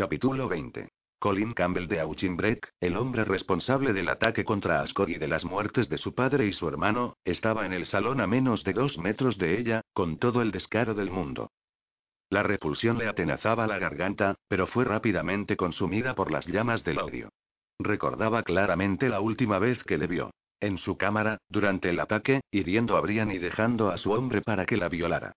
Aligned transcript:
Capítulo 0.00 0.48
20. 0.48 0.88
Colin 1.18 1.52
Campbell 1.52 1.86
de 1.86 2.00
Auchinbreck, 2.00 2.72
el 2.80 2.96
hombre 2.96 3.22
responsable 3.26 3.92
del 3.92 4.08
ataque 4.08 4.44
contra 4.44 4.80
Ascot 4.80 5.10
y 5.10 5.18
de 5.18 5.28
las 5.28 5.44
muertes 5.44 5.90
de 5.90 5.98
su 5.98 6.14
padre 6.14 6.46
y 6.46 6.54
su 6.54 6.66
hermano, 6.66 7.18
estaba 7.22 7.66
en 7.66 7.74
el 7.74 7.84
salón 7.84 8.22
a 8.22 8.26
menos 8.26 8.64
de 8.64 8.72
dos 8.72 8.96
metros 8.96 9.36
de 9.36 9.58
ella, 9.58 9.82
con 9.92 10.16
todo 10.16 10.40
el 10.40 10.52
descaro 10.52 10.94
del 10.94 11.10
mundo. 11.10 11.50
La 12.30 12.42
repulsión 12.42 12.96
le 12.96 13.08
atenazaba 13.08 13.66
la 13.66 13.78
garganta, 13.78 14.36
pero 14.48 14.66
fue 14.66 14.86
rápidamente 14.86 15.58
consumida 15.58 16.14
por 16.14 16.30
las 16.30 16.46
llamas 16.46 16.82
del 16.82 16.98
odio. 16.98 17.28
Recordaba 17.78 18.42
claramente 18.42 19.10
la 19.10 19.20
última 19.20 19.58
vez 19.58 19.84
que 19.84 19.98
le 19.98 20.06
vio. 20.06 20.30
En 20.60 20.78
su 20.78 20.96
cámara, 20.96 21.36
durante 21.50 21.90
el 21.90 22.00
ataque, 22.00 22.40
hiriendo 22.50 22.96
a 22.96 23.02
Brian 23.02 23.30
y 23.30 23.36
dejando 23.36 23.90
a 23.90 23.98
su 23.98 24.12
hombre 24.12 24.40
para 24.40 24.64
que 24.64 24.78
la 24.78 24.88
violara. 24.88 25.34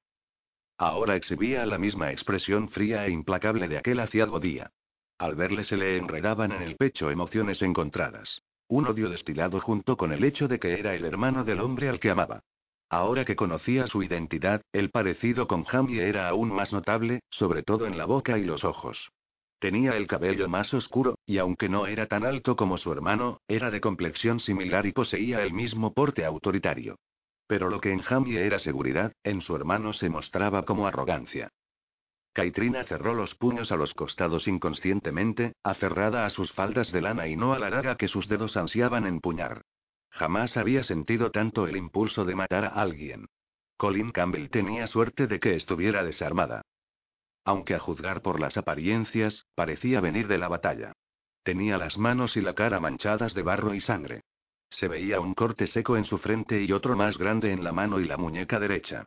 Ahora 0.78 1.16
exhibía 1.16 1.66
la 1.66 1.78
misma 1.78 2.12
expresión 2.12 2.70
fría 2.70 3.06
e 3.06 3.12
implacable 3.12 3.68
de 3.68 3.78
aquel 3.78 4.00
aciago 4.00 4.40
día. 4.40 4.72
Al 5.18 5.36
verle 5.36 5.64
se 5.64 5.78
le 5.78 5.98
enredaban 5.98 6.52
en 6.52 6.62
el 6.62 6.76
pecho 6.76 7.12
emociones 7.12 7.62
encontradas. 7.62 8.42
Un 8.68 8.88
odio 8.88 9.10
destilado 9.10 9.60
junto 9.60 9.98
con 9.98 10.12
el 10.12 10.24
hecho 10.24 10.48
de 10.48 10.60
que 10.60 10.80
era 10.80 10.96
el 10.96 11.06
hermano 11.06 11.44
del 11.44 11.62
hombre 11.62 11.90
al 11.90 12.00
que 12.00 12.10
amaba. 12.10 12.44
Ahora 12.90 13.26
que 13.26 13.36
conocía 13.36 13.88
su 13.88 14.04
identidad, 14.04 14.62
el 14.72 14.90
parecido 14.90 15.48
con 15.48 15.64
Jamie 15.64 16.08
era 16.08 16.28
aún 16.28 16.54
más 16.54 16.74
notable, 16.74 17.22
sobre 17.30 17.64
todo 17.64 17.88
en 17.88 17.98
la 17.98 18.06
boca 18.06 18.38
y 18.38 18.44
los 18.44 18.64
ojos. 18.64 19.12
Tenía 19.60 19.96
el 19.96 20.08
cabello 20.08 20.50
más 20.50 20.74
oscuro, 20.74 21.16
y 21.26 21.38
aunque 21.38 21.70
no 21.70 21.88
era 21.88 22.08
tan 22.08 22.26
alto 22.26 22.56
como 22.56 22.78
su 22.78 22.92
hermano, 22.92 23.40
era 23.48 23.72
de 23.72 23.80
complexión 23.80 24.40
similar 24.40 24.86
y 24.86 24.92
poseía 24.92 25.42
el 25.42 25.54
mismo 25.54 25.94
porte 25.94 26.26
autoritario. 26.26 26.98
Pero 27.54 27.70
lo 27.70 27.82
que 27.82 27.92
en 27.92 28.00
Jamie 28.00 28.48
era 28.48 28.58
seguridad, 28.58 29.14
en 29.24 29.40
su 29.42 29.56
hermano 29.56 29.94
se 29.94 30.10
mostraba 30.10 30.66
como 30.66 30.88
arrogancia. 30.88 31.52
Caitrina 32.34 32.84
cerró 32.84 33.14
los 33.14 33.36
puños 33.36 33.72
a 33.72 33.76
los 33.76 33.94
costados 33.94 34.48
inconscientemente, 34.48 35.54
aferrada 35.62 36.26
a 36.26 36.32
sus 36.32 36.52
faldas 36.52 36.92
de 36.92 37.02
lana 37.02 37.28
y 37.28 37.36
no 37.36 37.54
a 37.54 37.60
la 37.60 37.70
daga 37.70 37.96
que 37.96 38.08
sus 38.08 38.28
dedos 38.28 38.58
ansiaban 38.58 39.06
empuñar. 39.06 39.62
Jamás 40.10 40.58
había 40.58 40.82
sentido 40.82 41.30
tanto 41.30 41.68
el 41.68 41.78
impulso 41.78 42.26
de 42.26 42.34
matar 42.34 42.66
a 42.66 42.70
alguien. 42.70 43.28
Colin 43.78 44.10
Campbell 44.10 44.50
tenía 44.50 44.88
suerte 44.88 45.28
de 45.28 45.40
que 45.40 45.54
estuviera 45.54 46.04
desarmada. 46.04 46.64
Aunque 47.46 47.76
a 47.76 47.80
juzgar 47.80 48.24
por 48.24 48.40
las 48.40 48.58
apariencias, 48.58 49.46
parecía 49.54 50.02
venir 50.02 50.28
de 50.28 50.40
la 50.40 50.48
batalla. 50.48 50.94
Tenía 51.44 51.78
las 51.78 52.00
manos 52.00 52.36
y 52.36 52.42
la 52.42 52.56
cara 52.56 52.80
manchadas 52.80 53.36
de 53.36 53.44
barro 53.44 53.76
y 53.76 53.80
sangre. 53.80 54.24
Se 54.74 54.88
veía 54.88 55.20
un 55.20 55.36
corte 55.36 55.68
seco 55.68 55.98
en 55.98 56.04
su 56.04 56.18
frente 56.18 56.64
y 56.64 56.72
otro 56.72 56.96
más 56.96 57.20
grande 57.20 57.52
en 57.52 57.64
la 57.64 57.72
mano 57.72 58.00
y 58.00 58.06
la 58.06 58.18
muñeca 58.18 58.60
derecha. 58.60 59.06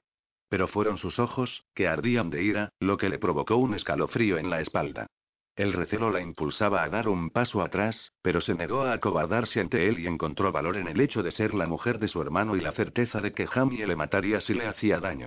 Pero 0.48 0.69
fueron 0.69 0.97
sus 0.97 1.19
ojos, 1.19 1.64
que 1.75 1.89
ardían 1.89 2.31
de 2.31 2.45
ira, 2.45 2.69
lo 2.78 2.97
que 2.97 3.08
le 3.08 3.19
provocó 3.19 3.56
un 3.56 3.75
escalofrío 3.75 4.39
en 4.39 4.48
la 4.48 4.61
espalda. 4.61 5.08
El 5.56 5.73
recelo 5.73 6.11
la 6.11 6.20
impulsaba 6.20 6.84
a 6.84 6.89
dar 6.89 7.08
un 7.08 7.31
paso 7.31 7.62
atrás, 7.62 8.12
pero 8.23 8.41
se 8.41 8.55
negó 8.55 8.83
a 8.83 8.92
acobardarse 8.92 9.58
ante 9.58 9.89
él 9.89 9.98
y 9.98 10.06
encontró 10.06 10.53
valor 10.53 10.77
en 10.77 10.86
el 10.86 11.00
hecho 11.00 11.25
de 11.25 11.33
ser 11.33 11.53
la 11.53 11.67
mujer 11.67 11.98
de 11.98 12.06
su 12.06 12.23
hermano 12.23 12.55
y 12.55 12.61
la 12.61 12.70
certeza 12.70 13.20
de 13.20 13.33
que 13.33 13.48
Jamie 13.48 13.89
le 13.89 13.97
mataría 13.97 14.41
si 14.41 14.55
le 14.55 14.67
hacía 14.67 15.01
daño. 15.01 15.27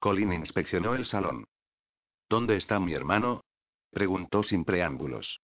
Colin 0.00 0.32
inspeccionó 0.32 0.96
el 0.96 1.06
salón. 1.06 1.46
¿Dónde 2.28 2.56
está 2.56 2.80
mi 2.80 2.92
hermano? 2.92 3.44
preguntó 3.92 4.42
sin 4.42 4.64
preámbulos. 4.64 5.40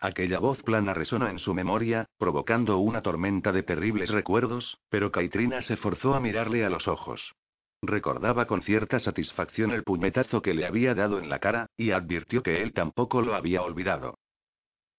Aquella 0.00 0.38
voz 0.38 0.62
plana 0.62 0.94
resonó 0.94 1.28
en 1.28 1.38
su 1.38 1.54
memoria, 1.54 2.06
provocando 2.18 2.78
una 2.78 3.02
tormenta 3.02 3.52
de 3.52 3.62
terribles 3.62 4.10
recuerdos, 4.10 4.78
pero 4.88 5.12
Caitrina 5.12 5.62
se 5.62 5.76
forzó 5.76 6.14
a 6.14 6.20
mirarle 6.20 6.64
a 6.64 6.70
los 6.70 6.88
ojos. 6.88 7.34
Recordaba 7.82 8.46
con 8.46 8.62
cierta 8.62 9.00
satisfacción 9.00 9.72
el 9.72 9.82
puñetazo 9.82 10.42
que 10.42 10.54
le 10.54 10.66
había 10.66 10.94
dado 10.94 11.18
en 11.18 11.28
la 11.28 11.38
cara, 11.38 11.66
y 11.76 11.90
advirtió 11.90 12.42
que 12.42 12.62
él 12.62 12.72
tampoco 12.72 13.22
lo 13.22 13.34
había 13.34 13.62
olvidado. 13.62 14.18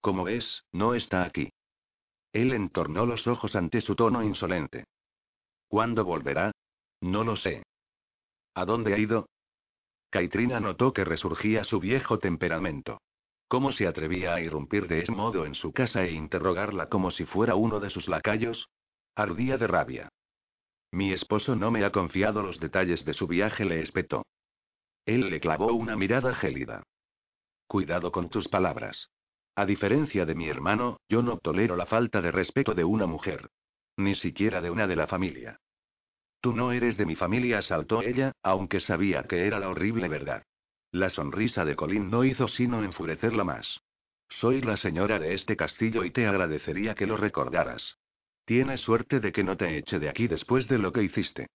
Como 0.00 0.24
ves, 0.24 0.64
no 0.72 0.94
está 0.94 1.24
aquí. 1.24 1.50
Él 2.32 2.52
entornó 2.52 3.06
los 3.06 3.26
ojos 3.26 3.56
ante 3.56 3.80
su 3.80 3.94
tono 3.94 4.22
insolente. 4.22 4.84
¿Cuándo 5.68 6.04
volverá? 6.04 6.52
No 7.00 7.24
lo 7.24 7.36
sé. 7.36 7.62
¿A 8.54 8.64
dónde 8.64 8.92
ha 8.94 8.98
ido? 8.98 9.28
Caitrina 10.10 10.60
notó 10.60 10.92
que 10.92 11.04
resurgía 11.04 11.64
su 11.64 11.80
viejo 11.80 12.18
temperamento. 12.18 13.00
¿Cómo 13.54 13.70
se 13.70 13.86
atrevía 13.86 14.34
a 14.34 14.40
irrumpir 14.40 14.88
de 14.88 15.02
ese 15.02 15.12
modo 15.12 15.46
en 15.46 15.54
su 15.54 15.72
casa 15.72 16.02
e 16.02 16.10
interrogarla 16.10 16.88
como 16.88 17.12
si 17.12 17.24
fuera 17.24 17.54
uno 17.54 17.78
de 17.78 17.88
sus 17.88 18.08
lacayos? 18.08 18.68
Ardía 19.14 19.56
de 19.58 19.68
rabia. 19.68 20.08
Mi 20.90 21.12
esposo 21.12 21.54
no 21.54 21.70
me 21.70 21.84
ha 21.84 21.92
confiado 21.92 22.42
los 22.42 22.58
detalles 22.58 23.04
de 23.04 23.14
su 23.14 23.28
viaje, 23.28 23.64
le 23.64 23.80
espetó. 23.80 24.26
Él 25.06 25.30
le 25.30 25.38
clavó 25.38 25.72
una 25.72 25.96
mirada 25.96 26.34
gélida. 26.34 26.82
Cuidado 27.68 28.10
con 28.10 28.28
tus 28.28 28.48
palabras. 28.48 29.10
A 29.54 29.64
diferencia 29.66 30.26
de 30.26 30.34
mi 30.34 30.48
hermano, 30.48 30.96
yo 31.08 31.22
no 31.22 31.38
tolero 31.38 31.76
la 31.76 31.86
falta 31.86 32.20
de 32.20 32.32
respeto 32.32 32.74
de 32.74 32.82
una 32.82 33.06
mujer. 33.06 33.50
Ni 33.96 34.16
siquiera 34.16 34.62
de 34.62 34.70
una 34.72 34.88
de 34.88 34.96
la 34.96 35.06
familia. 35.06 35.60
Tú 36.40 36.54
no 36.56 36.72
eres 36.72 36.96
de 36.96 37.06
mi 37.06 37.14
familia, 37.14 37.62
saltó 37.62 38.02
ella, 38.02 38.32
aunque 38.42 38.80
sabía 38.80 39.22
que 39.22 39.46
era 39.46 39.60
la 39.60 39.68
horrible 39.68 40.08
verdad. 40.08 40.42
La 40.94 41.10
sonrisa 41.10 41.64
de 41.64 41.74
Colin 41.74 42.08
no 42.08 42.22
hizo 42.22 42.46
sino 42.46 42.84
enfurecerla 42.84 43.42
más. 43.42 43.80
Soy 44.28 44.60
la 44.60 44.76
señora 44.76 45.18
de 45.18 45.34
este 45.34 45.56
castillo 45.56 46.04
y 46.04 46.12
te 46.12 46.24
agradecería 46.28 46.94
que 46.94 47.04
lo 47.04 47.16
recordaras. 47.16 47.96
Tienes 48.44 48.82
suerte 48.82 49.18
de 49.18 49.32
que 49.32 49.42
no 49.42 49.56
te 49.56 49.76
eche 49.76 49.98
de 49.98 50.08
aquí 50.08 50.28
después 50.28 50.68
de 50.68 50.78
lo 50.78 50.92
que 50.92 51.02
hiciste. 51.02 51.48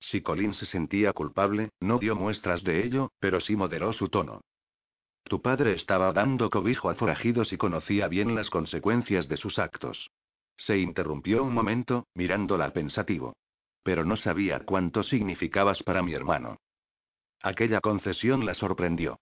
Si 0.00 0.22
Colin 0.22 0.54
se 0.54 0.64
sentía 0.64 1.12
culpable, 1.12 1.72
no 1.78 1.98
dio 1.98 2.16
muestras 2.16 2.64
de 2.64 2.86
ello, 2.86 3.10
pero 3.20 3.38
sí 3.38 3.54
moderó 3.54 3.92
su 3.92 4.08
tono. 4.08 4.40
Tu 5.24 5.42
padre 5.42 5.74
estaba 5.74 6.10
dando 6.14 6.48
cobijo 6.48 6.88
a 6.88 6.94
forajidos 6.94 7.52
y 7.52 7.58
conocía 7.58 8.08
bien 8.08 8.34
las 8.34 8.48
consecuencias 8.48 9.28
de 9.28 9.36
sus 9.36 9.58
actos. 9.58 10.10
Se 10.56 10.78
interrumpió 10.78 11.44
un 11.44 11.52
momento, 11.52 12.06
mirándola 12.14 12.72
pensativo. 12.72 13.36
Pero 13.82 14.06
no 14.06 14.16
sabía 14.16 14.60
cuánto 14.60 15.02
significabas 15.02 15.82
para 15.82 16.02
mi 16.02 16.14
hermano. 16.14 16.56
Aquella 17.44 17.82
concesión 17.82 18.46
la 18.46 18.54
sorprendió. 18.54 19.20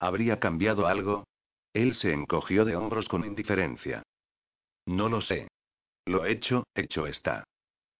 ¿Habría 0.00 0.40
cambiado 0.40 0.86
algo? 0.86 1.26
Él 1.74 1.94
se 1.94 2.10
encogió 2.10 2.64
de 2.64 2.74
hombros 2.74 3.06
con 3.06 3.22
indiferencia. 3.22 4.02
No 4.86 5.10
lo 5.10 5.20
sé. 5.20 5.48
Lo 6.06 6.24
hecho, 6.24 6.64
hecho 6.74 7.06
está. 7.06 7.44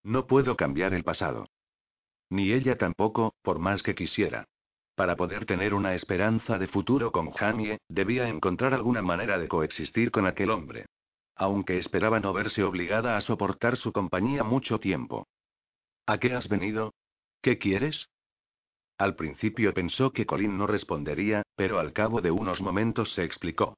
No 0.01 0.25
puedo 0.25 0.55
cambiar 0.55 0.95
el 0.95 1.03
pasado. 1.03 1.45
Ni 2.31 2.53
ella 2.53 2.79
tampoco, 2.79 3.35
por 3.43 3.59
más 3.59 3.83
que 3.83 3.93
quisiera. 3.93 4.45
Para 4.95 5.15
poder 5.15 5.45
tener 5.45 5.75
una 5.75 5.93
esperanza 5.93 6.57
de 6.57 6.67
futuro 6.67 7.11
con 7.11 7.29
Jamie, 7.29 7.77
debía 7.87 8.27
encontrar 8.27 8.73
alguna 8.73 9.03
manera 9.03 9.37
de 9.37 9.47
coexistir 9.47 10.09
con 10.09 10.25
aquel 10.25 10.49
hombre. 10.49 10.87
Aunque 11.35 11.77
esperaba 11.77 12.19
no 12.19 12.33
verse 12.33 12.63
obligada 12.63 13.15
a 13.15 13.21
soportar 13.21 13.77
su 13.77 13.91
compañía 13.91 14.43
mucho 14.43 14.79
tiempo. 14.79 15.27
¿A 16.07 16.17
qué 16.17 16.33
has 16.33 16.49
venido? 16.49 16.95
¿Qué 17.43 17.59
quieres? 17.59 18.07
Al 18.97 19.15
principio 19.15 19.73
pensó 19.73 20.11
que 20.11 20.25
Colin 20.25 20.57
no 20.57 20.67
respondería, 20.67 21.43
pero 21.55 21.79
al 21.79 21.91
cabo 21.91 22.21
de 22.21 22.31
unos 22.31 22.61
momentos 22.61 23.13
se 23.13 23.23
explicó. 23.23 23.77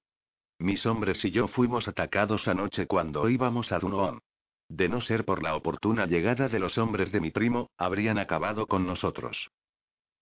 Mis 0.60 0.86
hombres 0.86 1.24
y 1.26 1.32
yo 1.32 1.48
fuimos 1.48 1.88
atacados 1.88 2.48
anoche 2.48 2.88
cuando 2.88 3.28
íbamos 3.30 3.72
a 3.72 3.80
Dunoon. 3.80 4.20
De 4.70 4.90
no 4.90 5.02
ser 5.02 5.26
por 5.26 5.42
la 5.42 5.56
oportuna 5.56 6.06
llegada 6.06 6.50
de 6.50 6.60
los 6.60 6.78
hombres 6.78 7.12
de 7.12 7.22
mi 7.22 7.32
primo, 7.32 7.70
habrían 7.78 8.20
acabado 8.20 8.68
con 8.68 8.86
nosotros. 8.86 9.50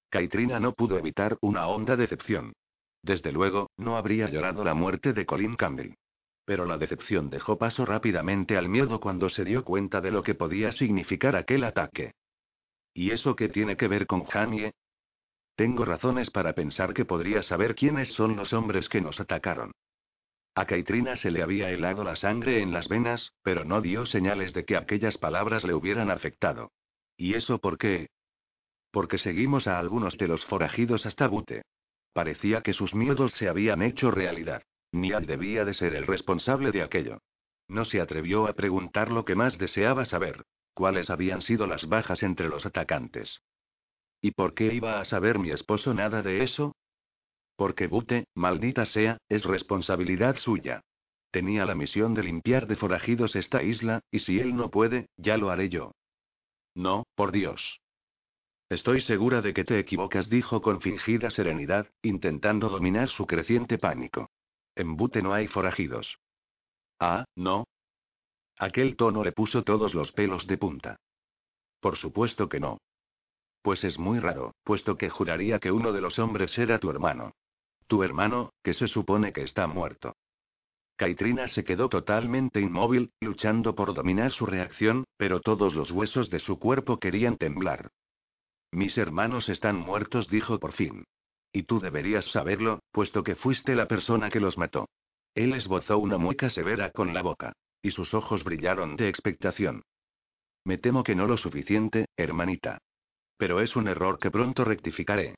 Caitrina 0.09 0.59
no 0.59 0.73
pudo 0.73 0.97
evitar 0.97 1.37
una 1.41 1.67
honda 1.67 1.95
decepción. 1.95 2.53
Desde 3.01 3.31
luego, 3.31 3.69
no 3.77 3.97
habría 3.97 4.29
llorado 4.29 4.63
la 4.63 4.73
muerte 4.73 5.13
de 5.13 5.25
Colin 5.25 5.55
Campbell. 5.55 5.95
Pero 6.45 6.65
la 6.65 6.77
decepción 6.77 7.29
dejó 7.29 7.57
paso 7.57 7.85
rápidamente 7.85 8.55
al 8.55 8.69
miedo 8.69 8.99
cuando 8.99 9.29
se 9.29 9.43
dio 9.43 9.65
cuenta 9.65 9.99
de 9.99 10.11
lo 10.11 10.23
que 10.23 10.35
podía 10.35 10.71
significar 10.71 11.35
aquel 11.35 11.63
ataque. 11.63 12.13
¿Y 12.93 13.11
eso 13.11 13.35
qué 13.35 13.49
tiene 13.49 13.75
que 13.75 13.87
ver 13.87 14.05
con 14.07 14.23
Jamie? 14.23 14.71
Tengo 15.55 15.85
razones 15.85 16.29
para 16.29 16.53
pensar 16.53 16.93
que 16.93 17.05
podría 17.05 17.41
saber 17.41 17.75
quiénes 17.75 18.09
son 18.13 18.35
los 18.35 18.51
hombres 18.51 18.89
que 18.89 19.01
nos 19.01 19.19
atacaron. 19.19 19.71
A 20.53 20.65
Caitrina 20.65 21.15
se 21.15 21.31
le 21.31 21.41
había 21.41 21.69
helado 21.69 22.03
la 22.03 22.15
sangre 22.15 22.61
en 22.61 22.71
las 22.71 22.87
venas, 22.87 23.33
pero 23.41 23.65
no 23.65 23.81
dio 23.81 24.05
señales 24.05 24.53
de 24.53 24.65
que 24.65 24.77
aquellas 24.77 25.17
palabras 25.17 25.63
le 25.63 25.73
hubieran 25.73 26.09
afectado. 26.09 26.71
¿Y 27.17 27.33
eso 27.33 27.59
por 27.59 27.77
qué? 27.77 28.09
Porque 28.91 29.17
seguimos 29.17 29.67
a 29.67 29.79
algunos 29.79 30.17
de 30.17 30.27
los 30.27 30.45
forajidos 30.45 31.05
hasta 31.05 31.27
Bute. 31.27 31.63
Parecía 32.13 32.61
que 32.61 32.71
sus 32.71 32.95
miedos 32.95 33.31
se 33.33 33.49
habían 33.49 33.81
hecho 33.81 34.11
realidad. 34.11 34.63
Nial 34.93 35.25
debía 35.25 35.65
de 35.65 35.73
ser 35.73 35.95
el 35.95 36.07
responsable 36.07 36.71
de 36.71 36.81
aquello. 36.81 37.19
No 37.67 37.83
se 37.83 37.99
atrevió 37.99 38.47
a 38.47 38.53
preguntar 38.53 39.11
lo 39.11 39.25
que 39.25 39.35
más 39.35 39.57
deseaba 39.57 40.05
saber. 40.05 40.43
¿Cuáles 40.73 41.09
habían 41.09 41.41
sido 41.41 41.67
las 41.67 41.87
bajas 41.87 42.23
entre 42.23 42.47
los 42.47 42.65
atacantes? 42.65 43.41
¿Y 44.25 44.31
por 44.31 44.55
qué 44.55 44.73
iba 44.73 44.99
a 44.99 45.05
saber 45.05 45.37
mi 45.37 45.51
esposo 45.51 45.93
nada 45.93 46.23
de 46.23 46.41
eso? 46.41 46.75
Porque 47.55 47.85
Bute, 47.85 48.25
maldita 48.33 48.87
sea, 48.87 49.19
es 49.29 49.45
responsabilidad 49.45 50.37
suya. 50.37 50.81
Tenía 51.29 51.63
la 51.67 51.75
misión 51.75 52.15
de 52.15 52.23
limpiar 52.23 52.65
de 52.65 52.75
forajidos 52.75 53.35
esta 53.35 53.61
isla, 53.61 54.01
y 54.09 54.17
si 54.17 54.39
él 54.39 54.55
no 54.55 54.71
puede, 54.71 55.09
ya 55.15 55.37
lo 55.37 55.51
haré 55.51 55.69
yo. 55.69 55.91
No, 56.73 57.03
por 57.13 57.31
Dios. 57.31 57.79
Estoy 58.67 59.01
segura 59.01 59.43
de 59.43 59.53
que 59.53 59.63
te 59.63 59.77
equivocas, 59.77 60.27
dijo 60.27 60.59
con 60.59 60.81
fingida 60.81 61.29
serenidad, 61.29 61.87
intentando 62.01 62.69
dominar 62.69 63.09
su 63.09 63.27
creciente 63.27 63.77
pánico. 63.77 64.31
En 64.73 64.97
Bute 64.97 65.21
no 65.21 65.35
hay 65.35 65.47
forajidos. 65.47 66.17
Ah, 66.99 67.25
no. 67.35 67.67
Aquel 68.57 68.95
tono 68.95 69.23
le 69.23 69.33
puso 69.33 69.63
todos 69.63 69.93
los 69.93 70.11
pelos 70.13 70.47
de 70.47 70.57
punta. 70.57 70.97
Por 71.79 71.95
supuesto 71.95 72.49
que 72.49 72.59
no. 72.59 72.79
Pues 73.65 73.83
es 73.83 73.97
muy 73.97 74.19
raro, 74.19 74.53
puesto 74.63 74.95
que 74.95 75.09
juraría 75.09 75.57
que 75.57 75.71
uno 75.71 75.91
de 75.91 75.99
los 75.99 76.19
hombres 76.19 76.55
era 76.59 76.77
tu 76.77 76.91
hermano. 76.91 77.31
Tu 77.87 78.03
hermano, 78.03 78.51
que 78.61 78.75
se 78.75 78.87
supone 78.87 79.33
que 79.33 79.41
está 79.41 79.65
muerto. 79.65 80.13
Caitrina 80.97 81.47
se 81.47 81.63
quedó 81.63 81.89
totalmente 81.89 82.61
inmóvil, 82.61 83.11
luchando 83.19 83.73
por 83.73 83.95
dominar 83.95 84.33
su 84.33 84.45
reacción, 84.45 85.05
pero 85.17 85.39
todos 85.39 85.73
los 85.73 85.89
huesos 85.89 86.29
de 86.29 86.37
su 86.37 86.59
cuerpo 86.59 86.99
querían 86.99 87.37
temblar. 87.37 87.89
Mis 88.71 88.99
hermanos 88.99 89.49
están 89.49 89.77
muertos, 89.77 90.29
dijo 90.29 90.59
por 90.59 90.73
fin. 90.73 91.03
Y 91.51 91.63
tú 91.63 91.79
deberías 91.79 92.25
saberlo, 92.25 92.81
puesto 92.91 93.23
que 93.23 93.35
fuiste 93.35 93.73
la 93.73 93.87
persona 93.87 94.29
que 94.29 94.39
los 94.39 94.59
mató. 94.59 94.89
Él 95.33 95.53
esbozó 95.53 95.97
una 95.97 96.19
mueca 96.19 96.51
severa 96.51 96.91
con 96.91 97.15
la 97.15 97.23
boca. 97.23 97.53
Y 97.81 97.89
sus 97.89 98.13
ojos 98.13 98.43
brillaron 98.43 98.95
de 98.95 99.09
expectación. 99.09 99.81
Me 100.65 100.77
temo 100.77 101.03
que 101.03 101.15
no 101.15 101.25
lo 101.25 101.35
suficiente, 101.35 102.05
hermanita. 102.15 102.77
Pero 103.37 103.61
es 103.61 103.75
un 103.75 103.87
error 103.87 104.19
que 104.19 104.31
pronto 104.31 104.63
rectificaré. 104.63 105.35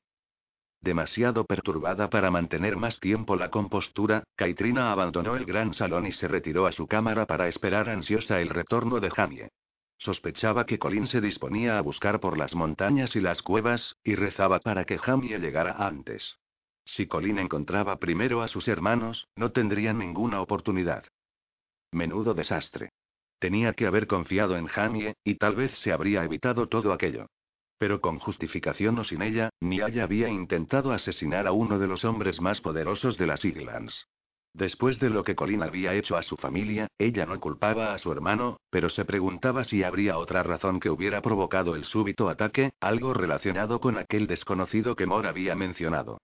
Demasiado 0.81 1.45
perturbada 1.45 2.09
para 2.09 2.29
mantener 2.29 2.77
más 2.77 2.99
tiempo 2.99 3.35
la 3.35 3.49
compostura, 3.49 4.23
Caitrina 4.35 4.91
abandonó 4.91 5.35
el 5.35 5.45
gran 5.45 5.73
salón 5.73 6.05
y 6.05 6.11
se 6.11 6.27
retiró 6.27 6.67
a 6.67 6.71
su 6.71 6.88
cámara 6.88 7.25
para 7.25 7.47
esperar 7.47 7.89
ansiosa 7.89 8.39
el 8.39 8.49
retorno 8.49 8.99
de 8.99 9.09
Jamie. 9.09 9.49
Sospechaba 9.97 10.65
que 10.67 10.77
Colin 10.77 11.07
se 11.07 11.21
disponía 11.21 11.79
a 11.79 11.81
buscar 11.81 12.19
por 12.19 12.38
las 12.38 12.53
montañas 12.53 13.15
y 13.15 13.21
las 13.21 13.41
cuevas, 13.41 13.97
y 14.03 14.13
rezaba 14.13 14.59
para 14.59 14.85
que 14.85 14.99
Jamie 14.99 15.39
llegara 15.39 15.73
antes. 15.73 16.38
Si 16.85 17.07
Colin 17.07 17.39
encontraba 17.39 17.97
primero 17.97 18.41
a 18.44 18.47
sus 18.47 18.67
hermanos, 18.67 19.27
no 19.35 19.51
tendrían 19.51 19.97
ninguna 19.97 20.41
oportunidad. 20.41 21.05
Menudo 21.91 22.35
desastre. 22.35 22.91
Tenía 23.39 23.73
que 23.73 23.88
haber 23.88 24.07
confiado 24.07 24.55
en 24.55 24.67
Jamie, 24.67 25.15
y 25.23 25.35
tal 25.35 25.55
vez 25.55 25.71
se 25.79 25.91
habría 25.91 26.23
evitado 26.23 26.67
todo 26.67 26.94
aquello. 26.94 27.27
Pero 27.77 28.01
con 28.01 28.19
justificación 28.19 28.97
o 29.00 29.03
sin 29.03 29.21
ella, 29.21 29.50
Niaya 29.59 30.03
había 30.03 30.29
intentado 30.29 30.91
asesinar 30.91 31.47
a 31.47 31.51
uno 31.51 31.77
de 31.79 31.88
los 31.88 32.06
hombres 32.06 32.41
más 32.41 32.62
poderosos 32.62 33.18
de 33.18 33.27
las 33.27 33.45
Islands. 33.45 34.07
Después 34.53 35.00
de 35.00 35.12
lo 35.12 35.24
que 35.24 35.35
Colin 35.35 35.62
había 35.62 35.94
hecho 35.94 36.18
a 36.18 36.24
su 36.24 36.35
familia, 36.35 36.88
ella 36.97 37.27
no 37.27 37.39
culpaba 37.39 37.94
a 37.94 38.00
su 38.00 38.12
hermano, 38.12 38.57
pero 38.71 38.89
se 38.89 39.06
preguntaba 39.06 39.63
si 39.63 39.83
habría 39.83 40.18
otra 40.18 40.41
razón 40.41 40.79
que 40.79 40.89
hubiera 40.89 41.21
provocado 41.21 41.75
el 41.75 41.83
súbito 41.83 42.27
ataque, 42.27 42.71
algo 42.79 43.13
relacionado 43.13 43.80
con 43.80 44.00
aquel 44.00 44.25
desconocido 44.25 44.95
que 44.95 45.06
Mor 45.06 45.27
había 45.27 45.56
mencionado. 45.56 46.18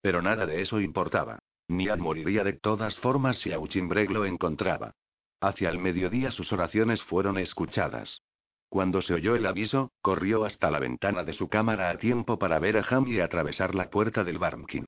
Pero 0.00 0.22
nada 0.22 0.46
de 0.46 0.62
eso 0.62 0.80
importaba. 0.80 1.40
Niad 1.66 1.98
moriría 1.98 2.44
de 2.44 2.52
todas 2.52 2.96
formas 2.98 3.38
si 3.38 3.52
Auchinbreg 3.52 4.10
lo 4.10 4.24
encontraba. 4.24 4.92
Hacia 5.40 5.70
el 5.70 5.78
mediodía 5.78 6.30
sus 6.30 6.52
oraciones 6.52 7.02
fueron 7.02 7.38
escuchadas. 7.38 8.22
Cuando 8.70 9.02
se 9.02 9.14
oyó 9.14 9.34
el 9.34 9.46
aviso, 9.46 9.90
corrió 10.00 10.44
hasta 10.44 10.70
la 10.70 10.78
ventana 10.78 11.24
de 11.24 11.32
su 11.32 11.48
cámara 11.48 11.90
a 11.90 11.98
tiempo 11.98 12.38
para 12.38 12.60
ver 12.60 12.78
a 12.78 12.84
Jamie 12.84 13.20
atravesar 13.20 13.74
la 13.74 13.90
puerta 13.90 14.22
del 14.22 14.38
Barmkin. 14.38 14.86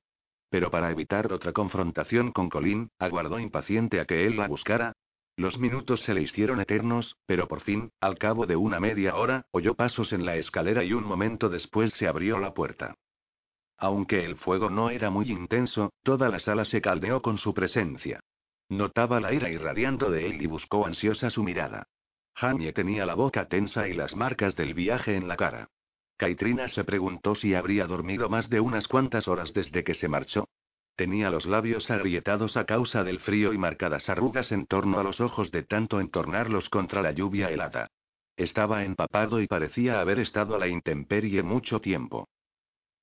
Pero 0.49 0.71
para 0.71 0.89
evitar 0.89 1.33
otra 1.33 1.51
confrontación 1.51 2.31
con 2.31 2.49
Colin, 2.49 2.91
aguardó 2.97 3.39
impaciente 3.39 3.99
a 3.99 4.05
que 4.05 4.25
él 4.25 4.37
la 4.37 4.47
buscara. 4.47 4.93
Los 5.35 5.59
minutos 5.59 5.99
se 5.99 6.13
le 6.13 6.21
hicieron 6.21 6.61
eternos, 6.61 7.17
pero 7.25 7.49
por 7.49 7.59
fin, 7.59 7.91
al 7.99 8.17
cabo 8.17 8.45
de 8.45 8.55
una 8.55 8.79
media 8.79 9.17
hora, 9.17 9.47
oyó 9.51 9.73
pasos 9.73 10.13
en 10.13 10.25
la 10.25 10.37
escalera 10.37 10.85
y 10.85 10.93
un 10.93 11.03
momento 11.03 11.49
después 11.49 11.93
se 11.93 12.07
abrió 12.07 12.39
la 12.39 12.53
puerta. 12.53 12.95
Aunque 13.77 14.23
el 14.23 14.37
fuego 14.37 14.69
no 14.69 14.91
era 14.91 15.09
muy 15.09 15.29
intenso, 15.29 15.91
toda 16.03 16.29
la 16.29 16.39
sala 16.39 16.63
se 16.63 16.79
caldeó 16.79 17.21
con 17.21 17.37
su 17.37 17.53
presencia. 17.53 18.21
Notaba 18.69 19.19
la 19.19 19.33
ira 19.33 19.49
irradiando 19.49 20.09
de 20.09 20.27
él 20.27 20.41
y 20.41 20.47
buscó 20.47 20.85
ansiosa 20.85 21.29
su 21.29 21.43
mirada. 21.43 21.87
Jamie 22.35 22.73
tenía 22.73 23.05
la 23.05 23.15
boca 23.15 23.47
tensa 23.47 23.87
y 23.87 23.93
las 23.93 24.15
marcas 24.15 24.55
del 24.55 24.73
viaje 24.73 25.15
en 25.15 25.27
la 25.27 25.37
cara. 25.37 25.69
Caitrina 26.17 26.67
se 26.67 26.83
preguntó 26.83 27.35
si 27.35 27.53
habría 27.53 27.85
dormido 27.85 28.29
más 28.29 28.49
de 28.49 28.59
unas 28.59 28.87
cuantas 28.87 29.27
horas 29.27 29.53
desde 29.53 29.83
que 29.83 29.93
se 29.93 30.07
marchó. 30.07 30.47
Tenía 30.95 31.31
los 31.31 31.45
labios 31.45 31.89
agrietados 31.89 32.55
a 32.55 32.65
causa 32.65 33.03
del 33.03 33.19
frío 33.19 33.51
y 33.51 33.57
marcadas 33.57 34.09
arrugas 34.09 34.51
en 34.51 34.67
torno 34.67 34.99
a 34.99 35.03
los 35.03 35.21
ojos 35.21 35.51
de 35.51 35.63
tanto 35.63 35.99
entornarlos 35.99 36.69
contra 36.69 37.01
la 37.01 37.11
lluvia 37.11 37.49
helada. 37.49 37.87
Estaba 38.37 38.83
empapado 38.83 39.41
y 39.41 39.47
parecía 39.47 39.99
haber 39.99 40.19
estado 40.19 40.55
a 40.55 40.59
la 40.59 40.67
intemperie 40.67 41.43
mucho 41.43 41.81
tiempo. 41.81 42.27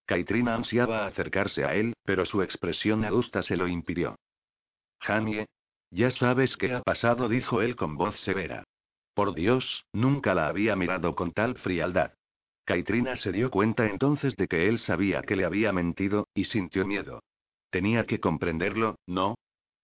Caitrina 0.07 0.55
ansiaba 0.55 1.07
acercarse 1.07 1.65
a 1.65 1.75
él, 1.75 1.95
pero 2.05 2.27
su 2.27 2.43
expresión 2.43 3.05
adusta 3.05 3.43
se 3.43 3.57
lo 3.57 3.69
impidió. 3.69 4.17
Jamie. 5.01 5.47
Ya 5.91 6.11
sabes 6.11 6.57
qué 6.57 6.75
ha 6.75 6.83
pasado, 6.83 7.29
dijo 7.29 7.63
él 7.63 7.75
con 7.75 7.97
voz 7.97 8.19
severa. 8.21 8.65
Por 9.15 9.35
Dios, 9.35 9.85
nunca 9.93 10.35
la 10.35 10.47
había 10.47 10.77
mirado 10.77 11.15
con 11.15 11.33
tal 11.33 11.57
frialdad. 11.57 12.15
Caitrina 12.65 13.17
se 13.17 13.33
dio 13.33 13.51
cuenta 13.51 13.87
entonces 13.87 14.37
de 14.37 14.47
que 14.47 14.69
él 14.69 14.79
sabía 14.79 15.23
que 15.23 15.37
le 15.37 15.45
había 15.45 15.73
mentido, 15.73 16.29
y 16.35 16.45
sintió 16.45 16.87
miedo. 16.87 17.23
Tenía 17.71 18.07
que 18.07 18.21
comprenderlo, 18.21 18.99
¿no? 19.07 19.37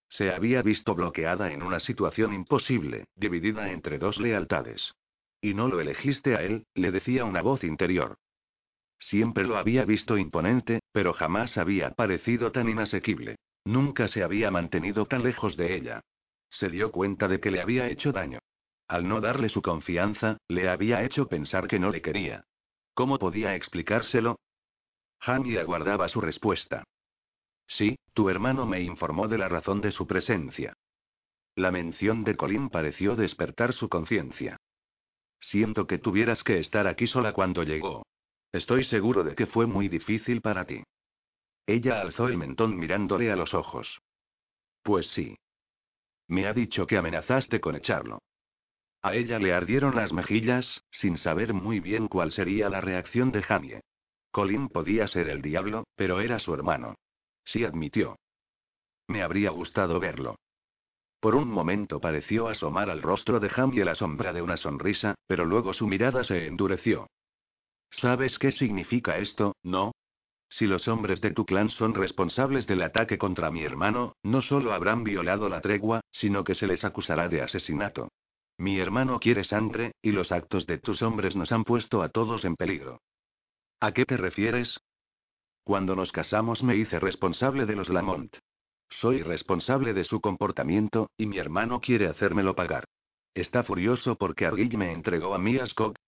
Se 0.08 0.30
había 0.30 0.62
visto 0.62 0.94
bloqueada 0.94 1.52
en 1.52 1.62
una 1.62 1.80
situación 1.80 2.32
imposible, 2.32 3.06
dividida 3.16 3.72
entre 3.72 3.98
dos 3.98 4.18
lealtades. 4.18 4.94
Y 5.40 5.54
no 5.54 5.68
lo 5.68 5.80
elegiste 5.80 6.36
a 6.36 6.42
él, 6.42 6.64
le 6.74 6.92
decía 6.92 7.24
una 7.24 7.42
voz 7.42 7.64
interior. 7.64 8.16
Siempre 8.98 9.44
lo 9.44 9.56
había 9.58 9.84
visto 9.84 10.16
imponente, 10.16 10.80
pero 10.92 11.12
jamás 11.12 11.58
había 11.58 11.90
parecido 11.90 12.52
tan 12.52 12.68
inasequible. 12.68 13.36
Nunca 13.64 14.08
se 14.08 14.22
había 14.22 14.50
mantenido 14.50 15.06
tan 15.06 15.22
lejos 15.22 15.56
de 15.56 15.74
ella. 15.74 16.00
Se 16.50 16.68
dio 16.70 16.92
cuenta 16.92 17.28
de 17.28 17.40
que 17.40 17.50
le 17.50 17.60
había 17.60 17.88
hecho 17.88 18.12
daño. 18.12 18.38
Al 18.88 19.08
no 19.08 19.20
darle 19.20 19.48
su 19.48 19.62
confianza, 19.62 20.38
le 20.48 20.68
había 20.68 21.02
hecho 21.02 21.26
pensar 21.26 21.66
que 21.66 21.78
no 21.78 21.90
le 21.90 22.02
quería. 22.02 22.44
¿Cómo 22.94 23.18
podía 23.18 23.54
explicárselo? 23.54 24.38
Jamie 25.18 25.58
aguardaba 25.58 26.08
su 26.08 26.20
respuesta. 26.20 26.84
Sí, 27.66 27.98
tu 28.14 28.30
hermano 28.30 28.64
me 28.64 28.80
informó 28.80 29.28
de 29.28 29.38
la 29.38 29.48
razón 29.48 29.80
de 29.80 29.90
su 29.90 30.06
presencia. 30.06 30.74
La 31.56 31.70
mención 31.70 32.22
de 32.22 32.36
Colin 32.36 32.68
pareció 32.68 33.16
despertar 33.16 33.72
su 33.72 33.88
conciencia. 33.88 34.56
Siento 35.40 35.86
que 35.86 35.98
tuvieras 35.98 36.44
que 36.44 36.58
estar 36.58 36.86
aquí 36.86 37.06
sola 37.06 37.32
cuando 37.32 37.62
llegó. 37.64 38.06
Estoy 38.52 38.84
seguro 38.84 39.24
de 39.24 39.34
que 39.34 39.46
fue 39.46 39.66
muy 39.66 39.88
difícil 39.88 40.40
para 40.40 40.64
ti. 40.64 40.82
Ella 41.66 42.00
alzó 42.00 42.28
el 42.28 42.36
mentón 42.36 42.78
mirándole 42.78 43.32
a 43.32 43.36
los 43.36 43.52
ojos. 43.52 44.00
Pues 44.82 45.08
sí. 45.08 45.36
Me 46.28 46.46
ha 46.46 46.52
dicho 46.52 46.86
que 46.86 46.96
amenazaste 46.96 47.60
con 47.60 47.74
echarlo. 47.74 48.20
A 49.02 49.14
ella 49.14 49.38
le 49.38 49.52
ardieron 49.52 49.94
las 49.94 50.12
mejillas, 50.12 50.84
sin 50.90 51.16
saber 51.16 51.54
muy 51.54 51.80
bien 51.80 52.08
cuál 52.08 52.32
sería 52.32 52.68
la 52.68 52.80
reacción 52.80 53.30
de 53.32 53.42
Jamie. 53.42 53.80
Colin 54.30 54.68
podía 54.68 55.06
ser 55.06 55.28
el 55.28 55.42
diablo, 55.42 55.84
pero 55.94 56.20
era 56.20 56.38
su 56.38 56.52
hermano. 56.52 56.94
Sí 57.44 57.64
admitió. 57.64 58.16
Me 59.08 59.22
habría 59.22 59.50
gustado 59.50 60.00
verlo. 60.00 60.36
Por 61.20 61.34
un 61.34 61.48
momento 61.48 62.00
pareció 62.00 62.48
asomar 62.48 62.90
al 62.90 63.02
rostro 63.02 63.40
de 63.40 63.48
Jamie 63.48 63.84
la 63.84 63.94
sombra 63.94 64.32
de 64.32 64.42
una 64.42 64.56
sonrisa, 64.56 65.14
pero 65.26 65.44
luego 65.44 65.72
su 65.72 65.86
mirada 65.86 66.24
se 66.24 66.46
endureció. 66.46 67.06
¿Sabes 67.90 68.38
qué 68.38 68.52
significa 68.52 69.18
esto, 69.18 69.54
no? 69.62 69.92
Si 70.48 70.66
los 70.66 70.86
hombres 70.88 71.20
de 71.20 71.30
tu 71.30 71.44
clan 71.44 71.70
son 71.70 71.94
responsables 71.94 72.66
del 72.66 72.82
ataque 72.82 73.18
contra 73.18 73.50
mi 73.50 73.62
hermano, 73.64 74.14
no 74.22 74.42
solo 74.42 74.72
habrán 74.72 75.02
violado 75.02 75.48
la 75.48 75.60
tregua, 75.60 76.00
sino 76.10 76.44
que 76.44 76.54
se 76.54 76.66
les 76.66 76.84
acusará 76.84 77.28
de 77.28 77.42
asesinato. 77.42 78.08
Mi 78.58 78.78
hermano 78.78 79.20
quiere 79.20 79.44
sangre, 79.44 79.92
y 80.00 80.12
los 80.12 80.32
actos 80.32 80.66
de 80.66 80.78
tus 80.78 81.02
hombres 81.02 81.36
nos 81.36 81.52
han 81.52 81.64
puesto 81.64 82.02
a 82.02 82.08
todos 82.08 82.44
en 82.44 82.56
peligro. 82.56 83.00
¿A 83.80 83.92
qué 83.92 84.06
te 84.06 84.16
refieres? 84.16 84.80
Cuando 85.64 85.94
nos 85.94 86.12
casamos 86.12 86.62
me 86.62 86.76
hice 86.76 86.98
responsable 86.98 87.66
de 87.66 87.76
los 87.76 87.88
Lamont. 87.88 88.36
Soy 88.88 89.22
responsable 89.22 89.92
de 89.92 90.04
su 90.04 90.20
comportamiento, 90.20 91.10
y 91.18 91.26
mi 91.26 91.38
hermano 91.38 91.80
quiere 91.80 92.06
hacérmelo 92.06 92.54
pagar. 92.54 92.84
Está 93.34 93.62
furioso 93.62 94.16
porque 94.16 94.46
Arguill 94.46 94.78
me 94.78 94.92
entregó 94.92 95.34
a 95.34 95.38
mí 95.38 95.58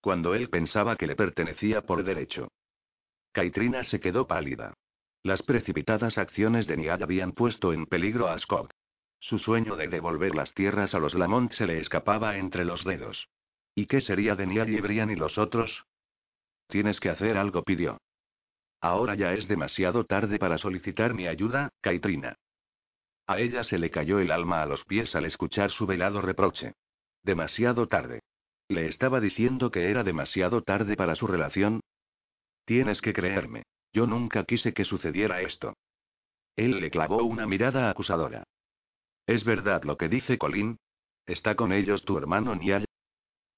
cuando 0.01 0.33
él 0.33 0.49
pensaba 0.49 0.95
que 0.95 1.05
le 1.05 1.15
pertenecía 1.15 1.81
por 1.85 2.03
derecho. 2.03 2.47
Caitrina 3.31 3.83
se 3.83 3.99
quedó 3.99 4.25
pálida. 4.25 4.73
Las 5.21 5.43
precipitadas 5.43 6.17
acciones 6.17 6.65
de 6.65 6.77
Niad 6.77 7.03
habían 7.03 7.33
puesto 7.33 7.73
en 7.73 7.85
peligro 7.85 8.27
a 8.29 8.39
Skog. 8.39 8.69
Su 9.19 9.37
sueño 9.37 9.75
de 9.75 9.87
devolver 9.87 10.35
las 10.35 10.53
tierras 10.53 10.93
a 10.93 10.99
los 10.99 11.13
Lamont 11.13 11.51
se 11.53 11.67
le 11.67 11.79
escapaba 11.79 12.37
entre 12.37 12.65
los 12.65 12.83
dedos. 12.83 13.27
¿Y 13.75 13.85
qué 13.85 14.01
sería 14.01 14.35
de 14.35 14.47
Niall 14.47 14.69
y 14.69 14.79
Brian 14.79 15.09
y 15.11 15.15
los 15.15 15.37
otros? 15.37 15.85
Tienes 16.67 16.99
que 16.99 17.09
hacer 17.09 17.37
algo, 17.37 17.63
pidió. 17.63 17.97
Ahora 18.81 19.15
ya 19.15 19.33
es 19.33 19.47
demasiado 19.47 20.05
tarde 20.05 20.39
para 20.39 20.57
solicitar 20.57 21.13
mi 21.13 21.27
ayuda, 21.27 21.69
Caitrina. 21.81 22.37
A 23.27 23.39
ella 23.39 23.63
se 23.63 23.77
le 23.77 23.91
cayó 23.91 24.19
el 24.19 24.31
alma 24.31 24.61
a 24.61 24.65
los 24.65 24.85
pies 24.85 25.13
al 25.15 25.25
escuchar 25.25 25.71
su 25.71 25.85
velado 25.85 26.21
reproche. 26.21 26.73
Demasiado 27.23 27.87
tarde. 27.87 28.21
¿Le 28.69 28.87
estaba 28.87 29.19
diciendo 29.19 29.71
que 29.71 29.89
era 29.89 30.03
demasiado 30.03 30.63
tarde 30.63 30.95
para 30.95 31.15
su 31.15 31.27
relación? 31.27 31.81
Tienes 32.65 33.01
que 33.01 33.13
creerme. 33.13 33.63
Yo 33.93 34.07
nunca 34.07 34.45
quise 34.45 34.73
que 34.73 34.85
sucediera 34.85 35.41
esto. 35.41 35.73
Él 36.55 36.79
le 36.79 36.89
clavó 36.89 37.23
una 37.23 37.47
mirada 37.47 37.89
acusadora. 37.89 38.43
¿Es 39.29 39.43
verdad 39.43 39.83
lo 39.83 39.95
que 39.95 40.09
dice 40.09 40.39
Colin? 40.39 40.79
¿Está 41.27 41.53
con 41.53 41.71
ellos 41.71 42.03
tu 42.03 42.17
hermano 42.17 42.55
Niall? 42.55 42.85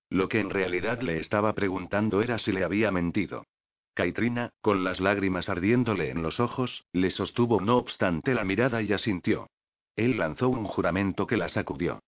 Lo 0.10 0.28
que 0.28 0.42
en 0.42 0.50
realidad 0.50 1.00
le 1.00 1.18
estaba 1.18 1.54
preguntando 1.54 2.22
era 2.22 2.40
si 2.40 2.52
le 2.52 2.66
había 2.66 2.92
mentido. 2.92 3.46
Caitrina, 3.94 4.50
con 4.60 4.84
las 4.84 5.00
lágrimas 5.00 5.48
ardiéndole 5.48 6.10
en 6.10 6.24
los 6.24 6.42
ojos, 6.42 6.84
le 6.92 7.10
sostuvo 7.10 7.62
no 7.62 7.78
obstante 7.78 8.34
la 8.34 8.44
mirada 8.44 8.82
y 8.82 8.92
asintió. 8.92 9.50
Él 9.96 10.18
lanzó 10.18 10.50
un 10.50 10.66
juramento 10.66 11.26
que 11.26 11.38
la 11.38 11.48
sacudió. 11.48 12.02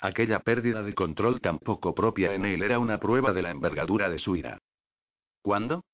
Aquella 0.00 0.40
pérdida 0.40 0.82
de 0.82 0.94
control 0.94 1.42
tan 1.42 1.58
poco 1.58 1.94
propia 1.94 2.32
en 2.32 2.46
él 2.46 2.62
era 2.62 2.78
una 2.78 3.00
prueba 3.00 3.34
de 3.34 3.42
la 3.42 3.50
envergadura 3.50 4.08
de 4.08 4.18
su 4.18 4.34
ira. 4.34 4.56
¿Cuándo? 5.42 5.84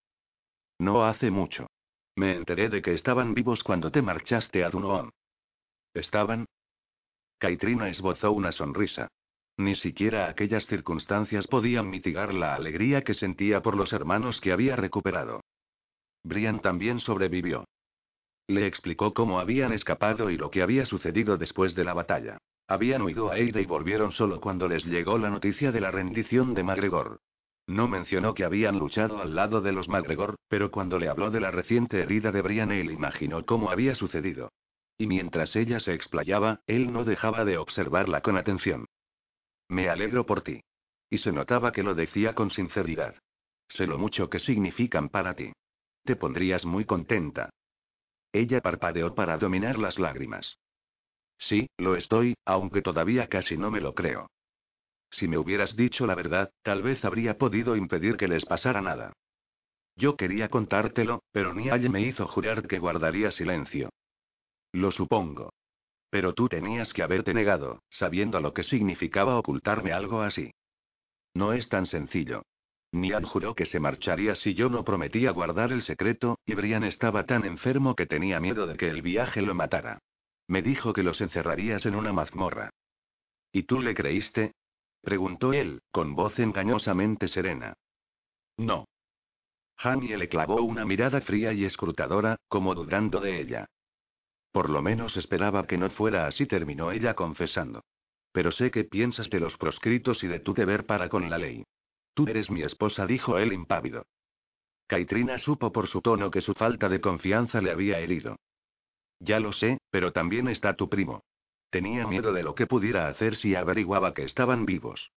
No 0.78 1.04
hace 1.04 1.32
mucho. 1.32 1.66
Me 2.14 2.36
enteré 2.36 2.68
de 2.68 2.82
que 2.82 2.94
estaban 2.94 3.34
vivos 3.34 3.64
cuando 3.64 3.90
te 3.90 4.00
marchaste 4.00 4.62
a 4.62 4.70
Dunoon. 4.70 5.10
¿Estaban? 5.92 6.46
Caitrina 7.38 7.88
esbozó 7.88 8.32
una 8.32 8.52
sonrisa. 8.52 9.08
Ni 9.58 9.74
siquiera 9.74 10.28
aquellas 10.28 10.66
circunstancias 10.66 11.46
podían 11.46 11.88
mitigar 11.88 12.34
la 12.34 12.54
alegría 12.54 13.02
que 13.02 13.14
sentía 13.14 13.62
por 13.62 13.76
los 13.76 13.92
hermanos 13.92 14.40
que 14.40 14.52
había 14.52 14.76
recuperado. 14.76 15.40
Brian 16.24 16.60
también 16.60 17.00
sobrevivió. 17.00 17.64
Le 18.48 18.66
explicó 18.66 19.12
cómo 19.12 19.40
habían 19.40 19.72
escapado 19.72 20.30
y 20.30 20.36
lo 20.36 20.50
que 20.50 20.62
había 20.62 20.86
sucedido 20.86 21.36
después 21.36 21.74
de 21.74 21.84
la 21.84 21.94
batalla. 21.94 22.38
Habían 22.68 23.02
huido 23.02 23.30
a 23.30 23.38
Eire 23.38 23.62
y 23.62 23.66
volvieron 23.66 24.12
solo 24.12 24.40
cuando 24.40 24.68
les 24.68 24.84
llegó 24.84 25.18
la 25.18 25.30
noticia 25.30 25.72
de 25.72 25.80
la 25.80 25.90
rendición 25.90 26.54
de 26.54 26.62
MacGregor. 26.62 27.20
No 27.66 27.88
mencionó 27.88 28.34
que 28.34 28.44
habían 28.44 28.78
luchado 28.78 29.20
al 29.20 29.34
lado 29.34 29.60
de 29.60 29.72
los 29.72 29.88
MacGregor, 29.88 30.36
pero 30.48 30.70
cuando 30.70 30.98
le 30.98 31.08
habló 31.08 31.30
de 31.30 31.40
la 31.40 31.50
reciente 31.50 32.00
herida 32.00 32.30
de 32.30 32.42
Brian, 32.42 32.70
él 32.70 32.90
imaginó 32.90 33.44
cómo 33.44 33.70
había 33.70 33.94
sucedido. 33.94 34.50
Y 34.98 35.06
mientras 35.06 35.54
ella 35.56 35.80
se 35.80 35.94
explayaba, 35.94 36.62
él 36.66 36.92
no 36.92 37.04
dejaba 37.04 37.44
de 37.44 37.58
observarla 37.58 38.22
con 38.22 38.36
atención. 38.36 38.86
Me 39.68 39.88
alegro 39.88 40.26
por 40.26 40.42
ti. 40.42 40.62
Y 41.10 41.18
se 41.18 41.32
notaba 41.32 41.72
que 41.72 41.82
lo 41.82 41.94
decía 41.94 42.34
con 42.34 42.50
sinceridad. 42.50 43.14
Sé 43.68 43.86
lo 43.86 43.98
mucho 43.98 44.30
que 44.30 44.38
significan 44.38 45.08
para 45.08 45.34
ti. 45.34 45.52
Te 46.04 46.16
pondrías 46.16 46.64
muy 46.64 46.84
contenta. 46.84 47.50
Ella 48.32 48.60
parpadeó 48.60 49.14
para 49.14 49.38
dominar 49.38 49.78
las 49.78 49.98
lágrimas. 49.98 50.58
Sí, 51.38 51.68
lo 51.76 51.96
estoy, 51.96 52.34
aunque 52.44 52.82
todavía 52.82 53.26
casi 53.28 53.56
no 53.56 53.70
me 53.70 53.80
lo 53.80 53.94
creo. 53.94 54.28
Si 55.10 55.28
me 55.28 55.38
hubieras 55.38 55.76
dicho 55.76 56.06
la 56.06 56.14
verdad, 56.14 56.50
tal 56.62 56.82
vez 56.82 57.04
habría 57.04 57.38
podido 57.38 57.76
impedir 57.76 58.16
que 58.16 58.28
les 58.28 58.44
pasara 58.44 58.80
nada. 58.80 59.12
Yo 59.96 60.16
quería 60.16 60.48
contártelo, 60.48 61.22
pero 61.32 61.54
Niall 61.54 61.88
me 61.90 62.02
hizo 62.02 62.26
jurar 62.26 62.66
que 62.66 62.78
guardaría 62.78 63.30
silencio. 63.30 63.90
Lo 64.76 64.90
supongo. 64.90 65.54
Pero 66.10 66.34
tú 66.34 66.50
tenías 66.50 66.92
que 66.92 67.02
haberte 67.02 67.32
negado, 67.32 67.82
sabiendo 67.88 68.40
lo 68.40 68.52
que 68.52 68.62
significaba 68.62 69.38
ocultarme 69.38 69.92
algo 69.92 70.20
así. 70.20 70.50
No 71.32 71.54
es 71.54 71.70
tan 71.70 71.86
sencillo. 71.86 72.42
Niall 72.92 73.24
juró 73.24 73.54
que 73.54 73.64
se 73.64 73.80
marcharía 73.80 74.34
si 74.34 74.52
yo 74.52 74.68
no 74.68 74.84
prometía 74.84 75.30
guardar 75.30 75.72
el 75.72 75.80
secreto, 75.80 76.38
y 76.44 76.52
Brian 76.52 76.84
estaba 76.84 77.24
tan 77.24 77.46
enfermo 77.46 77.96
que 77.96 78.04
tenía 78.04 78.38
miedo 78.38 78.66
de 78.66 78.76
que 78.76 78.90
el 78.90 79.00
viaje 79.00 79.40
lo 79.40 79.54
matara. 79.54 79.98
Me 80.46 80.60
dijo 80.60 80.92
que 80.92 81.02
los 81.02 81.22
encerrarías 81.22 81.86
en 81.86 81.94
una 81.94 82.12
mazmorra. 82.12 82.68
¿Y 83.52 83.62
tú 83.62 83.80
le 83.80 83.94
creíste? 83.94 84.52
Preguntó 85.00 85.54
él, 85.54 85.80
con 85.90 86.14
voz 86.14 86.38
engañosamente 86.38 87.28
serena. 87.28 87.72
No. 88.58 88.84
Jamie 89.78 90.18
le 90.18 90.28
clavó 90.28 90.60
una 90.60 90.84
mirada 90.84 91.22
fría 91.22 91.54
y 91.54 91.64
escrutadora, 91.64 92.36
como 92.48 92.74
dudando 92.74 93.20
de 93.20 93.40
ella. 93.40 93.66
Por 94.56 94.70
lo 94.70 94.80
menos 94.80 95.18
esperaba 95.18 95.66
que 95.66 95.76
no 95.76 95.90
fuera 95.90 96.26
así, 96.26 96.46
terminó 96.46 96.90
ella 96.90 97.12
confesando. 97.12 97.84
Pero 98.32 98.50
sé 98.50 98.70
que 98.70 98.84
piensas 98.84 99.28
de 99.28 99.38
los 99.38 99.58
proscritos 99.58 100.24
y 100.24 100.28
de 100.28 100.40
tu 100.40 100.54
deber 100.54 100.86
para 100.86 101.10
con 101.10 101.28
la 101.28 101.36
ley. 101.36 101.66
Tú 102.14 102.26
eres 102.26 102.50
mi 102.50 102.62
esposa, 102.62 103.06
dijo 103.06 103.36
él 103.36 103.52
impávido. 103.52 104.06
Caitrina 104.86 105.36
supo 105.36 105.72
por 105.72 105.88
su 105.88 106.00
tono 106.00 106.30
que 106.30 106.40
su 106.40 106.54
falta 106.54 106.88
de 106.88 107.02
confianza 107.02 107.60
le 107.60 107.70
había 107.70 107.98
herido. 107.98 108.36
Ya 109.20 109.40
lo 109.40 109.52
sé, 109.52 109.76
pero 109.90 110.14
también 110.14 110.48
está 110.48 110.74
tu 110.74 110.88
primo. 110.88 111.20
Tenía 111.68 112.06
miedo 112.06 112.32
de 112.32 112.42
lo 112.42 112.54
que 112.54 112.66
pudiera 112.66 113.08
hacer 113.08 113.36
si 113.36 113.54
averiguaba 113.54 114.14
que 114.14 114.24
estaban 114.24 114.64
vivos. 114.64 115.12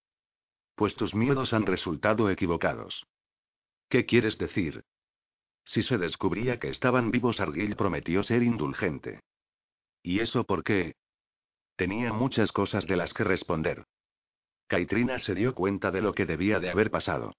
Pues 0.75 0.95
tus 0.95 1.15
miedos 1.15 1.53
han 1.53 1.65
resultado 1.65 2.29
equivocados. 2.29 3.05
¿Qué 3.87 4.05
quieres 4.05 4.37
decir? 4.37 4.83
Si 5.63 5.81
se 5.81 5.97
descubría 5.97 6.59
que 6.59 6.67
estaban 6.67 7.09
vivos, 7.09 7.39
Arguill 7.39 7.77
prometió 7.77 8.21
ser 8.21 8.43
indulgente. 8.43 9.21
¿Y 10.03 10.19
eso 10.19 10.43
por 10.43 10.63
qué? 10.63 10.95
Tenía 11.75 12.11
muchas 12.13 12.51
cosas 12.51 12.85
de 12.87 12.97
las 12.97 13.13
que 13.13 13.23
responder. 13.23 13.85
Caitrina 14.67 15.17
se 15.19 15.33
dio 15.33 15.55
cuenta 15.55 15.91
de 15.91 16.01
lo 16.01 16.13
que 16.13 16.25
debía 16.25 16.59
de 16.59 16.69
haber 16.69 16.91
pasado. 16.91 17.33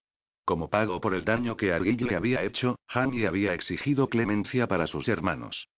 Como 0.44 0.68
pago 0.68 1.00
por 1.00 1.14
el 1.14 1.24
daño 1.24 1.56
que 1.56 1.72
Arguill 1.72 2.06
le 2.06 2.16
había 2.16 2.42
hecho, 2.42 2.76
Jamie 2.88 3.26
había 3.26 3.54
exigido 3.54 4.08
clemencia 4.08 4.66
para 4.66 4.86
sus 4.86 5.08
hermanos. 5.08 5.68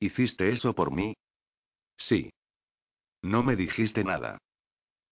¿Hiciste 0.00 0.50
eso 0.50 0.74
por 0.74 0.90
mí? 0.90 1.14
Sí. 1.96 2.32
No 3.22 3.44
me 3.44 3.54
dijiste 3.54 4.02
nada. 4.02 4.38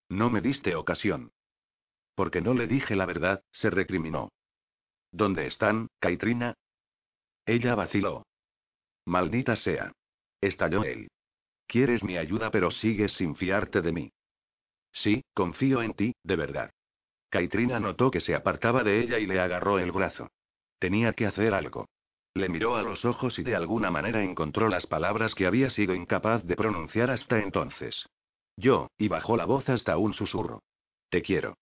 No 0.09 0.29
me 0.31 0.41
diste 0.41 0.75
ocasión. 0.75 1.31
Porque 2.17 2.41
no 2.41 2.55
le 2.55 2.67
dije 2.67 2.97
la 2.97 3.07
verdad, 3.07 3.45
se 3.53 3.71
recriminó. 3.71 4.31
¿Dónde 5.13 5.47
están, 5.47 5.89
Caitrina? 6.01 6.55
Ella 7.47 7.77
vaciló. 7.77 8.25
Maldita 9.07 9.55
sea. 9.55 9.93
Estalló 10.41 10.85
él. 10.85 11.11
Quieres 11.67 12.03
mi 12.03 12.17
ayuda 12.17 12.51
pero 12.51 12.71
sigues 12.71 13.13
sin 13.13 13.37
fiarte 13.37 13.81
de 13.81 13.93
mí. 13.93 14.13
Sí, 14.93 15.23
confío 15.35 15.83
en 15.83 15.95
ti, 15.95 16.15
de 16.25 16.37
verdad. 16.37 16.71
Caitrina 17.29 17.79
notó 17.79 18.11
que 18.11 18.21
se 18.21 18.35
apartaba 18.35 18.83
de 18.83 19.01
ella 19.01 19.19
y 19.19 19.27
le 19.27 19.39
agarró 19.39 19.79
el 19.79 19.93
brazo. 19.93 20.29
Tenía 20.79 21.13
que 21.13 21.27
hacer 21.27 21.55
algo. 21.55 21.89
Le 22.35 22.49
miró 22.49 22.77
a 22.77 22.83
los 22.83 23.05
ojos 23.05 23.39
y 23.39 23.43
de 23.43 23.55
alguna 23.55 23.91
manera 23.91 24.23
encontró 24.23 24.69
las 24.69 24.87
palabras 24.87 25.35
que 25.35 25.47
había 25.47 25.71
sido 25.71 25.95
incapaz 25.95 26.45
de 26.45 26.57
pronunciar 26.57 27.11
hasta 27.11 27.39
entonces. 27.39 28.09
Yo, 28.57 28.89
y 28.99 29.09
bajó 29.09 29.37
la 29.37 29.45
voz 29.45 29.69
hasta 29.69 29.97
un 29.97 30.13
susurro. 30.13 30.63
Te 31.09 31.23
quiero. 31.23 31.57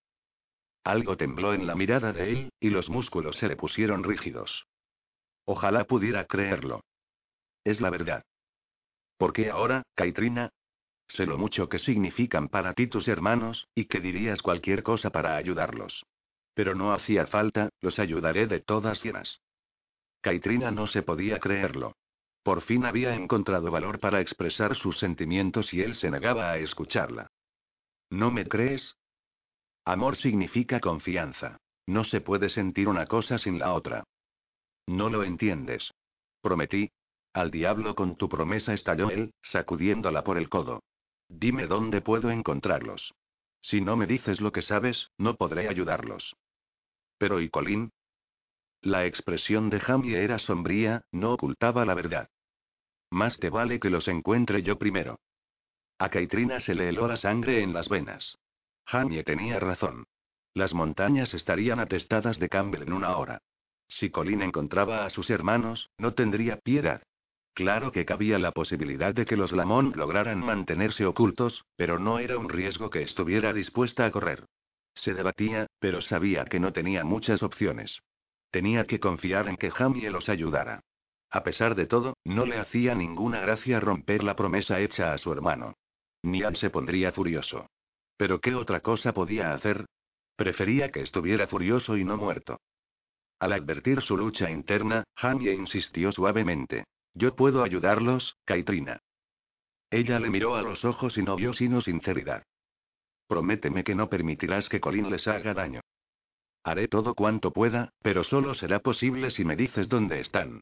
Algo 0.84 1.16
tembló 1.16 1.52
en 1.52 1.66
la 1.66 1.74
mirada 1.74 2.12
de 2.12 2.30
él, 2.30 2.52
y 2.60 2.70
los 2.70 2.88
músculos 2.88 3.36
se 3.36 3.48
le 3.48 3.56
pusieron 3.56 4.04
rígidos. 4.04 4.66
Ojalá 5.44 5.84
pudiera 5.84 6.26
creerlo. 6.26 6.82
Es 7.64 7.80
la 7.80 7.90
verdad. 7.90 8.24
¿Por 9.18 9.32
qué 9.34 9.50
ahora, 9.50 9.82
Caitrina? 9.94 10.50
Sé 11.08 11.26
lo 11.26 11.36
mucho 11.36 11.68
que 11.68 11.78
significan 11.78 12.48
para 12.48 12.72
ti 12.72 12.86
tus 12.86 13.08
hermanos, 13.08 13.66
y 13.74 13.86
que 13.86 14.00
dirías 14.00 14.40
cualquier 14.42 14.82
cosa 14.82 15.10
para 15.10 15.36
ayudarlos. 15.36 16.06
Pero 16.54 16.74
no 16.74 16.92
hacía 16.92 17.26
falta, 17.26 17.68
los 17.80 17.98
ayudaré 17.98 18.46
de 18.46 18.60
todas 18.60 19.02
llenas. 19.02 19.40
Caitrina 20.20 20.70
no 20.70 20.86
se 20.86 21.02
podía 21.02 21.38
creerlo. 21.38 21.94
Por 22.42 22.62
fin 22.62 22.84
había 22.84 23.14
encontrado 23.14 23.70
valor 23.70 24.00
para 24.00 24.20
expresar 24.20 24.74
sus 24.74 24.98
sentimientos 24.98 25.74
y 25.74 25.82
él 25.82 25.94
se 25.94 26.10
negaba 26.10 26.50
a 26.50 26.58
escucharla. 26.58 27.26
¿No 28.10 28.30
me 28.30 28.46
crees? 28.46 28.96
Amor 29.84 30.16
significa 30.16 30.80
confianza. 30.80 31.58
No 31.86 32.04
se 32.04 32.20
puede 32.20 32.48
sentir 32.48 32.88
una 32.88 33.06
cosa 33.06 33.38
sin 33.38 33.58
la 33.58 33.72
otra. 33.72 34.04
No 34.86 35.08
lo 35.08 35.24
entiendes. 35.24 35.90
Prometí. 36.40 36.90
Al 37.38 37.52
diablo 37.52 37.94
con 37.94 38.16
tu 38.16 38.28
promesa 38.28 38.74
estalló 38.74 39.10
él, 39.10 39.32
sacudiéndola 39.42 40.24
por 40.24 40.38
el 40.38 40.48
codo. 40.48 40.82
Dime 41.28 41.68
dónde 41.68 42.00
puedo 42.00 42.32
encontrarlos. 42.32 43.14
Si 43.60 43.80
no 43.80 43.94
me 43.96 44.08
dices 44.08 44.40
lo 44.40 44.50
que 44.50 44.60
sabes, 44.60 45.12
no 45.18 45.36
podré 45.36 45.68
ayudarlos. 45.68 46.34
Pero 47.16 47.40
¿y 47.40 47.48
Colin? 47.48 47.92
La 48.80 49.06
expresión 49.06 49.70
de 49.70 49.78
Jamie 49.78 50.20
era 50.20 50.40
sombría, 50.40 51.02
no 51.12 51.32
ocultaba 51.32 51.84
la 51.84 51.94
verdad. 51.94 52.28
Más 53.08 53.38
te 53.38 53.50
vale 53.50 53.78
que 53.78 53.90
los 53.90 54.08
encuentre 54.08 54.64
yo 54.64 54.76
primero. 54.76 55.20
A 56.00 56.08
Caitrina 56.08 56.58
se 56.58 56.74
le 56.74 56.88
heló 56.88 57.06
la 57.06 57.16
sangre 57.16 57.62
en 57.62 57.72
las 57.72 57.88
venas. 57.88 58.36
Jamie 58.84 59.22
tenía 59.22 59.60
razón. 59.60 60.08
Las 60.54 60.74
montañas 60.74 61.32
estarían 61.34 61.78
atestadas 61.78 62.40
de 62.40 62.48
Campbell 62.48 62.82
en 62.82 62.92
una 62.94 63.16
hora. 63.16 63.42
Si 63.86 64.10
Colin 64.10 64.42
encontraba 64.42 65.04
a 65.04 65.10
sus 65.10 65.30
hermanos, 65.30 65.88
no 65.98 66.14
tendría 66.14 66.56
piedad. 66.56 67.00
Claro 67.58 67.90
que 67.90 68.04
cabía 68.04 68.38
la 68.38 68.52
posibilidad 68.52 69.12
de 69.12 69.26
que 69.26 69.36
los 69.36 69.50
Lamont 69.50 69.96
lograran 69.96 70.38
mantenerse 70.38 71.04
ocultos, 71.06 71.64
pero 71.74 71.98
no 71.98 72.20
era 72.20 72.38
un 72.38 72.48
riesgo 72.48 72.88
que 72.88 73.02
estuviera 73.02 73.52
dispuesta 73.52 74.06
a 74.06 74.12
correr. 74.12 74.46
Se 74.94 75.12
debatía, 75.12 75.66
pero 75.80 76.00
sabía 76.00 76.44
que 76.44 76.60
no 76.60 76.72
tenía 76.72 77.02
muchas 77.02 77.42
opciones. 77.42 77.98
Tenía 78.52 78.84
que 78.84 79.00
confiar 79.00 79.48
en 79.48 79.56
que 79.56 79.72
Jamie 79.72 80.08
los 80.08 80.28
ayudara. 80.28 80.84
A 81.32 81.42
pesar 81.42 81.74
de 81.74 81.86
todo, 81.86 82.14
no 82.24 82.46
le 82.46 82.58
hacía 82.58 82.94
ninguna 82.94 83.40
gracia 83.40 83.80
romper 83.80 84.22
la 84.22 84.36
promesa 84.36 84.78
hecha 84.78 85.12
a 85.12 85.18
su 85.18 85.32
hermano. 85.32 85.74
Niall 86.22 86.54
se 86.54 86.70
pondría 86.70 87.10
furioso. 87.10 87.66
Pero 88.16 88.40
¿qué 88.40 88.54
otra 88.54 88.82
cosa 88.82 89.12
podía 89.12 89.52
hacer? 89.52 89.84
Prefería 90.36 90.92
que 90.92 91.00
estuviera 91.00 91.48
furioso 91.48 91.96
y 91.96 92.04
no 92.04 92.18
muerto. 92.18 92.60
Al 93.40 93.52
advertir 93.52 94.00
su 94.00 94.16
lucha 94.16 94.48
interna, 94.48 95.02
Jamie 95.16 95.54
insistió 95.54 96.12
suavemente. 96.12 96.84
Yo 97.18 97.34
puedo 97.34 97.64
ayudarlos, 97.64 98.36
Kaitrina. 98.44 99.02
Ella 99.90 100.20
le 100.20 100.30
miró 100.30 100.54
a 100.54 100.62
los 100.62 100.84
ojos 100.84 101.18
y 101.18 101.22
no 101.22 101.34
vio 101.34 101.52
sino 101.52 101.80
sinceridad. 101.80 102.44
Prométeme 103.26 103.82
que 103.82 103.96
no 103.96 104.08
permitirás 104.08 104.68
que 104.68 104.80
Colin 104.80 105.10
les 105.10 105.26
haga 105.26 105.52
daño. 105.52 105.80
Haré 106.62 106.86
todo 106.86 107.16
cuanto 107.16 107.52
pueda, 107.52 107.90
pero 108.02 108.22
solo 108.22 108.54
será 108.54 108.78
posible 108.78 109.32
si 109.32 109.44
me 109.44 109.56
dices 109.56 109.88
dónde 109.88 110.20
están. 110.20 110.60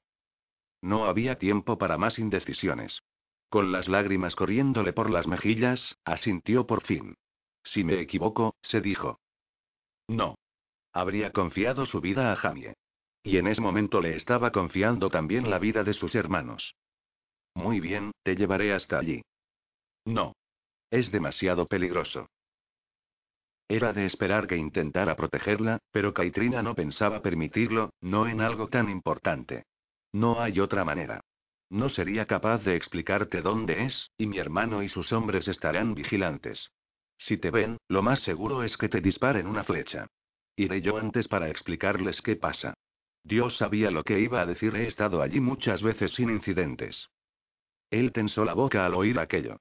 No 0.81 1.05
había 1.05 1.37
tiempo 1.37 1.77
para 1.77 1.99
más 1.99 2.19
indecisiones. 2.19 3.03
Con 3.51 3.71
las 3.71 3.87
lágrimas 3.87 4.35
corriéndole 4.35 4.95
por 4.95 5.11
las 5.11 5.27
mejillas, 5.27 5.99
asintió 6.07 6.67
por 6.67 6.83
fin. 6.83 7.17
Si 7.65 7.85
me 7.85 8.01
equivoco, 8.01 8.57
se 8.63 8.81
dijo. 8.81 9.21
No. 10.09 10.37
Habría 10.95 11.33
confiado 11.33 11.85
su 11.85 12.01
vida 12.01 12.33
a 12.33 12.37
Jamie. 12.37 12.73
Y 13.27 13.39
en 13.39 13.49
ese 13.49 13.61
momento 13.61 14.01
le 14.01 14.15
estaba 14.15 14.53
confiando 14.53 15.11
también 15.11 15.51
la 15.51 15.59
vida 15.59 15.83
de 15.83 15.95
sus 15.95 16.15
hermanos. 16.15 16.77
Muy 17.57 17.81
bien, 17.81 18.13
te 18.23 18.37
llevaré 18.37 18.73
hasta 18.73 19.01
allí. 19.01 19.21
No. 20.05 20.33
Es 20.93 21.11
demasiado 21.11 21.67
peligroso. 21.67 22.29
Era 23.67 23.93
de 23.93 24.07
esperar 24.07 24.47
que 24.47 24.57
intentara 24.57 25.17
protegerla, 25.17 25.81
pero 25.91 26.15
Kaitrina 26.15 26.63
no 26.63 26.77
pensaba 26.77 27.21
permitirlo, 27.21 27.91
no 28.01 28.29
en 28.29 28.41
algo 28.41 28.69
tan 28.69 28.89
importante. 28.89 29.65
No 30.13 30.41
hay 30.41 30.61
otra 30.61 30.85
manera. 30.85 31.21
No 31.69 31.89
sería 31.89 32.27
capaz 32.27 32.63
de 32.63 32.77
explicarte 32.77 33.43
dónde 33.43 33.87
es, 33.87 34.09
y 34.17 34.29
mi 34.29 34.39
hermano 34.39 34.85
y 34.85 34.89
sus 34.89 35.13
hombres 35.13 35.49
estarán 35.49 35.95
vigilantes. 35.95 36.71
Si 37.19 37.39
te 37.39 37.51
ven, 37.51 37.79
lo 37.89 38.03
más 38.03 38.21
seguro 38.21 38.63
es 38.63 38.77
que 38.77 38.89
te 38.89 39.01
disparen 39.01 39.49
una 39.49 39.65
flecha. 39.65 40.07
Iré 40.55 40.81
yo 40.81 40.97
antes 40.97 41.27
para 41.27 41.49
explicarles 41.49 42.23
qué 42.23 42.37
pasa. 42.37 42.75
Dios 43.27 43.57
sabía 43.57 43.91
lo 43.91 44.05
que 44.05 44.21
iba 44.21 44.41
a 44.41 44.47
decir, 44.47 44.77
he 44.77 44.87
estado 44.87 45.21
allí 45.21 45.41
muchas 45.41 45.83
veces 45.83 46.15
sin 46.15 46.31
incidentes. 46.31 47.09
Él 47.91 48.13
tensó 48.13 48.45
la 48.45 48.55
boca 48.55 48.87
al 48.87 48.95
oír 48.95 49.19
aquello. 49.19 49.59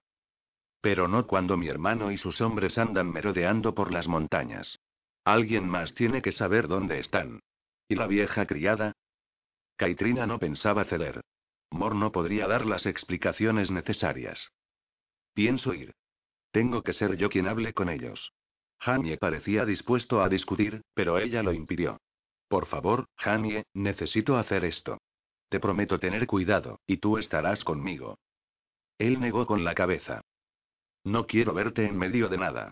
Pero 0.81 1.07
no 1.07 1.25
cuando 1.25 1.57
mi 1.57 1.67
hermano 1.67 2.11
y 2.11 2.17
sus 2.17 2.41
hombres 2.41 2.77
andan 2.77 3.11
merodeando 3.11 3.73
por 3.73 3.91
las 3.91 4.07
montañas. 4.07 4.77
Alguien 5.23 5.67
más 5.67 5.95
tiene 5.95 6.21
que 6.21 6.31
saber 6.31 6.67
dónde 6.67 6.99
están. 6.99 7.39
¿Y 7.87 7.95
la 7.95 8.05
vieja 8.05 8.45
criada? 8.45 8.93
Kaitrina 9.77 10.27
no 10.27 10.37
pensaba 10.37 10.85
ceder. 10.85 11.21
Mor 11.71 11.95
no 11.95 12.11
podría 12.11 12.45
dar 12.45 12.67
las 12.67 12.85
explicaciones 12.85 13.71
necesarias. 13.71 14.51
Pienso 15.33 15.73
ir. 15.73 15.95
Tengo 16.51 16.83
que 16.83 16.93
ser 16.93 17.17
yo 17.17 17.29
quien 17.29 17.47
hable 17.47 17.73
con 17.73 17.89
ellos. 17.89 18.31
Jamie 18.79 19.17
parecía 19.17 19.65
dispuesto 19.65 20.21
a 20.21 20.29
discutir, 20.29 20.83
pero 20.93 21.17
ella 21.17 21.41
lo 21.41 21.51
impidió. 21.51 21.99
Por 22.47 22.65
favor, 22.67 23.05
Jamie, 23.17 23.63
necesito 23.73 24.37
hacer 24.37 24.65
esto. 24.65 24.99
Te 25.49 25.59
prometo 25.59 25.99
tener 25.99 26.27
cuidado, 26.27 26.79
y 26.85 26.97
tú 26.97 27.17
estarás 27.17 27.63
conmigo. 27.63 28.17
Él 28.97 29.19
negó 29.19 29.45
con 29.45 29.63
la 29.63 29.75
cabeza. 29.75 30.21
No 31.03 31.27
quiero 31.27 31.53
verte 31.53 31.85
en 31.85 31.97
medio 31.97 32.29
de 32.29 32.37
nada. 32.37 32.71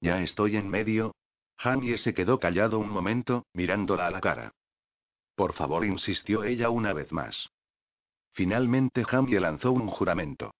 Ya 0.00 0.22
estoy 0.22 0.56
en 0.56 0.68
medio. 0.68 1.14
Jamie 1.58 1.98
se 1.98 2.14
quedó 2.14 2.40
callado 2.40 2.78
un 2.78 2.90
momento, 2.90 3.46
mirándola 3.52 4.06
a 4.06 4.10
la 4.10 4.20
cara. 4.20 4.52
Por 5.34 5.52
favor, 5.52 5.84
insistió 5.84 6.44
ella 6.44 6.70
una 6.70 6.92
vez 6.92 7.12
más. 7.12 7.50
Finalmente 8.32 9.04
Jamie 9.04 9.40
lanzó 9.40 9.72
un 9.72 9.86
juramento. 9.86 10.52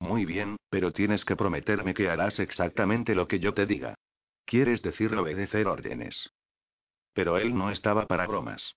Muy 0.00 0.24
bien, 0.24 0.56
pero 0.70 0.92
tienes 0.92 1.24
que 1.24 1.36
prometerme 1.36 1.94
que 1.94 2.08
harás 2.08 2.38
exactamente 2.38 3.14
lo 3.14 3.26
que 3.26 3.40
yo 3.40 3.54
te 3.54 3.66
diga. 3.66 3.94
¿Quieres 4.44 4.82
decir 4.82 5.14
obedecer 5.14 5.66
órdenes? 5.66 6.30
Pero 7.18 7.36
él 7.36 7.52
no 7.52 7.72
estaba 7.72 8.06
para 8.06 8.28
bromas. 8.28 8.76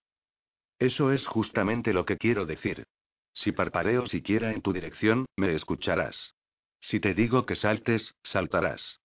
Eso 0.80 1.12
es 1.12 1.28
justamente 1.28 1.94
lo 1.94 2.06
que 2.06 2.18
quiero 2.18 2.48
decir. 2.48 2.88
Si 3.36 3.52
parpareo 3.52 4.08
siquiera 4.08 4.52
en 4.52 4.64
tu 4.64 4.74
dirección, 4.74 5.28
me 5.38 5.54
escucharás. 5.54 6.34
Si 6.80 7.00
te 7.00 7.14
digo 7.14 7.46
que 7.46 7.56
saltes, 7.56 8.16
saltarás. 8.24 9.00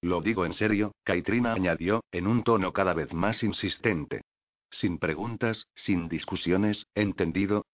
Lo 0.00 0.22
digo 0.22 0.46
en 0.46 0.54
serio, 0.54 0.92
Kaitrina 1.04 1.52
añadió, 1.52 2.02
en 2.12 2.26
un 2.26 2.44
tono 2.44 2.72
cada 2.72 2.94
vez 2.94 3.12
más 3.12 3.42
insistente. 3.42 4.22
Sin 4.70 4.96
preguntas, 4.96 5.66
sin 5.74 6.08
discusiones, 6.08 6.86
¿entendido? 6.94 7.66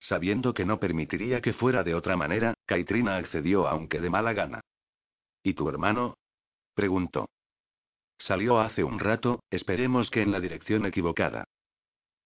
Sabiendo 0.00 0.52
que 0.52 0.64
no 0.64 0.80
permitiría 0.80 1.42
que 1.42 1.52
fuera 1.52 1.84
de 1.84 1.94
otra 1.94 2.16
manera, 2.16 2.54
Kaitrina 2.66 3.18
accedió 3.18 3.68
aunque 3.68 4.00
de 4.00 4.10
mala 4.10 4.32
gana. 4.32 4.62
¿Y 5.44 5.54
tu 5.54 5.68
hermano? 5.68 6.18
preguntó. 6.74 7.28
Salió 8.18 8.60
hace 8.60 8.84
un 8.84 8.98
rato, 8.98 9.40
esperemos 9.50 10.10
que 10.10 10.22
en 10.22 10.32
la 10.32 10.40
dirección 10.40 10.86
equivocada. 10.86 11.44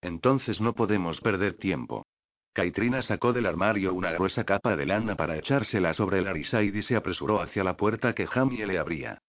Entonces 0.01 0.61
no 0.61 0.75
podemos 0.75 1.21
perder 1.21 1.57
tiempo. 1.57 2.07
Kaitrina 2.53 3.03
sacó 3.03 3.33
del 3.33 3.47
armario 3.47 3.95
una 3.95 4.13
gruesa 4.13 4.45
capa 4.45 4.77
de 4.77 4.87
lana 4.87 5.17
para 5.17 5.37
echársela 5.37 5.95
sobre 5.95 6.19
el 6.19 6.29
Arisaid 6.29 6.75
y 6.75 6.83
se 6.83 6.97
apresuró 6.97 7.41
hacia 7.41 7.65
la 7.65 7.77
puerta 7.77 8.15
que 8.15 8.27
Jamie 8.27 8.67
le 8.67 8.79
abría. 8.79 9.23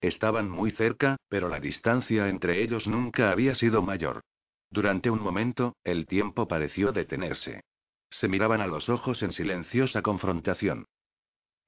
Estaban 0.00 0.48
muy 0.48 0.70
cerca, 0.70 1.16
pero 1.28 1.48
la 1.48 1.60
distancia 1.60 2.28
entre 2.28 2.62
ellos 2.62 2.86
nunca 2.86 3.30
había 3.30 3.54
sido 3.54 3.82
mayor. 3.82 4.22
Durante 4.70 5.10
un 5.10 5.20
momento, 5.20 5.76
el 5.84 6.06
tiempo 6.06 6.46
pareció 6.46 6.92
detenerse. 6.92 7.62
Se 8.10 8.28
miraban 8.28 8.60
a 8.60 8.66
los 8.66 8.88
ojos 8.88 9.22
en 9.22 9.32
silenciosa 9.32 10.02
confrontación. 10.02 10.86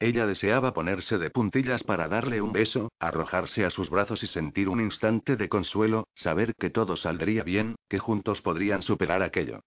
Ella 0.01 0.27
deseaba 0.27 0.73
ponerse 0.73 1.19
de 1.19 1.29
puntillas 1.29 1.83
para 1.83 2.09
darle 2.09 2.41
un 2.41 2.53
beso, 2.53 2.91
arrojarse 2.99 3.67
a 3.67 3.71
sus 3.71 3.91
brazos 3.91 4.23
y 4.23 4.27
sentir 4.27 4.71
un 4.71 4.81
instante 4.81 5.37
de 5.37 5.51
consuelo, 5.51 6.09
saber 6.15 6.55
que 6.55 6.71
todo 6.71 6.97
saldría 6.97 7.43
bien, 7.43 7.77
que 7.87 7.99
juntos 7.99 8.41
podrían 8.41 8.81
superar 8.81 9.23
aquello. 9.23 9.61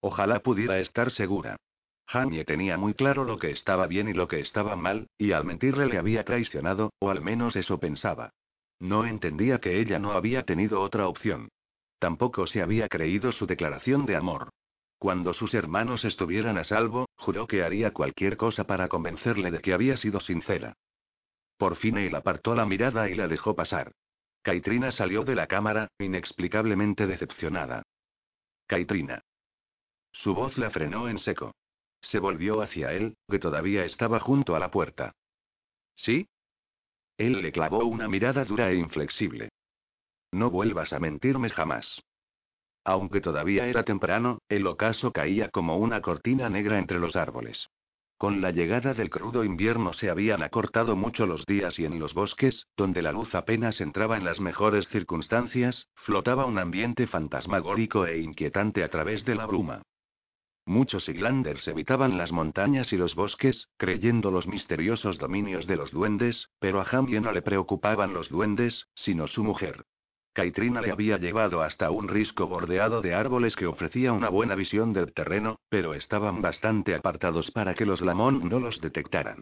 Ojalá 0.00 0.38
pudiera 0.40 0.78
estar 0.78 1.10
segura. 1.10 1.56
Jamie 2.06 2.44
tenía 2.44 2.78
muy 2.78 2.94
claro 2.94 3.24
lo 3.24 3.36
que 3.36 3.50
estaba 3.50 3.88
bien 3.88 4.08
y 4.08 4.14
lo 4.14 4.28
que 4.28 4.38
estaba 4.38 4.76
mal, 4.76 5.08
y 5.18 5.32
al 5.32 5.44
mentirle 5.44 5.86
le 5.86 5.98
había 5.98 6.24
traicionado, 6.24 6.92
o 7.00 7.10
al 7.10 7.20
menos 7.20 7.56
eso 7.56 7.80
pensaba. 7.80 8.30
No 8.78 9.06
entendía 9.06 9.58
que 9.58 9.80
ella 9.80 9.98
no 9.98 10.12
había 10.12 10.44
tenido 10.44 10.80
otra 10.80 11.08
opción. 11.08 11.48
Tampoco 11.98 12.46
se 12.46 12.62
había 12.62 12.88
creído 12.88 13.32
su 13.32 13.46
declaración 13.46 14.06
de 14.06 14.14
amor. 14.14 14.50
Cuando 14.98 15.32
sus 15.32 15.52
hermanos 15.54 16.04
estuvieran 16.04 16.58
a 16.58 16.64
salvo, 16.64 17.07
juró 17.18 17.46
que 17.46 17.62
haría 17.62 17.92
cualquier 17.92 18.36
cosa 18.36 18.64
para 18.64 18.88
convencerle 18.88 19.50
de 19.50 19.60
que 19.60 19.74
había 19.74 19.96
sido 19.96 20.20
sincera. 20.20 20.76
Por 21.56 21.76
fin 21.76 21.98
él 21.98 22.14
apartó 22.14 22.54
la 22.54 22.64
mirada 22.64 23.10
y 23.10 23.14
la 23.14 23.26
dejó 23.28 23.54
pasar. 23.54 23.92
Kaitrina 24.42 24.92
salió 24.92 25.24
de 25.24 25.34
la 25.34 25.48
cámara, 25.48 25.88
inexplicablemente 25.98 27.06
decepcionada. 27.06 27.82
Kaitrina. 28.66 29.22
Su 30.12 30.34
voz 30.34 30.56
la 30.56 30.70
frenó 30.70 31.08
en 31.08 31.18
seco. 31.18 31.54
Se 32.00 32.20
volvió 32.20 32.62
hacia 32.62 32.92
él, 32.92 33.16
que 33.28 33.40
todavía 33.40 33.84
estaba 33.84 34.20
junto 34.20 34.54
a 34.54 34.60
la 34.60 34.70
puerta. 34.70 35.12
¿Sí? 35.94 36.28
Él 37.16 37.42
le 37.42 37.50
clavó 37.50 37.84
una 37.84 38.08
mirada 38.08 38.44
dura 38.44 38.70
e 38.70 38.76
inflexible. 38.76 39.50
No 40.30 40.50
vuelvas 40.50 40.92
a 40.92 41.00
mentirme 41.00 41.50
jamás. 41.50 42.00
Aunque 42.84 43.20
todavía 43.20 43.66
era 43.66 43.82
temprano, 43.82 44.38
el 44.48 44.66
ocaso 44.66 45.12
caía 45.12 45.48
como 45.48 45.76
una 45.76 46.00
cortina 46.00 46.48
negra 46.48 46.78
entre 46.78 46.98
los 46.98 47.16
árboles. 47.16 47.68
Con 48.18 48.40
la 48.40 48.50
llegada 48.50 48.94
del 48.94 49.10
crudo 49.10 49.44
invierno 49.44 49.92
se 49.92 50.10
habían 50.10 50.42
acortado 50.42 50.96
mucho 50.96 51.24
los 51.24 51.46
días 51.46 51.78
y 51.78 51.84
en 51.84 52.00
los 52.00 52.14
bosques, 52.14 52.66
donde 52.76 53.00
la 53.00 53.12
luz 53.12 53.32
apenas 53.36 53.80
entraba 53.80 54.16
en 54.16 54.24
las 54.24 54.40
mejores 54.40 54.88
circunstancias, 54.88 55.86
flotaba 55.94 56.44
un 56.44 56.58
ambiente 56.58 57.06
fantasmagórico 57.06 58.06
e 58.06 58.18
inquietante 58.18 58.82
a 58.82 58.88
través 58.88 59.24
de 59.24 59.36
la 59.36 59.46
bruma. 59.46 59.82
Muchos 60.66 61.08
Iglanders 61.08 61.68
evitaban 61.68 62.18
las 62.18 62.32
montañas 62.32 62.92
y 62.92 62.96
los 62.96 63.14
bosques, 63.14 63.68
creyendo 63.76 64.32
los 64.32 64.48
misteriosos 64.48 65.16
dominios 65.18 65.68
de 65.68 65.76
los 65.76 65.92
duendes, 65.92 66.50
pero 66.58 66.80
a 66.80 66.84
Jamie 66.84 67.20
no 67.20 67.30
le 67.30 67.40
preocupaban 67.40 68.12
los 68.12 68.28
duendes, 68.28 68.88
sino 68.94 69.28
su 69.28 69.44
mujer. 69.44 69.84
Kaitrina 70.38 70.80
le 70.80 70.92
había 70.92 71.18
llevado 71.18 71.62
hasta 71.62 71.90
un 71.90 72.06
risco 72.06 72.46
bordeado 72.46 73.02
de 73.02 73.12
árboles 73.12 73.56
que 73.56 73.66
ofrecía 73.66 74.12
una 74.12 74.28
buena 74.28 74.54
visión 74.54 74.92
del 74.92 75.12
terreno, 75.12 75.58
pero 75.68 75.94
estaban 75.94 76.40
bastante 76.40 76.94
apartados 76.94 77.50
para 77.50 77.74
que 77.74 77.84
los 77.84 78.00
Lamont 78.02 78.44
no 78.44 78.60
los 78.60 78.80
detectaran. 78.80 79.40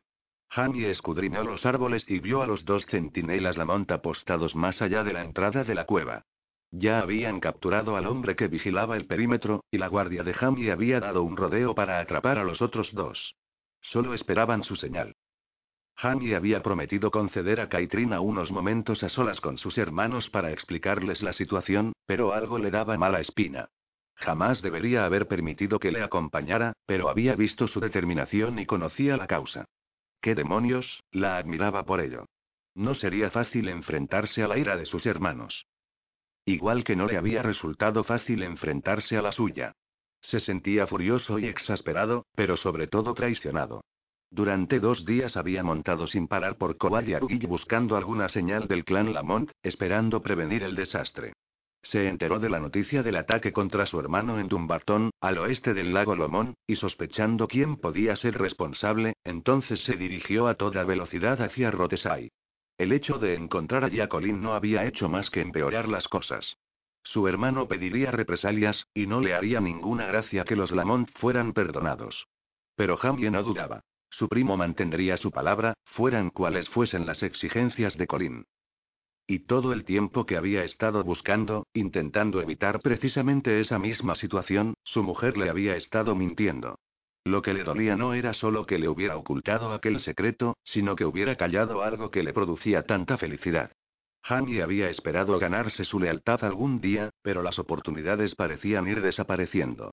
Jamie 0.48 0.88
escudriñó 0.88 1.44
los 1.44 1.66
árboles 1.66 2.08
y 2.08 2.20
vio 2.20 2.40
a 2.40 2.46
los 2.46 2.64
dos 2.64 2.86
centinelas 2.86 3.58
Lamont 3.58 3.90
apostados 3.90 4.56
más 4.56 4.80
allá 4.80 5.04
de 5.04 5.12
la 5.12 5.22
entrada 5.22 5.64
de 5.64 5.74
la 5.74 5.84
cueva. 5.84 6.22
Ya 6.70 7.00
habían 7.00 7.40
capturado 7.40 7.98
al 7.98 8.06
hombre 8.06 8.34
que 8.34 8.48
vigilaba 8.48 8.96
el 8.96 9.06
perímetro, 9.06 9.64
y 9.70 9.76
la 9.76 9.88
guardia 9.88 10.22
de 10.22 10.32
Jamie 10.32 10.72
había 10.72 10.98
dado 10.98 11.24
un 11.24 11.36
rodeo 11.36 11.74
para 11.74 12.00
atrapar 12.00 12.38
a 12.38 12.44
los 12.44 12.62
otros 12.62 12.94
dos. 12.94 13.36
Solo 13.82 14.14
esperaban 14.14 14.62
su 14.62 14.76
señal. 14.76 15.14
Jamie 15.96 16.36
había 16.36 16.62
prometido 16.62 17.10
conceder 17.10 17.58
a 17.58 17.70
Kaitrina 17.70 18.20
unos 18.20 18.50
momentos 18.52 19.02
a 19.02 19.08
solas 19.08 19.40
con 19.40 19.56
sus 19.56 19.78
hermanos 19.78 20.28
para 20.28 20.52
explicarles 20.52 21.22
la 21.22 21.32
situación, 21.32 21.94
pero 22.04 22.34
algo 22.34 22.58
le 22.58 22.70
daba 22.70 22.98
mala 22.98 23.20
espina. 23.20 23.70
Jamás 24.14 24.60
debería 24.60 25.06
haber 25.06 25.26
permitido 25.26 25.78
que 25.78 25.90
le 25.90 26.02
acompañara, 26.02 26.74
pero 26.86 27.08
había 27.08 27.34
visto 27.34 27.66
su 27.66 27.80
determinación 27.80 28.58
y 28.58 28.66
conocía 28.66 29.16
la 29.16 29.26
causa. 29.26 29.64
¿Qué 30.20 30.34
demonios? 30.34 31.02
La 31.12 31.38
admiraba 31.38 31.84
por 31.84 32.00
ello. 32.00 32.26
No 32.74 32.94
sería 32.94 33.30
fácil 33.30 33.68
enfrentarse 33.68 34.42
a 34.42 34.48
la 34.48 34.58
ira 34.58 34.76
de 34.76 34.84
sus 34.84 35.06
hermanos. 35.06 35.66
Igual 36.44 36.84
que 36.84 36.94
no 36.94 37.06
le 37.06 37.16
había 37.16 37.42
resultado 37.42 38.04
fácil 38.04 38.42
enfrentarse 38.42 39.16
a 39.16 39.22
la 39.22 39.32
suya. 39.32 39.72
Se 40.20 40.40
sentía 40.40 40.86
furioso 40.86 41.38
y 41.38 41.46
exasperado, 41.46 42.26
pero 42.34 42.56
sobre 42.56 42.86
todo 42.86 43.14
traicionado. 43.14 43.82
Durante 44.30 44.80
dos 44.80 45.04
días 45.04 45.36
había 45.36 45.62
montado 45.62 46.06
sin 46.06 46.28
parar 46.28 46.56
por 46.56 46.76
y 47.28 47.46
buscando 47.46 47.96
alguna 47.96 48.28
señal 48.28 48.68
del 48.68 48.84
clan 48.84 49.12
Lamont, 49.12 49.50
esperando 49.62 50.22
prevenir 50.22 50.62
el 50.62 50.74
desastre. 50.74 51.32
Se 51.82 52.08
enteró 52.08 52.40
de 52.40 52.50
la 52.50 52.58
noticia 52.58 53.04
del 53.04 53.14
ataque 53.14 53.52
contra 53.52 53.86
su 53.86 54.00
hermano 54.00 54.40
en 54.40 54.48
Dumbarton, 54.48 55.10
al 55.20 55.38
oeste 55.38 55.72
del 55.72 55.94
lago 55.94 56.16
Lomón, 56.16 56.54
y 56.66 56.74
sospechando 56.74 57.46
quién 57.46 57.76
podía 57.76 58.16
ser 58.16 58.36
responsable, 58.36 59.14
entonces 59.22 59.84
se 59.84 59.96
dirigió 59.96 60.48
a 60.48 60.54
toda 60.54 60.82
velocidad 60.82 61.40
hacia 61.40 61.70
Rotesay. 61.70 62.28
El 62.76 62.90
hecho 62.90 63.18
de 63.18 63.34
encontrar 63.34 63.84
a 63.84 63.88
Jacqueline 63.88 64.40
no 64.40 64.54
había 64.54 64.84
hecho 64.84 65.08
más 65.08 65.30
que 65.30 65.40
empeorar 65.40 65.88
las 65.88 66.08
cosas. 66.08 66.56
Su 67.04 67.28
hermano 67.28 67.68
pediría 67.68 68.10
represalias, 68.10 68.88
y 68.92 69.06
no 69.06 69.20
le 69.20 69.34
haría 69.34 69.60
ninguna 69.60 70.06
gracia 70.06 70.44
que 70.44 70.56
los 70.56 70.72
Lamont 70.72 71.08
fueran 71.14 71.52
perdonados. 71.52 72.26
Pero 72.74 72.96
Jamie 72.96 73.30
no 73.30 73.44
dudaba. 73.44 73.84
Su 74.16 74.30
primo 74.30 74.56
mantendría 74.56 75.18
su 75.18 75.30
palabra, 75.30 75.74
fueran 75.84 76.30
cuales 76.30 76.70
fuesen 76.70 77.04
las 77.04 77.22
exigencias 77.22 77.98
de 77.98 78.06
Colin. 78.06 78.46
Y 79.26 79.40
todo 79.40 79.74
el 79.74 79.84
tiempo 79.84 80.24
que 80.24 80.38
había 80.38 80.64
estado 80.64 81.04
buscando, 81.04 81.66
intentando 81.74 82.40
evitar 82.40 82.80
precisamente 82.80 83.60
esa 83.60 83.78
misma 83.78 84.14
situación, 84.14 84.72
su 84.84 85.02
mujer 85.02 85.36
le 85.36 85.50
había 85.50 85.76
estado 85.76 86.14
mintiendo. 86.14 86.78
Lo 87.24 87.42
que 87.42 87.52
le 87.52 87.62
dolía 87.62 87.94
no 87.94 88.14
era 88.14 88.32
solo 88.32 88.64
que 88.64 88.78
le 88.78 88.88
hubiera 88.88 89.18
ocultado 89.18 89.74
aquel 89.74 90.00
secreto, 90.00 90.56
sino 90.64 90.96
que 90.96 91.04
hubiera 91.04 91.36
callado 91.36 91.82
algo 91.82 92.10
que 92.10 92.22
le 92.22 92.32
producía 92.32 92.84
tanta 92.84 93.18
felicidad. 93.18 93.72
Hanny 94.22 94.60
había 94.62 94.88
esperado 94.88 95.38
ganarse 95.38 95.84
su 95.84 96.00
lealtad 96.00 96.42
algún 96.42 96.80
día, 96.80 97.10
pero 97.20 97.42
las 97.42 97.58
oportunidades 97.58 98.34
parecían 98.34 98.88
ir 98.88 99.02
desapareciendo. 99.02 99.90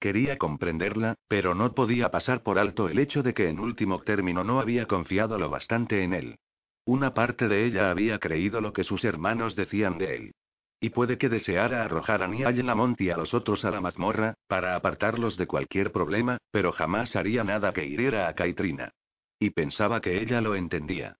Quería 0.00 0.38
comprenderla, 0.38 1.16
pero 1.28 1.54
no 1.54 1.74
podía 1.74 2.10
pasar 2.10 2.42
por 2.42 2.58
alto 2.58 2.88
el 2.88 2.98
hecho 2.98 3.22
de 3.22 3.34
que 3.34 3.50
en 3.50 3.60
último 3.60 4.00
término 4.00 4.42
no 4.42 4.58
había 4.58 4.86
confiado 4.86 5.38
lo 5.38 5.50
bastante 5.50 6.02
en 6.02 6.14
él. 6.14 6.38
Una 6.86 7.12
parte 7.12 7.48
de 7.48 7.66
ella 7.66 7.90
había 7.90 8.18
creído 8.18 8.62
lo 8.62 8.72
que 8.72 8.82
sus 8.82 9.04
hermanos 9.04 9.54
decían 9.56 9.98
de 9.98 10.16
él. 10.16 10.32
Y 10.80 10.88
puede 10.88 11.18
que 11.18 11.28
deseara 11.28 11.84
arrojar 11.84 12.22
a 12.22 12.28
Niall 12.28 12.64
Lamont 12.64 12.98
y 12.98 13.10
a 13.10 13.18
los 13.18 13.34
otros 13.34 13.66
a 13.66 13.70
la 13.70 13.82
mazmorra, 13.82 14.32
para 14.46 14.74
apartarlos 14.74 15.36
de 15.36 15.46
cualquier 15.46 15.92
problema, 15.92 16.38
pero 16.50 16.72
jamás 16.72 17.14
haría 17.14 17.44
nada 17.44 17.74
que 17.74 17.84
hiriera 17.84 18.26
a 18.26 18.34
Caitrina. 18.34 18.92
Y 19.38 19.50
pensaba 19.50 20.00
que 20.00 20.22
ella 20.22 20.40
lo 20.40 20.54
entendía. 20.54 21.16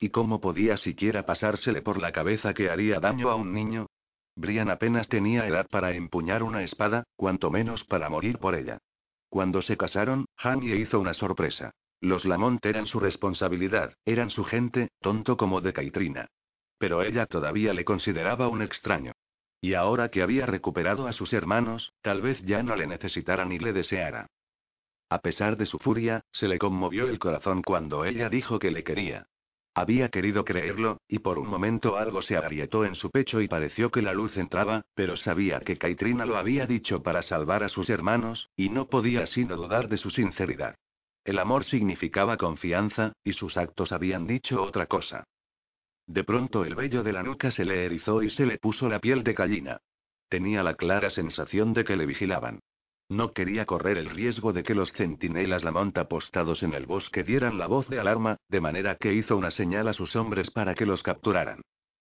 ¿Y 0.00 0.10
cómo 0.10 0.40
podía 0.40 0.76
siquiera 0.76 1.24
pasársele 1.24 1.82
por 1.82 2.02
la 2.02 2.10
cabeza 2.10 2.52
que 2.52 2.68
haría 2.68 2.98
daño 2.98 3.30
a 3.30 3.36
un 3.36 3.52
niño? 3.52 3.86
Brian 4.36 4.70
apenas 4.70 5.08
tenía 5.08 5.46
edad 5.46 5.66
para 5.68 5.92
empuñar 5.92 6.42
una 6.42 6.62
espada, 6.62 7.04
cuanto 7.16 7.50
menos 7.50 7.84
para 7.84 8.08
morir 8.08 8.38
por 8.38 8.54
ella. 8.54 8.78
Cuando 9.28 9.62
se 9.62 9.76
casaron, 9.76 10.26
Jamie 10.36 10.76
hizo 10.76 11.00
una 11.00 11.14
sorpresa. 11.14 11.72
Los 12.00 12.24
Lamont 12.24 12.64
eran 12.66 12.86
su 12.86 13.00
responsabilidad, 13.00 13.94
eran 14.04 14.30
su 14.30 14.44
gente, 14.44 14.88
tonto 15.00 15.36
como 15.36 15.60
de 15.60 15.72
Caitrina. 15.72 16.28
Pero 16.78 17.02
ella 17.02 17.26
todavía 17.26 17.72
le 17.72 17.84
consideraba 17.84 18.48
un 18.48 18.62
extraño. 18.62 19.12
Y 19.60 19.74
ahora 19.74 20.10
que 20.10 20.22
había 20.22 20.44
recuperado 20.44 21.06
a 21.06 21.12
sus 21.12 21.32
hermanos, 21.32 21.94
tal 22.02 22.20
vez 22.20 22.42
ya 22.42 22.62
no 22.62 22.76
le 22.76 22.86
necesitara 22.86 23.44
ni 23.44 23.58
le 23.58 23.72
deseara. 23.72 24.26
A 25.08 25.20
pesar 25.20 25.56
de 25.56 25.66
su 25.66 25.78
furia, 25.78 26.22
se 26.32 26.48
le 26.48 26.58
conmovió 26.58 27.08
el 27.08 27.18
corazón 27.18 27.62
cuando 27.62 28.04
ella 28.04 28.28
dijo 28.28 28.58
que 28.58 28.70
le 28.70 28.84
quería. 28.84 29.26
Había 29.76 30.08
querido 30.08 30.44
creerlo, 30.44 31.00
y 31.08 31.18
por 31.18 31.38
un 31.38 31.48
momento 31.48 31.96
algo 31.96 32.22
se 32.22 32.36
agrietó 32.36 32.84
en 32.84 32.94
su 32.94 33.10
pecho 33.10 33.40
y 33.40 33.48
pareció 33.48 33.90
que 33.90 34.02
la 34.02 34.12
luz 34.12 34.36
entraba, 34.36 34.82
pero 34.94 35.16
sabía 35.16 35.58
que 35.60 35.78
Caitrina 35.78 36.24
lo 36.26 36.36
había 36.36 36.66
dicho 36.66 37.02
para 37.02 37.22
salvar 37.22 37.64
a 37.64 37.68
sus 37.68 37.90
hermanos, 37.90 38.50
y 38.56 38.68
no 38.68 38.86
podía 38.86 39.26
sino 39.26 39.56
dudar 39.56 39.88
de 39.88 39.96
su 39.96 40.10
sinceridad. 40.10 40.76
El 41.24 41.40
amor 41.40 41.64
significaba 41.64 42.36
confianza, 42.36 43.14
y 43.24 43.32
sus 43.32 43.56
actos 43.56 43.90
habían 43.90 44.28
dicho 44.28 44.62
otra 44.62 44.86
cosa. 44.86 45.24
De 46.06 46.22
pronto 46.22 46.64
el 46.64 46.76
vello 46.76 47.02
de 47.02 47.12
la 47.12 47.22
nuca 47.22 47.50
se 47.50 47.64
le 47.64 47.84
erizó 47.84 48.22
y 48.22 48.30
se 48.30 48.46
le 48.46 48.58
puso 48.58 48.88
la 48.88 49.00
piel 49.00 49.24
de 49.24 49.32
gallina. 49.32 49.78
Tenía 50.28 50.62
la 50.62 50.74
clara 50.74 51.10
sensación 51.10 51.72
de 51.72 51.82
que 51.84 51.96
le 51.96 52.06
vigilaban. 52.06 52.60
No 53.08 53.32
quería 53.32 53.66
correr 53.66 53.98
el 53.98 54.08
riesgo 54.08 54.52
de 54.52 54.62
que 54.62 54.74
los 54.74 54.92
centinelas 54.92 55.62
Lamont 55.62 55.96
apostados 55.98 56.62
en 56.62 56.74
el 56.74 56.86
bosque 56.86 57.22
dieran 57.22 57.58
la 57.58 57.66
voz 57.66 57.88
de 57.88 58.00
alarma, 58.00 58.38
de 58.48 58.60
manera 58.60 58.96
que 58.96 59.12
hizo 59.12 59.36
una 59.36 59.50
señal 59.50 59.88
a 59.88 59.92
sus 59.92 60.16
hombres 60.16 60.50
para 60.50 60.74
que 60.74 60.86
los 60.86 61.02
capturaran. 61.02 61.60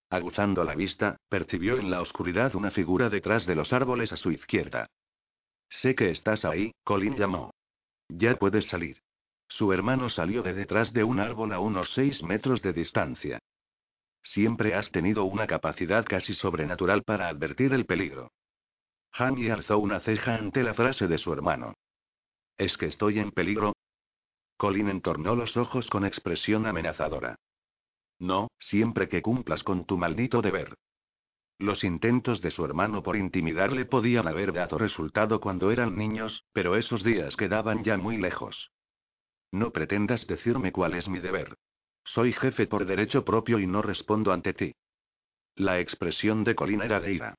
Aguzando 0.09 0.63
la 0.63 0.75
vista, 0.75 1.17
percibió 1.27 1.77
en 1.77 1.91
la 1.91 1.99
oscuridad 1.99 2.55
una 2.55 2.71
figura 2.71 3.09
detrás 3.09 3.45
de 3.45 3.55
los 3.55 3.73
árboles 3.73 4.13
a 4.13 4.17
su 4.17 4.31
izquierda. 4.31 4.87
Sé 5.69 5.95
que 5.95 6.11
estás 6.11 6.45
ahí, 6.45 6.71
Colin 6.83 7.15
llamó. 7.15 7.51
Ya 8.07 8.35
puedes 8.35 8.67
salir. 8.67 9.01
Su 9.47 9.73
hermano 9.73 10.09
salió 10.09 10.41
de 10.41 10.53
detrás 10.53 10.93
de 10.93 11.03
un 11.03 11.19
árbol 11.19 11.51
a 11.51 11.59
unos 11.59 11.93
seis 11.93 12.23
metros 12.23 12.61
de 12.61 12.73
distancia. 12.73 13.39
Siempre 14.21 14.73
has 14.73 14.91
tenido 14.91 15.25
una 15.25 15.47
capacidad 15.47 16.05
casi 16.05 16.33
sobrenatural 16.33 17.03
para 17.03 17.27
advertir 17.27 17.73
el 17.73 17.85
peligro. 17.85 18.31
Hanny 19.13 19.49
alzó 19.49 19.77
una 19.77 19.99
ceja 19.99 20.35
ante 20.35 20.63
la 20.63 20.73
frase 20.73 21.07
de 21.07 21.19
su 21.19 21.31
hermano. 21.31 21.75
¿Es 22.57 22.77
que 22.77 22.87
estoy 22.87 23.19
en 23.19 23.31
peligro? 23.31 23.73
Colin 24.57 24.89
entornó 24.89 25.35
los 25.35 25.55
ojos 25.55 25.89
con 25.89 26.05
expresión 26.05 26.65
amenazadora. 26.65 27.35
No, 28.19 28.49
siempre 28.59 29.07
que 29.07 29.21
cumplas 29.21 29.63
con 29.63 29.85
tu 29.85 29.97
maldito 29.97 30.41
deber. 30.41 30.75
Los 31.59 31.83
intentos 31.83 32.41
de 32.41 32.51
su 32.51 32.65
hermano 32.65 33.03
por 33.03 33.15
intimidarle 33.15 33.85
podían 33.85 34.27
haber 34.27 34.51
dado 34.53 34.77
resultado 34.77 35.39
cuando 35.39 35.71
eran 35.71 35.95
niños, 35.95 36.43
pero 36.51 36.75
esos 36.75 37.03
días 37.03 37.35
quedaban 37.35 37.83
ya 37.83 37.97
muy 37.97 38.17
lejos. 38.17 38.71
No 39.51 39.71
pretendas 39.71 40.25
decirme 40.25 40.71
cuál 40.71 40.95
es 40.95 41.07
mi 41.07 41.19
deber. 41.19 41.57
Soy 42.03 42.33
jefe 42.33 42.65
por 42.65 42.85
derecho 42.85 43.23
propio 43.23 43.59
y 43.59 43.67
no 43.67 43.81
respondo 43.81 44.33
ante 44.33 44.53
ti. 44.53 44.73
La 45.55 45.79
expresión 45.79 46.43
de 46.43 46.55
Colin 46.55 46.81
era 46.81 46.99
de 46.99 47.13
ira. 47.13 47.35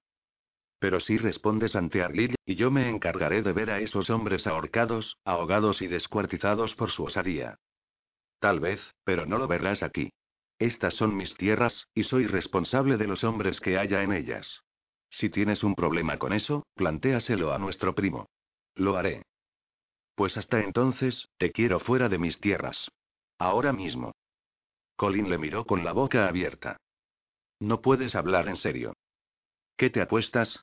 Pero 0.85 1.01
si 1.01 1.17
respondes 1.17 1.77
ante 1.77 2.03
Arlil, 2.03 2.35
y 2.45 2.57
yo 2.57 2.71
me 2.71 2.91
encargaré 2.91 3.41
de 3.41 3.55
ver 3.55 3.71
a 3.71 3.81
esos 3.81 4.11
hombres 4.11 4.47
ahorcados, 4.47 5.17
ahogados 5.25 5.81
y 5.81 5.87
descuartizados 5.87 6.75
por 6.75 6.91
su 6.91 7.05
osadía. 7.05 7.59
Tal 8.39 8.61
vez, 8.61 8.83
pero 9.03 9.25
no 9.25 9.39
lo 9.39 9.49
verás 9.49 9.83
aquí. 9.83 10.13
Estas 10.59 10.93
son 10.93 11.17
mis 11.17 11.35
tierras, 11.39 11.89
y 11.95 12.03
soy 12.03 12.27
responsable 12.27 12.99
de 12.99 13.07
los 13.07 13.25
hombres 13.25 13.61
que 13.61 13.79
haya 13.79 14.03
en 14.03 14.13
ellas. 14.13 14.61
Si 15.09 15.31
tienes 15.31 15.65
un 15.65 15.75
problema 15.75 16.19
con 16.19 16.35
eso, 16.35 16.67
plantéaselo 16.75 17.55
a 17.55 17.59
nuestro 17.59 17.95
primo. 17.95 18.29
Lo 18.75 18.99
haré. 18.99 19.23
Pues 20.15 20.37
hasta 20.37 20.61
entonces, 20.61 21.31
te 21.39 21.51
quiero 21.51 21.81
fuera 21.81 22.11
de 22.11 22.19
mis 22.19 22.39
tierras. 22.41 22.91
Ahora 23.39 23.73
mismo. 23.73 24.13
Colin 24.97 25.31
le 25.31 25.39
miró 25.39 25.65
con 25.65 25.83
la 25.83 25.95
boca 25.95 26.29
abierta. 26.29 26.77
No 27.59 27.81
puedes 27.81 28.15
hablar 28.15 28.49
en 28.49 28.57
serio. 28.57 28.93
¿Qué 29.79 29.89
te 29.89 30.03
apuestas? 30.03 30.63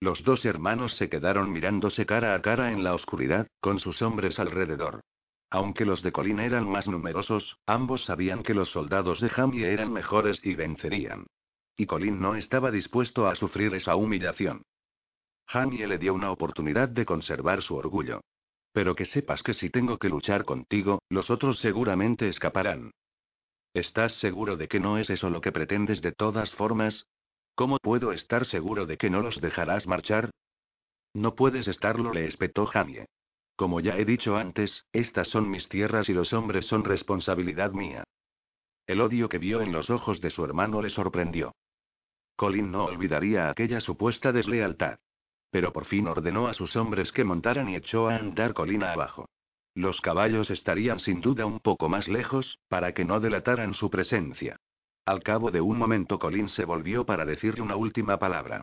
Los 0.00 0.24
dos 0.24 0.46
hermanos 0.46 0.96
se 0.96 1.10
quedaron 1.10 1.52
mirándose 1.52 2.06
cara 2.06 2.34
a 2.34 2.40
cara 2.40 2.72
en 2.72 2.82
la 2.82 2.94
oscuridad, 2.94 3.46
con 3.60 3.78
sus 3.78 4.00
hombres 4.00 4.38
alrededor. 4.38 5.02
Aunque 5.50 5.84
los 5.84 6.02
de 6.02 6.10
Colin 6.10 6.40
eran 6.40 6.66
más 6.66 6.88
numerosos, 6.88 7.58
ambos 7.66 8.04
sabían 8.06 8.42
que 8.42 8.54
los 8.54 8.70
soldados 8.70 9.20
de 9.20 9.28
Jamie 9.28 9.70
eran 9.70 9.92
mejores 9.92 10.40
y 10.42 10.54
vencerían. 10.54 11.26
Y 11.76 11.84
Colin 11.84 12.18
no 12.18 12.34
estaba 12.34 12.70
dispuesto 12.70 13.26
a 13.26 13.34
sufrir 13.34 13.74
esa 13.74 13.94
humillación. 13.94 14.62
Jamie 15.46 15.86
le 15.86 15.98
dio 15.98 16.14
una 16.14 16.30
oportunidad 16.30 16.88
de 16.88 17.04
conservar 17.04 17.60
su 17.60 17.74
orgullo. 17.74 18.22
Pero 18.72 18.94
que 18.94 19.04
sepas 19.04 19.42
que 19.42 19.52
si 19.52 19.68
tengo 19.68 19.98
que 19.98 20.08
luchar 20.08 20.44
contigo, 20.44 21.00
los 21.10 21.28
otros 21.28 21.58
seguramente 21.58 22.28
escaparán. 22.28 22.92
¿Estás 23.74 24.12
seguro 24.14 24.56
de 24.56 24.68
que 24.68 24.80
no 24.80 24.96
es 24.96 25.10
eso 25.10 25.28
lo 25.28 25.40
que 25.40 25.52
pretendes 25.52 26.00
de 26.00 26.12
todas 26.12 26.52
formas? 26.52 27.06
¿Cómo 27.60 27.76
puedo 27.76 28.12
estar 28.12 28.46
seguro 28.46 28.86
de 28.86 28.96
que 28.96 29.10
no 29.10 29.20
los 29.20 29.38
dejarás 29.38 29.86
marchar? 29.86 30.30
No 31.12 31.34
puedes 31.34 31.68
estarlo, 31.68 32.14
le 32.14 32.24
espetó 32.24 32.64
Jamie. 32.64 33.04
Como 33.54 33.80
ya 33.80 33.98
he 33.98 34.06
dicho 34.06 34.38
antes, 34.38 34.86
estas 34.94 35.28
son 35.28 35.50
mis 35.50 35.68
tierras 35.68 36.08
y 36.08 36.14
los 36.14 36.32
hombres 36.32 36.64
son 36.66 36.84
responsabilidad 36.84 37.72
mía. 37.72 38.04
El 38.86 39.02
odio 39.02 39.28
que 39.28 39.36
vio 39.36 39.60
en 39.60 39.72
los 39.72 39.90
ojos 39.90 40.22
de 40.22 40.30
su 40.30 40.42
hermano 40.42 40.80
le 40.80 40.88
sorprendió. 40.88 41.52
Colin 42.34 42.72
no 42.72 42.86
olvidaría 42.86 43.50
aquella 43.50 43.82
supuesta 43.82 44.32
deslealtad. 44.32 44.98
Pero 45.50 45.70
por 45.74 45.84
fin 45.84 46.08
ordenó 46.08 46.48
a 46.48 46.54
sus 46.54 46.76
hombres 46.76 47.12
que 47.12 47.24
montaran 47.24 47.68
y 47.68 47.76
echó 47.76 48.08
a 48.08 48.16
andar 48.16 48.54
colina 48.54 48.90
abajo. 48.90 49.28
Los 49.74 50.00
caballos 50.00 50.50
estarían 50.50 50.98
sin 50.98 51.20
duda 51.20 51.44
un 51.44 51.60
poco 51.60 51.90
más 51.90 52.08
lejos, 52.08 52.58
para 52.68 52.94
que 52.94 53.04
no 53.04 53.20
delataran 53.20 53.74
su 53.74 53.90
presencia. 53.90 54.56
Al 55.10 55.24
cabo 55.24 55.50
de 55.50 55.60
un 55.60 55.76
momento 55.76 56.20
Colin 56.20 56.48
se 56.48 56.64
volvió 56.64 57.04
para 57.04 57.26
decirle 57.26 57.62
una 57.62 57.74
última 57.74 58.20
palabra. 58.20 58.62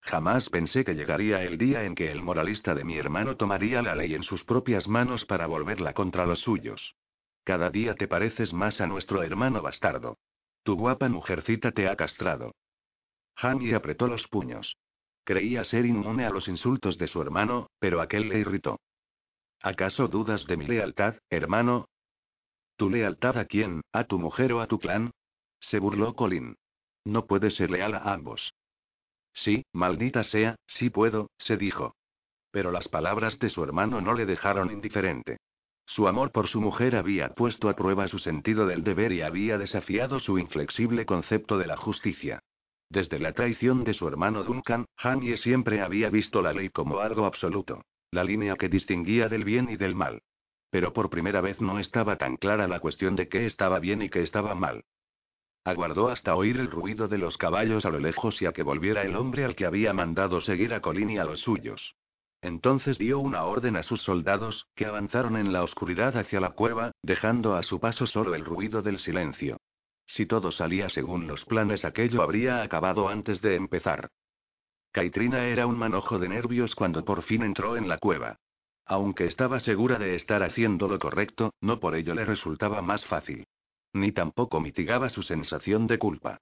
Jamás 0.00 0.48
pensé 0.48 0.84
que 0.84 0.94
llegaría 0.94 1.42
el 1.42 1.58
día 1.58 1.82
en 1.82 1.96
que 1.96 2.12
el 2.12 2.22
moralista 2.22 2.72
de 2.72 2.84
mi 2.84 2.96
hermano 2.96 3.36
tomaría 3.36 3.82
la 3.82 3.96
ley 3.96 4.14
en 4.14 4.22
sus 4.22 4.44
propias 4.44 4.86
manos 4.86 5.24
para 5.24 5.48
volverla 5.48 5.92
contra 5.92 6.24
los 6.24 6.38
suyos. 6.38 6.94
Cada 7.42 7.68
día 7.68 7.96
te 7.96 8.06
pareces 8.06 8.52
más 8.52 8.80
a 8.80 8.86
nuestro 8.86 9.24
hermano 9.24 9.60
bastardo. 9.60 10.18
Tu 10.62 10.76
guapa 10.76 11.08
mujercita 11.08 11.72
te 11.72 11.88
ha 11.88 11.96
castrado. 11.96 12.54
Hanyi 13.34 13.72
apretó 13.72 14.06
los 14.06 14.28
puños. 14.28 14.76
Creía 15.24 15.64
ser 15.64 15.84
inmune 15.84 16.26
a 16.26 16.30
los 16.30 16.46
insultos 16.46 16.96
de 16.96 17.08
su 17.08 17.20
hermano, 17.20 17.70
pero 17.80 18.00
aquel 18.00 18.28
le 18.28 18.38
irritó. 18.38 18.78
¿Acaso 19.60 20.06
dudas 20.06 20.46
de 20.46 20.58
mi 20.58 20.68
lealtad, 20.68 21.16
hermano? 21.28 21.88
¿Tu 22.76 22.88
lealtad 22.88 23.36
a 23.36 23.46
quién, 23.46 23.80
a 23.90 24.04
tu 24.04 24.20
mujer 24.20 24.52
o 24.52 24.60
a 24.60 24.68
tu 24.68 24.78
clan? 24.78 25.10
Se 25.60 25.78
burló 25.78 26.14
Colin. 26.14 26.56
No 27.04 27.26
puedes 27.26 27.54
ser 27.54 27.70
leal 27.70 27.94
a 27.94 28.12
ambos. 28.12 28.54
Sí, 29.32 29.64
maldita 29.72 30.24
sea, 30.24 30.56
sí 30.66 30.90
puedo, 30.90 31.30
se 31.38 31.56
dijo. 31.56 31.94
Pero 32.50 32.72
las 32.72 32.88
palabras 32.88 33.38
de 33.38 33.50
su 33.50 33.62
hermano 33.62 34.00
no 34.00 34.14
le 34.14 34.26
dejaron 34.26 34.72
indiferente. 34.72 35.38
Su 35.84 36.08
amor 36.08 36.32
por 36.32 36.48
su 36.48 36.60
mujer 36.60 36.96
había 36.96 37.28
puesto 37.34 37.68
a 37.68 37.76
prueba 37.76 38.08
su 38.08 38.18
sentido 38.18 38.66
del 38.66 38.82
deber 38.82 39.12
y 39.12 39.22
había 39.22 39.56
desafiado 39.56 40.18
su 40.18 40.38
inflexible 40.38 41.06
concepto 41.06 41.58
de 41.58 41.66
la 41.66 41.76
justicia. 41.76 42.40
Desde 42.88 43.18
la 43.18 43.32
traición 43.32 43.84
de 43.84 43.94
su 43.94 44.08
hermano 44.08 44.42
Duncan, 44.42 44.86
Hanye 44.96 45.36
siempre 45.36 45.80
había 45.80 46.10
visto 46.10 46.42
la 46.42 46.52
ley 46.52 46.70
como 46.70 47.00
algo 47.00 47.24
absoluto, 47.26 47.82
la 48.10 48.24
línea 48.24 48.56
que 48.56 48.68
distinguía 48.68 49.28
del 49.28 49.44
bien 49.44 49.68
y 49.70 49.76
del 49.76 49.94
mal. 49.94 50.22
Pero 50.70 50.92
por 50.92 51.10
primera 51.10 51.40
vez 51.40 51.60
no 51.60 51.78
estaba 51.78 52.16
tan 52.16 52.36
clara 52.36 52.66
la 52.68 52.80
cuestión 52.80 53.14
de 53.16 53.28
qué 53.28 53.46
estaba 53.46 53.78
bien 53.78 54.02
y 54.02 54.08
qué 54.08 54.22
estaba 54.22 54.54
mal. 54.54 54.84
Aguardó 55.66 56.10
hasta 56.10 56.36
oír 56.36 56.58
el 56.58 56.70
ruido 56.70 57.08
de 57.08 57.18
los 57.18 57.36
caballos 57.36 57.84
a 57.84 57.90
lo 57.90 57.98
lejos 57.98 58.40
y 58.40 58.46
a 58.46 58.52
que 58.52 58.62
volviera 58.62 59.02
el 59.02 59.16
hombre 59.16 59.44
al 59.44 59.56
que 59.56 59.66
había 59.66 59.92
mandado 59.92 60.40
seguir 60.40 60.72
a 60.72 60.80
Colin 60.80 61.10
y 61.10 61.18
a 61.18 61.24
los 61.24 61.40
suyos. 61.40 61.96
Entonces 62.40 62.98
dio 62.98 63.18
una 63.18 63.42
orden 63.42 63.74
a 63.74 63.82
sus 63.82 64.00
soldados, 64.00 64.68
que 64.76 64.86
avanzaron 64.86 65.36
en 65.36 65.52
la 65.52 65.64
oscuridad 65.64 66.16
hacia 66.16 66.38
la 66.38 66.50
cueva, 66.50 66.92
dejando 67.02 67.56
a 67.56 67.64
su 67.64 67.80
paso 67.80 68.06
solo 68.06 68.36
el 68.36 68.44
ruido 68.44 68.80
del 68.80 69.00
silencio. 69.00 69.56
Si 70.06 70.24
todo 70.24 70.52
salía 70.52 70.88
según 70.88 71.26
los 71.26 71.44
planes, 71.44 71.84
aquello 71.84 72.22
habría 72.22 72.62
acabado 72.62 73.08
antes 73.08 73.42
de 73.42 73.56
empezar. 73.56 74.08
Caitrina 74.92 75.46
era 75.46 75.66
un 75.66 75.76
manojo 75.76 76.20
de 76.20 76.28
nervios 76.28 76.76
cuando 76.76 77.04
por 77.04 77.22
fin 77.22 77.42
entró 77.42 77.76
en 77.76 77.88
la 77.88 77.98
cueva. 77.98 78.38
Aunque 78.84 79.24
estaba 79.24 79.58
segura 79.58 79.98
de 79.98 80.14
estar 80.14 80.44
haciendo 80.44 80.86
lo 80.86 81.00
correcto, 81.00 81.54
no 81.60 81.80
por 81.80 81.96
ello 81.96 82.14
le 82.14 82.24
resultaba 82.24 82.82
más 82.82 83.04
fácil 83.06 83.48
ni 83.92 84.12
tampoco 84.12 84.60
mitigaba 84.60 85.08
su 85.08 85.22
sensación 85.22 85.86
de 85.86 85.98
culpa. 85.98 86.38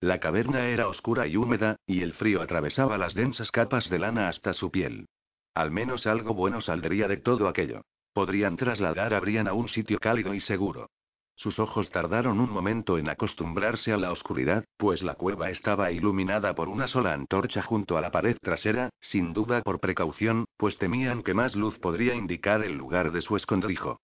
La 0.00 0.20
caverna 0.20 0.66
era 0.66 0.88
oscura 0.88 1.26
y 1.26 1.36
húmeda, 1.36 1.76
y 1.86 2.02
el 2.02 2.12
frío 2.12 2.42
atravesaba 2.42 2.98
las 2.98 3.14
densas 3.14 3.50
capas 3.50 3.88
de 3.88 3.98
lana 3.98 4.28
hasta 4.28 4.52
su 4.52 4.70
piel. 4.70 5.06
Al 5.54 5.70
menos 5.70 6.06
algo 6.06 6.34
bueno 6.34 6.60
saldría 6.60 7.08
de 7.08 7.16
todo 7.16 7.48
aquello. 7.48 7.80
Podrían 8.12 8.56
trasladar 8.56 9.14
a 9.14 9.20
Brian 9.20 9.48
a 9.48 9.54
un 9.54 9.68
sitio 9.68 9.98
cálido 9.98 10.34
y 10.34 10.40
seguro. 10.40 10.90
Sus 11.34 11.58
ojos 11.58 11.90
tardaron 11.90 12.40
un 12.40 12.50
momento 12.50 12.96
en 12.96 13.10
acostumbrarse 13.10 13.92
a 13.92 13.98
la 13.98 14.10
oscuridad, 14.10 14.64
pues 14.78 15.02
la 15.02 15.14
cueva 15.14 15.50
estaba 15.50 15.92
iluminada 15.92 16.54
por 16.54 16.70
una 16.70 16.88
sola 16.88 17.12
antorcha 17.12 17.62
junto 17.62 17.98
a 17.98 18.00
la 18.00 18.10
pared 18.10 18.38
trasera, 18.40 18.88
sin 19.00 19.34
duda 19.34 19.60
por 19.62 19.78
precaución, 19.78 20.46
pues 20.56 20.78
temían 20.78 21.22
que 21.22 21.34
más 21.34 21.54
luz 21.54 21.78
podría 21.78 22.14
indicar 22.14 22.64
el 22.64 22.72
lugar 22.72 23.12
de 23.12 23.20
su 23.20 23.36
escondrijo. 23.36 24.00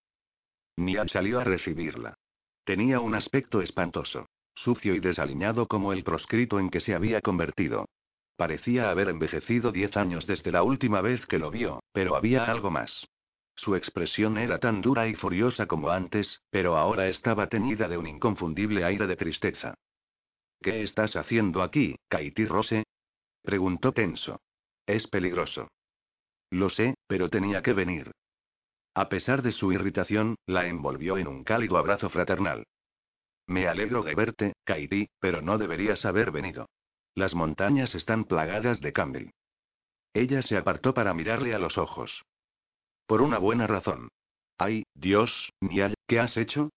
Niall 0.77 1.09
salió 1.09 1.41
a 1.41 1.45
recibirla. 1.45 2.15
Tenía 2.65 3.01
un 3.01 3.15
aspecto 3.15 3.61
espantoso. 3.61 4.27
Sucio 4.55 4.95
y 4.95 5.01
desaliñado 5.01 5.67
como 5.67 5.93
el 5.93 6.05
proscrito 6.05 6.61
en 6.61 6.71
que 6.71 6.81
se 6.81 6.95
había 6.95 7.21
convertido. 7.21 7.87
Parecía 8.37 8.91
haber 8.91 9.09
envejecido 9.09 9.73
diez 9.73 9.97
años 9.97 10.27
desde 10.27 10.53
la 10.53 10.63
última 10.63 11.01
vez 11.01 11.27
que 11.27 11.39
lo 11.39 11.51
vio, 11.51 11.83
pero 11.93 12.17
había 12.17 12.45
algo 12.45 12.71
más. 12.71 13.07
Su 13.55 13.77
expresión 13.77 14.39
era 14.39 14.59
tan 14.59 14.81
dura 14.81 15.09
y 15.09 15.15
furiosa 15.15 15.67
como 15.67 15.91
antes, 15.91 16.43
pero 16.51 16.77
ahora 16.77 17.09
estaba 17.09 17.49
teñida 17.49 17.89
de 17.89 17.99
un 17.99 18.07
inconfundible 18.07 18.85
aire 18.85 19.07
de 19.07 19.17
tristeza. 19.17 19.75
¿Qué 20.61 20.83
estás 20.83 21.17
haciendo 21.17 21.63
aquí, 21.63 21.97
Kaiti 22.09 22.47
Rose? 22.47 22.85
preguntó 23.43 23.93
tenso. 23.93 24.41
Es 24.87 25.07
peligroso. 25.09 25.69
Lo 26.51 26.69
sé, 26.69 26.95
pero 27.07 27.29
tenía 27.29 27.63
que 27.63 27.73
venir. 27.73 28.13
A 28.95 29.09
pesar 29.09 29.43
de 29.43 29.53
su 29.53 29.73
irritación, 29.73 30.37
la 30.47 30.67
envolvió 30.67 31.17
en 31.17 31.27
un 31.27 31.45
cálido 31.45 31.79
abrazo 31.79 32.11
fraternal. 32.11 32.65
Me 33.47 33.67
alegro 33.67 34.03
de 34.03 34.15
verte, 34.15 34.53
Kaiti, 34.65 35.09
pero 35.19 35.41
no 35.41 35.59
deberías 35.59 36.05
haber 36.05 36.31
venido. 36.31 36.69
Las 37.15 37.35
montañas 37.35 37.95
están 37.95 38.25
plagadas 38.25 38.81
de 38.81 38.93
Campbell. 38.93 39.31
Ella 40.15 40.43
se 40.43 40.57
apartó 40.57 40.93
para 40.95 41.15
mirarle 41.15 41.55
a 41.55 41.59
los 41.59 41.79
ojos. 41.79 42.25
Por 43.07 43.23
una 43.23 43.39
buena 43.39 43.67
razón. 43.67 44.09
Ay, 44.59 44.85
Dios, 44.95 45.51
Niall, 45.61 45.95
¿qué 46.07 46.21
has 46.21 46.37
hecho? 46.37 46.71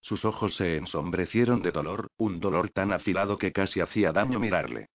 Sus 0.00 0.24
ojos 0.24 0.54
se 0.54 0.76
ensombrecieron 0.76 1.62
de 1.62 1.72
dolor, 1.72 2.08
un 2.16 2.38
dolor 2.38 2.70
tan 2.70 2.92
afilado 2.92 3.38
que 3.38 3.52
casi 3.52 3.80
hacía 3.80 4.12
daño 4.12 4.38
mirarle. 4.38 4.86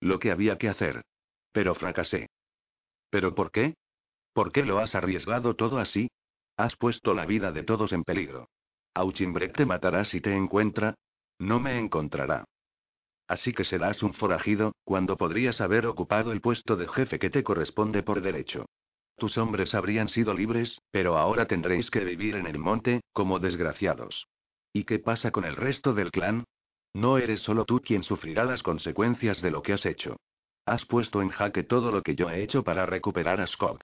Lo 0.00 0.20
que 0.20 0.30
había 0.30 0.58
que 0.58 0.68
hacer. 0.68 1.02
Pero 1.50 1.74
fracasé. 1.74 2.28
¿Pero 3.10 3.34
por 3.34 3.50
qué? 3.50 3.74
¿Por 4.38 4.52
qué 4.52 4.64
lo 4.64 4.78
has 4.78 4.94
arriesgado 4.94 5.56
todo 5.56 5.80
así? 5.80 6.12
Has 6.56 6.76
puesto 6.76 7.12
la 7.12 7.26
vida 7.26 7.50
de 7.50 7.64
todos 7.64 7.92
en 7.92 8.04
peligro. 8.04 8.50
Auchimbrek 8.94 9.52
te 9.52 9.66
matará 9.66 10.04
si 10.04 10.20
te 10.20 10.32
encuentra. 10.32 10.94
No 11.40 11.58
me 11.58 11.76
encontrará. 11.76 12.44
Así 13.26 13.52
que 13.52 13.64
serás 13.64 14.00
un 14.04 14.14
forajido, 14.14 14.76
cuando 14.84 15.16
podrías 15.16 15.60
haber 15.60 15.88
ocupado 15.88 16.30
el 16.30 16.40
puesto 16.40 16.76
de 16.76 16.86
jefe 16.86 17.18
que 17.18 17.30
te 17.30 17.42
corresponde 17.42 18.04
por 18.04 18.20
derecho. 18.20 18.66
Tus 19.16 19.36
hombres 19.38 19.74
habrían 19.74 20.06
sido 20.06 20.32
libres, 20.34 20.80
pero 20.92 21.18
ahora 21.18 21.48
tendréis 21.48 21.90
que 21.90 22.04
vivir 22.04 22.36
en 22.36 22.46
el 22.46 22.60
monte, 22.60 23.00
como 23.12 23.40
desgraciados. 23.40 24.28
¿Y 24.72 24.84
qué 24.84 25.00
pasa 25.00 25.32
con 25.32 25.46
el 25.46 25.56
resto 25.56 25.94
del 25.94 26.12
clan? 26.12 26.44
No 26.94 27.18
eres 27.18 27.40
solo 27.40 27.64
tú 27.64 27.80
quien 27.80 28.04
sufrirá 28.04 28.44
las 28.44 28.62
consecuencias 28.62 29.42
de 29.42 29.50
lo 29.50 29.62
que 29.62 29.72
has 29.72 29.84
hecho. 29.84 30.14
Has 30.64 30.84
puesto 30.84 31.22
en 31.22 31.30
jaque 31.30 31.64
todo 31.64 31.90
lo 31.90 32.04
que 32.04 32.14
yo 32.14 32.30
he 32.30 32.40
hecho 32.40 32.62
para 32.62 32.86
recuperar 32.86 33.40
a 33.40 33.48
Scott. 33.48 33.82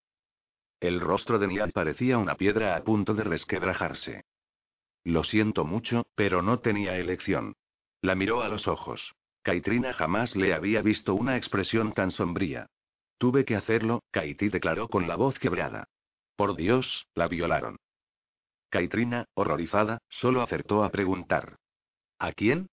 El 0.84 1.00
rostro 1.00 1.38
de 1.38 1.46
Niall 1.46 1.72
parecía 1.72 2.18
una 2.18 2.34
piedra 2.34 2.76
a 2.76 2.84
punto 2.84 3.14
de 3.14 3.24
resquebrajarse. 3.24 4.26
Lo 5.02 5.24
siento 5.24 5.64
mucho, 5.64 6.04
pero 6.14 6.42
no 6.42 6.58
tenía 6.58 6.98
elección. 6.98 7.56
La 8.02 8.14
miró 8.14 8.42
a 8.42 8.50
los 8.50 8.68
ojos. 8.68 9.14
Caitrina 9.40 9.94
jamás 9.94 10.36
le 10.36 10.52
había 10.52 10.82
visto 10.82 11.14
una 11.14 11.38
expresión 11.38 11.94
tan 11.94 12.10
sombría. 12.10 12.66
Tuve 13.16 13.46
que 13.46 13.56
hacerlo, 13.56 14.02
Kaiti 14.10 14.50
declaró 14.50 14.88
con 14.88 15.08
la 15.08 15.16
voz 15.16 15.38
quebrada. 15.38 15.88
Por 16.36 16.54
Dios, 16.54 17.06
la 17.14 17.28
violaron. 17.28 17.78
Caitrina, 18.68 19.24
horrorizada, 19.32 20.02
solo 20.10 20.42
acertó 20.42 20.84
a 20.84 20.90
preguntar. 20.90 21.56
¿A 22.18 22.32
quién? 22.32 22.68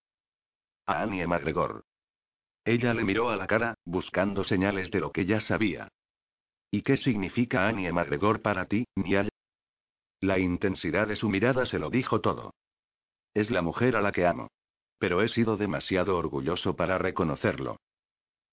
A 0.86 1.02
Annie 1.04 1.26
McGregor. 1.28 1.86
Ella 2.66 2.94
le 2.94 3.06
miró 3.06 3.30
a 3.30 3.38
la 3.38 3.48
cara, 3.48 3.76
buscando 3.86 4.44
señales 4.44 4.92
de 4.92 5.00
lo 5.00 5.14
que 5.14 5.26
ya 5.26 5.40
sabía. 5.40 5.88
¿Y 6.72 6.84
qué 6.84 6.96
significa 6.96 7.68
Annie 7.68 7.92
McGregor 7.92 8.42
para 8.42 8.66
ti, 8.66 8.86
Niall? 8.96 9.30
La 10.22 10.40
intensidad 10.40 11.08
de 11.08 11.18
su 11.18 11.30
mirada 11.30 11.66
se 11.66 11.80
lo 11.80 11.90
dijo 11.90 12.22
todo. 12.22 12.54
Es 13.34 13.52
la 13.52 13.62
mujer 13.62 13.98
a 13.98 14.02
la 14.02 14.14
que 14.14 14.26
amo. 14.26 14.48
Pero 14.98 15.22
he 15.22 15.28
sido 15.28 15.58
demasiado 15.58 16.18
orgulloso 16.18 16.76
para 16.76 16.98
reconocerlo. 16.98 17.78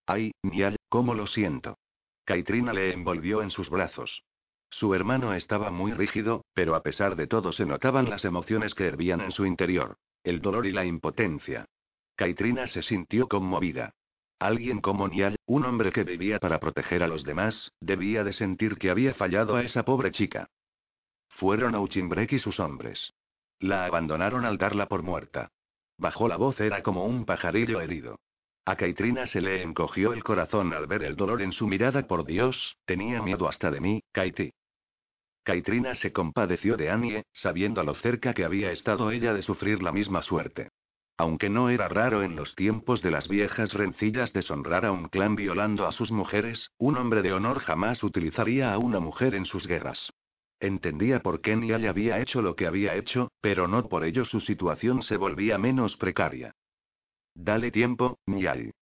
Ay, 0.06 0.32
Niall, 0.42 0.76
cómo 0.88 1.14
lo 1.14 1.26
siento. 1.26 1.76
Caitrina 2.24 2.72
le 2.72 2.92
envolvió 2.92 3.42
en 3.42 3.50
sus 3.50 3.70
brazos. 3.70 4.22
Su 4.70 4.94
hermano 4.94 5.34
estaba 5.34 5.70
muy 5.70 5.92
rígido, 5.92 6.44
pero 6.54 6.74
a 6.74 6.82
pesar 6.82 7.16
de 7.16 7.26
todo 7.26 7.52
se 7.52 7.66
notaban 7.66 8.10
las 8.10 8.24
emociones 8.24 8.74
que 8.74 8.86
hervían 8.86 9.20
en 9.20 9.30
su 9.30 9.46
interior. 9.46 9.96
El 10.24 10.40
dolor 10.40 10.66
y 10.66 10.72
la 10.72 10.84
impotencia. 10.84 11.66
Caitrina 12.16 12.66
se 12.66 12.82
sintió 12.82 13.28
conmovida. 13.28 13.94
Alguien 14.38 14.80
como 14.80 15.08
Niall, 15.08 15.36
un 15.46 15.64
hombre 15.64 15.90
que 15.90 16.04
vivía 16.04 16.38
para 16.38 16.60
proteger 16.60 17.02
a 17.02 17.08
los 17.08 17.24
demás, 17.24 17.72
debía 17.80 18.22
de 18.22 18.32
sentir 18.32 18.76
que 18.76 18.90
había 18.90 19.12
fallado 19.14 19.56
a 19.56 19.62
esa 19.62 19.84
pobre 19.84 20.12
chica. 20.12 20.48
Fueron 21.28 21.74
a 21.74 21.80
Uchimbrek 21.80 22.32
y 22.32 22.38
sus 22.38 22.60
hombres. 22.60 23.14
La 23.58 23.86
abandonaron 23.86 24.44
al 24.44 24.56
darla 24.56 24.86
por 24.86 25.02
muerta. 25.02 25.50
Bajó 25.96 26.28
la 26.28 26.36
voz, 26.36 26.60
era 26.60 26.82
como 26.84 27.04
un 27.04 27.24
pajarillo 27.24 27.80
herido. 27.80 28.20
A 28.64 28.76
Caitrina 28.76 29.26
se 29.26 29.40
le 29.40 29.62
encogió 29.62 30.12
el 30.12 30.22
corazón 30.22 30.72
al 30.72 30.86
ver 30.86 31.02
el 31.02 31.16
dolor 31.16 31.42
en 31.42 31.52
su 31.52 31.66
mirada. 31.66 32.06
Por 32.06 32.24
Dios, 32.24 32.76
tenía 32.84 33.20
miedo 33.22 33.48
hasta 33.48 33.72
de 33.72 33.80
mí, 33.80 34.02
Kaiti. 34.12 34.52
Caitrina 35.42 35.94
se 35.96 36.12
compadeció 36.12 36.76
de 36.76 36.90
Annie, 36.90 37.24
sabiendo 37.32 37.80
a 37.80 37.84
lo 37.84 37.94
cerca 37.94 38.34
que 38.34 38.44
había 38.44 38.70
estado 38.70 39.10
ella 39.10 39.32
de 39.32 39.42
sufrir 39.42 39.82
la 39.82 39.90
misma 39.90 40.22
suerte. 40.22 40.68
Aunque 41.20 41.50
no 41.50 41.68
era 41.68 41.88
raro 41.88 42.22
en 42.22 42.36
los 42.36 42.54
tiempos 42.54 43.02
de 43.02 43.10
las 43.10 43.26
viejas 43.26 43.72
rencillas 43.72 44.32
deshonrar 44.32 44.86
a 44.86 44.92
un 44.92 45.08
clan 45.08 45.34
violando 45.34 45.84
a 45.84 45.90
sus 45.90 46.12
mujeres, 46.12 46.70
un 46.78 46.96
hombre 46.96 47.22
de 47.22 47.32
honor 47.32 47.58
jamás 47.58 48.04
utilizaría 48.04 48.72
a 48.72 48.78
una 48.78 49.00
mujer 49.00 49.34
en 49.34 49.44
sus 49.44 49.66
guerras. 49.66 50.12
Entendía 50.60 51.20
por 51.20 51.40
qué 51.40 51.56
Niall 51.56 51.88
había 51.88 52.20
hecho 52.20 52.40
lo 52.40 52.54
que 52.54 52.68
había 52.68 52.94
hecho, 52.94 53.32
pero 53.40 53.66
no 53.66 53.88
por 53.88 54.04
ello 54.04 54.24
su 54.24 54.38
situación 54.38 55.02
se 55.02 55.16
volvía 55.16 55.58
menos 55.58 55.96
precaria. 55.96 56.54
Dale 57.34 57.72
tiempo, 57.72 58.20
Niall. 58.26 58.72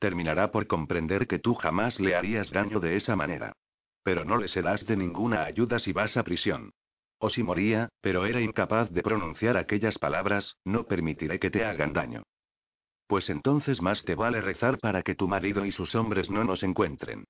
Terminará 0.00 0.50
por 0.50 0.66
comprender 0.66 1.28
que 1.28 1.38
tú 1.38 1.54
jamás 1.54 2.00
le 2.00 2.16
harías 2.16 2.50
daño 2.50 2.80
de 2.80 2.96
esa 2.96 3.14
manera. 3.14 3.52
Pero 4.02 4.24
no 4.24 4.38
le 4.38 4.48
serás 4.48 4.84
de 4.86 4.96
ninguna 4.96 5.44
ayuda 5.44 5.78
si 5.78 5.92
vas 5.92 6.16
a 6.16 6.24
prisión. 6.24 6.72
O 7.18 7.30
si 7.30 7.42
moría, 7.42 7.88
pero 8.00 8.26
era 8.26 8.40
incapaz 8.40 8.90
de 8.90 9.02
pronunciar 9.02 9.56
aquellas 9.56 9.98
palabras, 9.98 10.56
no 10.64 10.86
permitiré 10.86 11.38
que 11.38 11.50
te 11.50 11.64
hagan 11.64 11.92
daño. 11.92 12.22
Pues 13.06 13.30
entonces 13.30 13.80
más 13.80 14.04
te 14.04 14.14
vale 14.14 14.40
rezar 14.40 14.78
para 14.78 15.02
que 15.02 15.14
tu 15.14 15.28
marido 15.28 15.64
y 15.64 15.72
sus 15.72 15.94
hombres 15.94 16.30
no 16.30 16.44
nos 16.44 16.62
encuentren. 16.62 17.24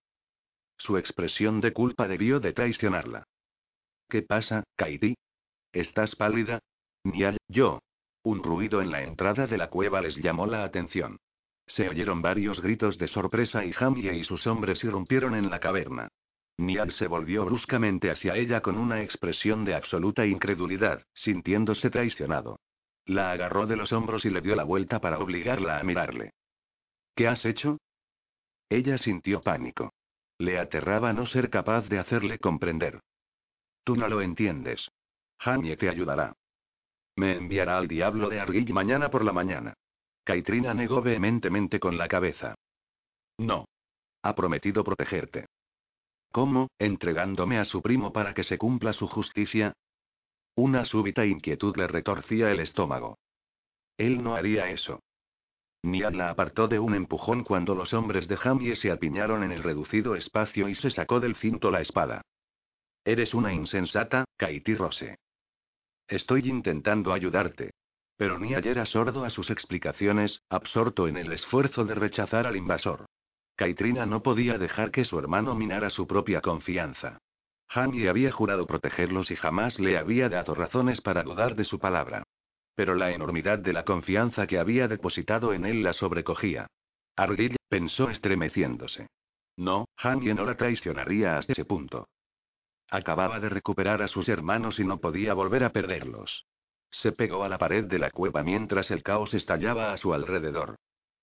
Su 0.79 0.97
expresión 0.99 1.61
de 1.61 1.73
culpa 1.73 2.09
debió 2.09 2.41
de 2.41 2.53
traicionarla. 2.53 3.25
¿Qué 4.09 4.23
pasa, 4.23 4.65
Kaiti? 4.77 5.15
¿Estás 5.73 6.17
pálida? 6.17 6.61
Nial, 7.05 7.39
yo. 7.49 7.81
Un 8.23 8.43
ruido 8.43 8.83
en 8.83 8.91
la 8.91 9.03
entrada 9.03 9.47
de 9.47 9.57
la 9.57 9.69
cueva 9.69 10.01
les 10.01 10.17
llamó 10.17 10.47
la 10.47 10.65
atención. 10.65 11.19
Se 11.67 11.89
oyeron 11.89 12.23
varios 12.23 12.61
gritos 12.61 12.99
de 12.99 13.09
sorpresa 13.09 13.65
y 13.65 13.73
Jamie 13.73 14.15
y 14.15 14.25
sus 14.25 14.47
hombres 14.47 14.83
irrumpieron 14.85 15.35
en 15.35 15.51
la 15.51 15.61
caverna. 15.61 16.09
Nial 16.59 16.91
se 16.91 17.07
volvió 17.07 17.45
bruscamente 17.45 18.11
hacia 18.11 18.35
ella 18.35 18.63
con 18.63 18.79
una 18.79 19.03
expresión 19.03 19.65
de 19.65 19.75
absoluta 19.75 20.25
incredulidad, 20.25 21.03
sintiéndose 21.13 21.91
traicionado. 21.91 22.61
La 23.05 23.31
agarró 23.33 23.67
de 23.67 23.77
los 23.77 23.93
hombros 23.93 24.25
y 24.25 24.31
le 24.31 24.41
dio 24.41 24.57
la 24.57 24.65
vuelta 24.65 25.01
para 25.01 25.19
obligarla 25.19 25.79
a 25.79 25.83
mirarle. 25.85 26.33
¿Qué 27.15 27.29
has 27.29 27.45
hecho? 27.45 27.79
Ella 28.69 28.99
sintió 28.99 29.43
pánico. 29.43 29.93
Le 30.39 30.59
aterraba 30.59 31.13
no 31.13 31.27
ser 31.27 31.51
capaz 31.51 31.89
de 31.89 31.99
hacerle 31.99 32.39
comprender. 32.39 33.01
Tú 33.85 33.95
no 33.97 34.09
lo 34.09 34.21
entiendes. 34.21 34.91
Jamie 35.39 35.77
te 35.77 35.89
ayudará. 35.89 36.35
Me 37.17 37.37
enviará 37.37 37.79
al 37.79 37.89
diablo 37.89 38.29
de 38.29 38.41
Arguill 38.41 38.73
mañana 38.73 39.11
por 39.11 39.25
la 39.25 39.33
mañana. 39.33 39.75
Kaitrina 40.25 40.75
negó 40.75 41.01
vehementemente 41.01 41.79
con 41.79 41.97
la 41.97 42.09
cabeza. 42.09 42.55
No. 43.39 43.67
Ha 44.23 44.35
prometido 44.35 44.83
protegerte. 44.83 45.47
¿Cómo, 46.37 46.69
entregándome 46.79 47.59
a 47.59 47.65
su 47.65 47.81
primo 47.81 48.13
para 48.13 48.35
que 48.35 48.45
se 48.45 48.59
cumpla 48.59 48.93
su 48.93 49.07
justicia? 49.07 49.73
Una 50.55 50.85
súbita 50.85 51.25
inquietud 51.25 51.75
le 51.79 51.87
retorcía 51.87 52.51
el 52.51 52.61
estómago. 52.61 53.17
Él 53.97 54.23
no 54.23 54.35
haría 54.35 54.69
eso. 54.69 55.01
Niad 55.83 56.13
la 56.13 56.29
apartó 56.29 56.69
de 56.69 56.79
un 56.79 56.95
empujón 56.95 57.43
cuando 57.43 57.75
los 57.75 57.95
hombres 57.95 58.29
de 58.29 58.37
Jamie 58.37 58.77
se 58.77 58.91
apiñaron 58.91 59.45
en 59.45 59.53
el 59.53 59.63
reducido 59.63 60.15
espacio 60.15 60.69
y 60.69 60.75
se 60.75 60.91
sacó 60.91 61.21
del 61.21 61.37
cinto 61.37 61.71
la 61.71 61.81
espada. 61.81 62.21
Eres 63.03 63.33
una 63.33 63.55
insensata, 63.55 64.27
Kaiti 64.37 64.75
Rose. 64.75 65.17
Estoy 66.07 66.51
intentando 66.51 67.15
ayudarte. 67.15 67.71
Pero 68.19 68.39
Niad 68.39 68.67
era 68.67 68.85
sordo 68.85 69.25
a 69.25 69.31
sus 69.31 69.49
explicaciones, 69.49 70.43
absorto 70.51 71.09
en 71.09 71.17
el 71.17 71.33
esfuerzo 71.33 71.87
de 71.87 71.95
rechazar 71.95 72.47
al 72.47 72.57
invasor. 72.57 73.07
Kaitrina 73.57 74.05
no 74.05 74.23
podía 74.23 74.59
dejar 74.59 74.91
que 74.91 75.05
su 75.05 75.19
hermano 75.19 75.55
minara 75.55 75.91
su 75.91 76.07
propia 76.07 76.43
confianza. 76.43 77.19
Jamie 77.69 78.09
había 78.09 78.31
jurado 78.31 78.67
protegerlos 78.67 79.31
y 79.31 79.37
jamás 79.37 79.81
le 79.81 79.99
había 79.99 80.29
dado 80.29 80.55
razones 80.55 81.01
para 81.01 81.23
dudar 81.23 81.57
de 81.57 81.65
su 81.65 81.79
palabra. 81.79 82.23
Pero 82.75 82.95
la 82.95 83.11
enormidad 83.11 83.59
de 83.59 83.73
la 83.73 83.85
confianza 83.85 84.47
que 84.47 84.59
había 84.59 84.87
depositado 84.89 85.55
en 85.55 85.65
él 85.65 85.83
la 85.83 85.95
sobrecogía. 85.95 86.69
Argyll 87.17 87.57
pensó 87.69 88.11
estremeciéndose. 88.11 89.09
No, 89.57 89.89
Jamie 89.97 90.35
no 90.35 90.45
la 90.45 90.57
traicionaría 90.57 91.39
hasta 91.39 91.53
ese 91.53 91.65
punto. 91.65 92.09
Acababa 92.91 93.41
de 93.41 93.49
recuperar 93.49 94.03
a 94.03 94.09
sus 94.09 94.29
hermanos 94.29 94.79
y 94.79 94.85
no 94.85 95.01
podía 95.01 95.33
volver 95.33 95.65
a 95.65 95.71
perderlos. 95.71 96.45
Se 96.91 97.13
pegó 97.13 97.43
a 97.43 97.49
la 97.49 97.59
pared 97.59 97.85
de 97.85 97.99
la 97.99 98.11
cueva 98.11 98.43
mientras 98.43 98.91
el 98.91 99.03
caos 99.03 99.35
estallaba 99.35 99.93
a 99.93 99.97
su 99.97 100.13
alrededor. 100.13 100.77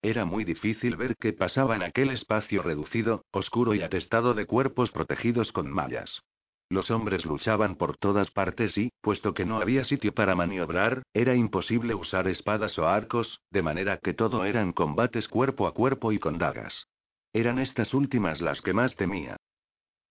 Era 0.05 0.25
muy 0.25 0.43
difícil 0.43 0.97
ver 0.97 1.15
qué 1.15 1.31
pasaba 1.31 1.77
en 1.77 1.81
aquel 1.81 2.09
espacio 2.09 2.61
reducido, 2.61 3.23
oscuro 3.31 3.73
y 3.73 3.83
atestado 3.83 4.33
de 4.33 4.45
cuerpos 4.45 4.91
protegidos 4.91 5.53
con 5.53 5.71
mallas. 5.71 6.21
Los 6.69 6.91
hombres 6.91 7.25
luchaban 7.25 7.77
por 7.77 7.95
todas 7.95 8.29
partes 8.29 8.77
y, 8.77 8.91
puesto 8.99 9.33
que 9.33 9.45
no 9.45 9.59
había 9.59 9.85
sitio 9.85 10.13
para 10.13 10.35
maniobrar, 10.35 11.03
era 11.13 11.35
imposible 11.35 11.95
usar 11.95 12.27
espadas 12.27 12.77
o 12.77 12.85
arcos, 12.85 13.39
de 13.49 13.61
manera 13.61 13.97
que 13.97 14.13
todo 14.13 14.43
eran 14.43 14.73
combates 14.73 15.29
cuerpo 15.29 15.67
a 15.67 15.73
cuerpo 15.73 16.11
y 16.11 16.19
con 16.19 16.37
dagas. 16.37 16.85
Eran 17.31 17.57
estas 17.57 17.93
últimas 17.93 18.41
las 18.41 18.61
que 18.61 18.73
más 18.73 18.97
temía. 18.97 19.37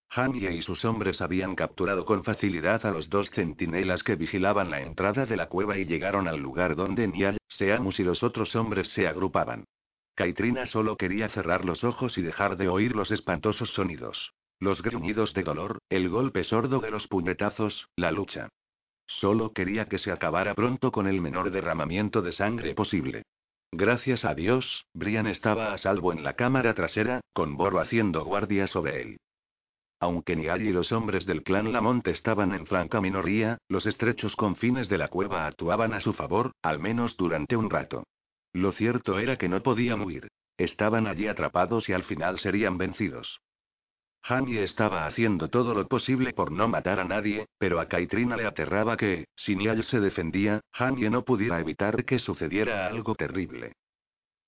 Jamie 0.09 0.53
y 0.53 0.63
sus 0.63 0.87
hombres 0.87 1.21
habían 1.21 1.55
capturado 1.55 2.07
con 2.07 2.25
facilidad 2.25 2.87
a 2.87 2.93
los 2.93 3.11
dos 3.11 3.29
centinelas 3.31 4.03
que 4.03 4.17
vigilaban 4.17 4.71
la 4.71 4.81
entrada 4.81 5.27
de 5.27 5.37
la 5.37 5.51
cueva 5.51 5.77
y 5.77 5.85
llegaron 5.85 6.29
al 6.29 6.41
lugar 6.41 6.77
donde 6.77 7.09
Niall, 7.09 7.37
Seamus 7.47 8.01
y 8.01 8.05
los 8.05 8.23
otros 8.23 8.57
hombres 8.57 8.89
se 8.89 9.07
agrupaban. 9.07 9.67
Kaitrina 10.15 10.67
solo 10.67 10.97
quería 10.97 11.29
cerrar 11.29 11.65
los 11.65 11.85
ojos 11.85 12.19
y 12.19 12.23
dejar 12.23 12.57
de 12.57 12.69
oír 12.69 12.95
los 12.95 13.11
espantosos 13.11 13.71
sonidos. 13.71 14.33
Los 14.61 14.83
gruñidos 14.83 15.35
de 15.35 15.43
dolor, 15.43 15.79
el 15.89 16.09
golpe 16.09 16.45
sordo 16.45 16.81
de 16.81 16.91
los 16.91 17.09
puñetazos, 17.09 17.89
la 17.97 18.13
lucha. 18.13 18.49
Solo 19.07 19.53
quería 19.53 19.87
que 19.87 19.99
se 19.99 20.13
acabara 20.13 20.55
pronto 20.55 20.93
con 20.93 21.07
el 21.07 21.21
menor 21.21 21.51
derramamiento 21.51 22.23
de 22.23 22.33
sangre 22.33 22.75
posible. 22.75 23.25
Gracias 23.73 24.25
a 24.25 24.35
Dios, 24.35 24.85
Brian 24.93 25.27
estaba 25.27 25.73
a 25.73 25.79
salvo 25.79 26.13
en 26.13 26.23
la 26.23 26.35
cámara 26.35 26.75
trasera, 26.75 27.23
con 27.33 27.57
Boro 27.57 27.81
haciendo 27.81 28.25
guardia 28.25 28.67
sobre 28.67 29.01
él. 29.03 29.17
Aunque 29.99 30.37
Niall 30.37 30.63
y 30.63 30.73
los 30.73 30.93
hombres 30.93 31.27
del 31.27 31.43
clan 31.43 31.73
Lamont 31.73 32.07
estaban 32.09 32.53
en 32.55 32.67
franca 32.67 33.01
minoría, 33.01 33.59
los 33.69 33.87
estrechos 33.87 34.37
confines 34.37 34.89
de 34.89 34.99
la 34.99 35.09
cueva 35.09 35.47
actuaban 35.47 35.95
a 35.95 36.01
su 36.01 36.13
favor, 36.13 36.53
al 36.61 36.81
menos 36.81 37.17
durante 37.17 37.57
un 37.57 37.71
rato. 37.71 38.05
Lo 38.53 38.73
cierto 38.73 39.19
era 39.19 39.37
que 39.37 39.49
no 39.49 39.63
podían 39.63 40.01
huir. 40.03 40.29
Estaban 40.59 41.07
allí 41.07 41.27
atrapados 41.29 41.89
y 41.89 41.93
al 41.93 42.05
final 42.05 42.39
serían 42.39 42.79
vencidos. 42.79 43.41
Jamie 44.25 44.63
estaba 44.63 45.07
haciendo 45.07 45.49
todo 45.49 45.75
lo 45.75 45.89
posible 45.89 46.33
por 46.33 46.53
no 46.53 46.69
matar 46.69 47.01
a 47.01 47.05
nadie, 47.05 47.47
pero 47.59 47.81
a 47.81 47.89
Kaitrina 47.89 48.37
le 48.37 48.47
aterraba 48.47 48.97
que, 48.97 49.27
si 49.35 49.57
Niall 49.57 49.83
se 49.83 49.99
defendía, 49.99 50.61
Jamie 50.73 51.11
no 51.11 51.25
pudiera 51.25 51.59
evitar 51.59 52.05
que 52.05 52.21
sucediera 52.21 52.87
algo 52.87 53.17
terrible. 53.17 53.73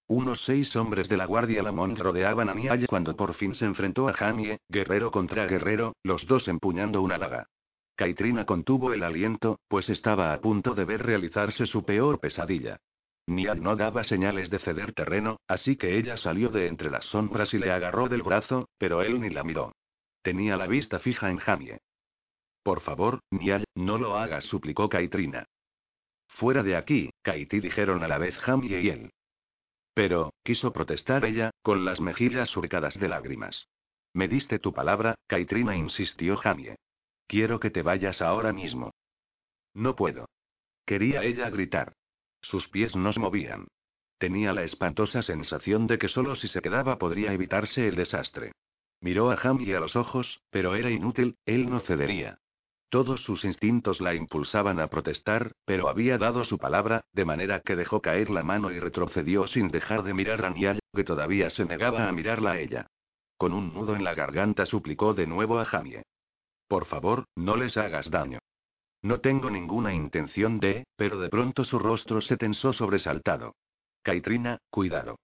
Unos 0.06 0.44
seis 0.44 0.76
hombres 0.76 1.08
de 1.08 1.16
la 1.16 1.24
Guardia 1.24 1.62
Lamont 1.62 1.98
rodeaban 1.98 2.50
a 2.50 2.54
Niall 2.54 2.86
cuando 2.86 3.16
por 3.16 3.34
fin 3.34 3.54
se 3.54 3.64
enfrentó 3.64 4.06
a 4.06 4.12
Jamie, 4.12 4.58
guerrero 4.68 5.10
contra 5.10 5.46
guerrero, 5.46 5.96
los 6.04 6.26
dos 6.26 6.46
empuñando 6.46 7.02
una 7.02 7.18
daga. 7.18 7.46
Kaitrina 7.96 8.44
contuvo 8.44 8.92
el 8.92 9.02
aliento, 9.02 9.58
pues 9.66 9.88
estaba 9.88 10.32
a 10.32 10.40
punto 10.40 10.74
de 10.74 10.84
ver 10.84 11.02
realizarse 11.02 11.66
su 11.66 11.84
peor 11.84 12.20
pesadilla. 12.20 12.78
Niall 13.26 13.62
no 13.62 13.76
daba 13.76 14.04
señales 14.04 14.50
de 14.50 14.58
ceder 14.58 14.92
terreno, 14.92 15.40
así 15.48 15.76
que 15.76 15.96
ella 15.96 16.16
salió 16.16 16.50
de 16.50 16.66
entre 16.66 16.90
las 16.90 17.06
sombras 17.06 17.54
y 17.54 17.58
le 17.58 17.70
agarró 17.70 18.08
del 18.08 18.22
brazo, 18.22 18.68
pero 18.78 19.02
él 19.02 19.20
ni 19.20 19.30
la 19.30 19.44
miró. 19.44 19.72
Tenía 20.22 20.56
la 20.56 20.66
vista 20.66 20.98
fija 20.98 21.30
en 21.30 21.38
Jamie. 21.38 21.78
Por 22.62 22.80
favor, 22.80 23.20
Niall, 23.30 23.64
no 23.74 23.98
lo 23.98 24.16
hagas, 24.16 24.44
suplicó 24.44 24.88
Kaitrina. 24.88 25.46
Fuera 26.28 26.62
de 26.62 26.76
aquí, 26.76 27.10
Kaiti 27.22 27.60
dijeron 27.60 28.02
a 28.02 28.08
la 28.08 28.18
vez 28.18 28.36
Jamie 28.38 28.80
y 28.80 28.88
él. 28.88 29.10
Pero, 29.94 30.32
quiso 30.42 30.72
protestar 30.72 31.24
ella, 31.24 31.50
con 31.62 31.84
las 31.84 32.00
mejillas 32.00 32.48
surcadas 32.48 32.98
de 32.98 33.08
lágrimas. 33.08 33.68
Me 34.12 34.28
diste 34.28 34.58
tu 34.58 34.72
palabra, 34.72 35.14
Kaitrina 35.26 35.76
insistió 35.76 36.36
Jamie. 36.36 36.76
Quiero 37.26 37.60
que 37.60 37.70
te 37.70 37.82
vayas 37.82 38.20
ahora 38.20 38.52
mismo. 38.52 38.92
No 39.72 39.94
puedo. 39.94 40.26
Quería 40.84 41.22
ella 41.22 41.48
gritar. 41.50 41.94
Sus 42.44 42.68
pies 42.68 42.94
no 42.94 43.10
se 43.12 43.20
movían. 43.20 43.68
Tenía 44.18 44.52
la 44.52 44.64
espantosa 44.64 45.22
sensación 45.22 45.86
de 45.86 45.98
que 45.98 46.08
solo 46.08 46.36
si 46.36 46.46
se 46.46 46.60
quedaba 46.60 46.98
podría 46.98 47.32
evitarse 47.32 47.88
el 47.88 47.96
desastre. 47.96 48.52
Miró 49.00 49.30
a 49.30 49.36
Jamie 49.36 49.74
a 49.74 49.80
los 49.80 49.96
ojos, 49.96 50.42
pero 50.50 50.74
era 50.74 50.90
inútil, 50.90 51.36
él 51.46 51.70
no 51.70 51.80
cedería. 51.80 52.38
Todos 52.90 53.24
sus 53.24 53.44
instintos 53.44 54.00
la 54.00 54.14
impulsaban 54.14 54.78
a 54.78 54.88
protestar, 54.88 55.52
pero 55.64 55.88
había 55.88 56.18
dado 56.18 56.44
su 56.44 56.58
palabra, 56.58 57.04
de 57.12 57.24
manera 57.24 57.60
que 57.60 57.76
dejó 57.76 58.02
caer 58.02 58.28
la 58.30 58.42
mano 58.42 58.70
y 58.70 58.78
retrocedió 58.78 59.46
sin 59.46 59.68
dejar 59.68 60.02
de 60.04 60.14
mirar 60.14 60.44
a 60.44 60.50
Niall, 60.50 60.80
que 60.94 61.02
todavía 61.02 61.50
se 61.50 61.64
negaba 61.64 62.08
a 62.08 62.12
mirarla 62.12 62.52
a 62.52 62.60
ella. 62.60 62.86
Con 63.38 63.52
un 63.52 63.72
nudo 63.72 63.96
en 63.96 64.04
la 64.04 64.14
garganta 64.14 64.66
suplicó 64.66 65.14
de 65.14 65.26
nuevo 65.26 65.58
a 65.58 65.64
Jamie. 65.64 66.02
Por 66.68 66.84
favor, 66.84 67.24
no 67.36 67.56
les 67.56 67.76
hagas 67.76 68.10
daño. 68.10 68.38
No 69.04 69.20
tengo 69.20 69.50
ninguna 69.50 69.92
intención 69.92 70.58
de, 70.58 70.86
pero 70.96 71.20
de 71.20 71.28
pronto 71.28 71.62
su 71.62 71.78
rostro 71.78 72.22
se 72.22 72.38
tensó 72.38 72.72
sobresaltado. 72.72 73.54
Kaitrina, 74.02 74.56
cuidado. 74.70 75.18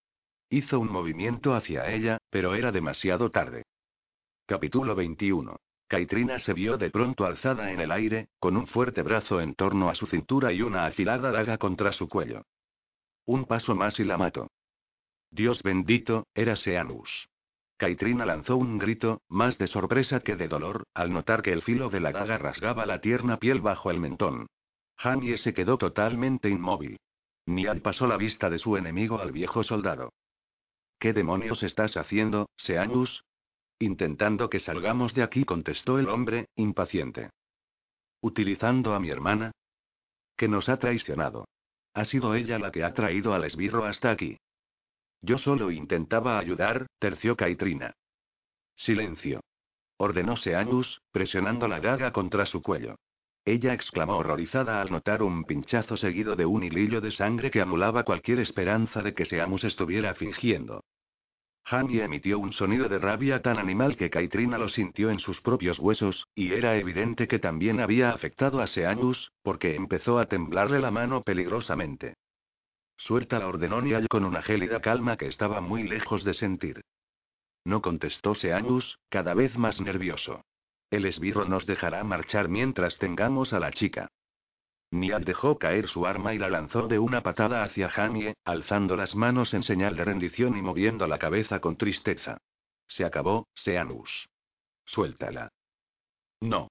Hizo 0.51 0.79
un 0.79 0.93
movimiento 0.93 1.55
hacia 1.55 1.91
ella, 1.91 2.19
pero 2.29 2.55
era 2.55 2.73
demasiado 2.73 3.31
tarde. 3.31 3.65
Capítulo 4.45 4.95
21. 4.95 5.57
Kaitrina 5.89 6.39
se 6.39 6.53
vio 6.53 6.77
de 6.77 6.91
pronto 6.91 7.25
alzada 7.25 7.73
en 7.73 7.81
el 7.81 7.91
aire, 7.91 8.29
con 8.39 8.59
un 8.59 8.67
fuerte 8.67 9.01
brazo 9.01 9.41
en 9.41 9.55
torno 9.55 9.89
a 9.89 9.95
su 9.95 10.07
cintura 10.07 10.53
y 10.53 10.61
una 10.61 10.85
afilada 10.85 11.31
daga 11.31 11.57
contra 11.57 11.91
su 11.91 12.07
cuello. 12.07 12.43
Un 13.25 13.47
paso 13.47 13.75
más 13.75 13.99
y 13.99 14.05
la 14.05 14.19
mato. 14.19 14.51
Dios 15.31 15.63
bendito, 15.63 16.27
era 16.35 16.55
Seanus. 16.55 17.31
Kaitrina 17.81 18.27
lanzó 18.27 18.59
un 18.59 18.77
grito, 18.77 19.23
más 19.31 19.57
de 19.57 19.67
sorpresa 19.67 20.21
que 20.21 20.37
de 20.37 20.49
dolor, 20.49 20.85
al 20.93 21.15
notar 21.15 21.41
que 21.41 21.51
el 21.51 21.63
filo 21.63 21.89
de 21.89 22.01
la 22.01 22.13
daga 22.13 22.37
rasgaba 22.37 22.85
la 22.85 23.01
tierna 23.01 23.39
piel 23.39 23.63
bajo 23.63 23.91
el 23.91 23.99
mentón. 23.99 24.49
Jamie 24.99 25.39
se 25.39 25.55
quedó 25.55 25.79
totalmente 25.79 26.51
inmóvil. 26.51 26.99
Niall 27.47 27.81
pasó 27.81 28.07
la 28.07 28.19
vista 28.19 28.51
de 28.51 28.59
su 28.59 28.77
enemigo 28.77 29.19
al 29.19 29.33
viejo 29.33 29.65
soldado. 29.65 30.13
¿Qué 30.99 31.15
demonios 31.15 31.63
estás 31.63 31.97
haciendo, 31.97 32.51
Seanus? 32.55 33.25
Intentando 33.79 34.51
que 34.51 34.59
salgamos 34.59 35.15
de 35.15 35.23
aquí, 35.23 35.47
contestó 35.47 35.99
el 35.99 36.11
hombre, 36.11 36.51
impaciente. 36.57 37.31
¿Utilizando 38.21 38.93
a 38.93 39.01
mi 39.01 39.09
hermana? 39.09 39.53
Que 40.37 40.49
nos 40.49 40.69
ha 40.69 40.79
traicionado. 40.79 41.47
Ha 41.95 42.05
sido 42.05 42.35
ella 42.35 42.59
la 42.59 42.73
que 42.73 42.85
ha 42.85 42.93
traído 42.93 43.33
al 43.33 43.45
esbirro 43.45 43.87
hasta 43.87 44.11
aquí. 44.11 44.37
Yo 45.23 45.39
solo 45.39 45.71
intentaba 45.71 46.39
ayudar, 46.39 46.87
terció 46.99 47.37
Kaitrina. 47.37 47.95
Silencio. 48.75 49.41
Ordenó 49.99 50.37
Seanus, 50.37 51.03
presionando 51.13 51.69
la 51.69 51.81
daga 51.81 52.13
contra 52.13 52.47
su 52.47 52.63
cuello. 52.63 52.97
Ella 53.45 53.75
exclamó 53.75 54.17
horrorizada 54.17 54.81
al 54.81 54.91
notar 54.91 55.23
un 55.23 55.45
pinchazo 55.45 55.97
seguido 55.97 56.37
de 56.37 56.47
un 56.47 56.63
hilillo 56.63 57.01
de 57.01 57.11
sangre 57.11 57.51
que 57.51 57.61
anulaba 57.61 58.05
cualquier 58.05 58.39
esperanza 58.39 59.03
de 59.03 59.15
que 59.15 59.25
Seamus 59.25 59.65
estuviera 59.65 60.15
fingiendo. 60.15 60.85
Hani 61.65 62.01
emitió 62.01 62.39
un 62.39 62.53
sonido 62.53 62.89
de 62.89 62.99
rabia 62.99 63.43
tan 63.43 63.59
animal 63.59 63.97
que 63.97 64.11
Kaitrina 64.11 64.59
lo 64.59 64.69
sintió 64.69 65.11
en 65.11 65.19
sus 65.19 65.41
propios 65.41 65.79
huesos, 65.79 66.27
y 66.35 66.53
era 66.53 66.77
evidente 66.77 67.29
que 67.29 67.39
también 67.39 67.81
había 67.81 68.11
afectado 68.11 68.61
a 68.61 68.67
Seanus, 68.67 69.33
porque 69.43 69.75
empezó 69.75 70.19
a 70.19 70.27
temblarle 70.27 70.81
la 70.81 70.91
mano 70.91 71.21
peligrosamente. 71.23 72.15
Suelta 73.01 73.39
la 73.39 73.49
ordenó 73.49 73.81
Niall 73.81 74.09
con 74.09 74.27
una 74.27 74.43
gélida 74.43 74.81
calma 74.83 75.17
que 75.17 75.27
estaba 75.27 75.63
muy 75.63 75.85
lejos 75.85 76.23
de 76.23 76.35
sentir. 76.35 76.83
No 77.65 77.81
contestó 77.81 78.35
Seanus, 78.35 78.99
cada 79.09 79.33
vez 79.33 79.57
más 79.57 79.81
nervioso. 79.81 80.45
El 80.91 81.07
esbirro 81.07 81.47
nos 81.47 81.65
dejará 81.65 82.05
marchar 82.05 82.49
mientras 82.49 82.99
tengamos 82.99 83.55
a 83.55 83.59
la 83.59 83.71
chica. 83.71 84.09
Niad 84.91 85.23
dejó 85.23 85.59
caer 85.59 85.89
su 85.89 86.07
arma 86.07 86.35
y 86.35 86.39
la 86.39 86.51
lanzó 86.51 86.89
de 86.89 86.99
una 86.99 87.23
patada 87.23 87.63
hacia 87.63 87.89
Janie, 87.89 88.35
alzando 88.45 88.97
las 88.97 89.15
manos 89.15 89.55
en 89.55 89.63
señal 89.63 89.97
de 89.97 90.05
rendición 90.05 90.59
y 90.59 90.63
moviendo 90.63 91.07
la 91.07 91.19
cabeza 91.19 91.59
con 91.61 91.77
tristeza. 91.77 92.37
Se 92.87 93.07
acabó, 93.07 93.49
Seanus. 93.55 94.29
Suéltala. 94.85 95.49
No. 96.41 96.69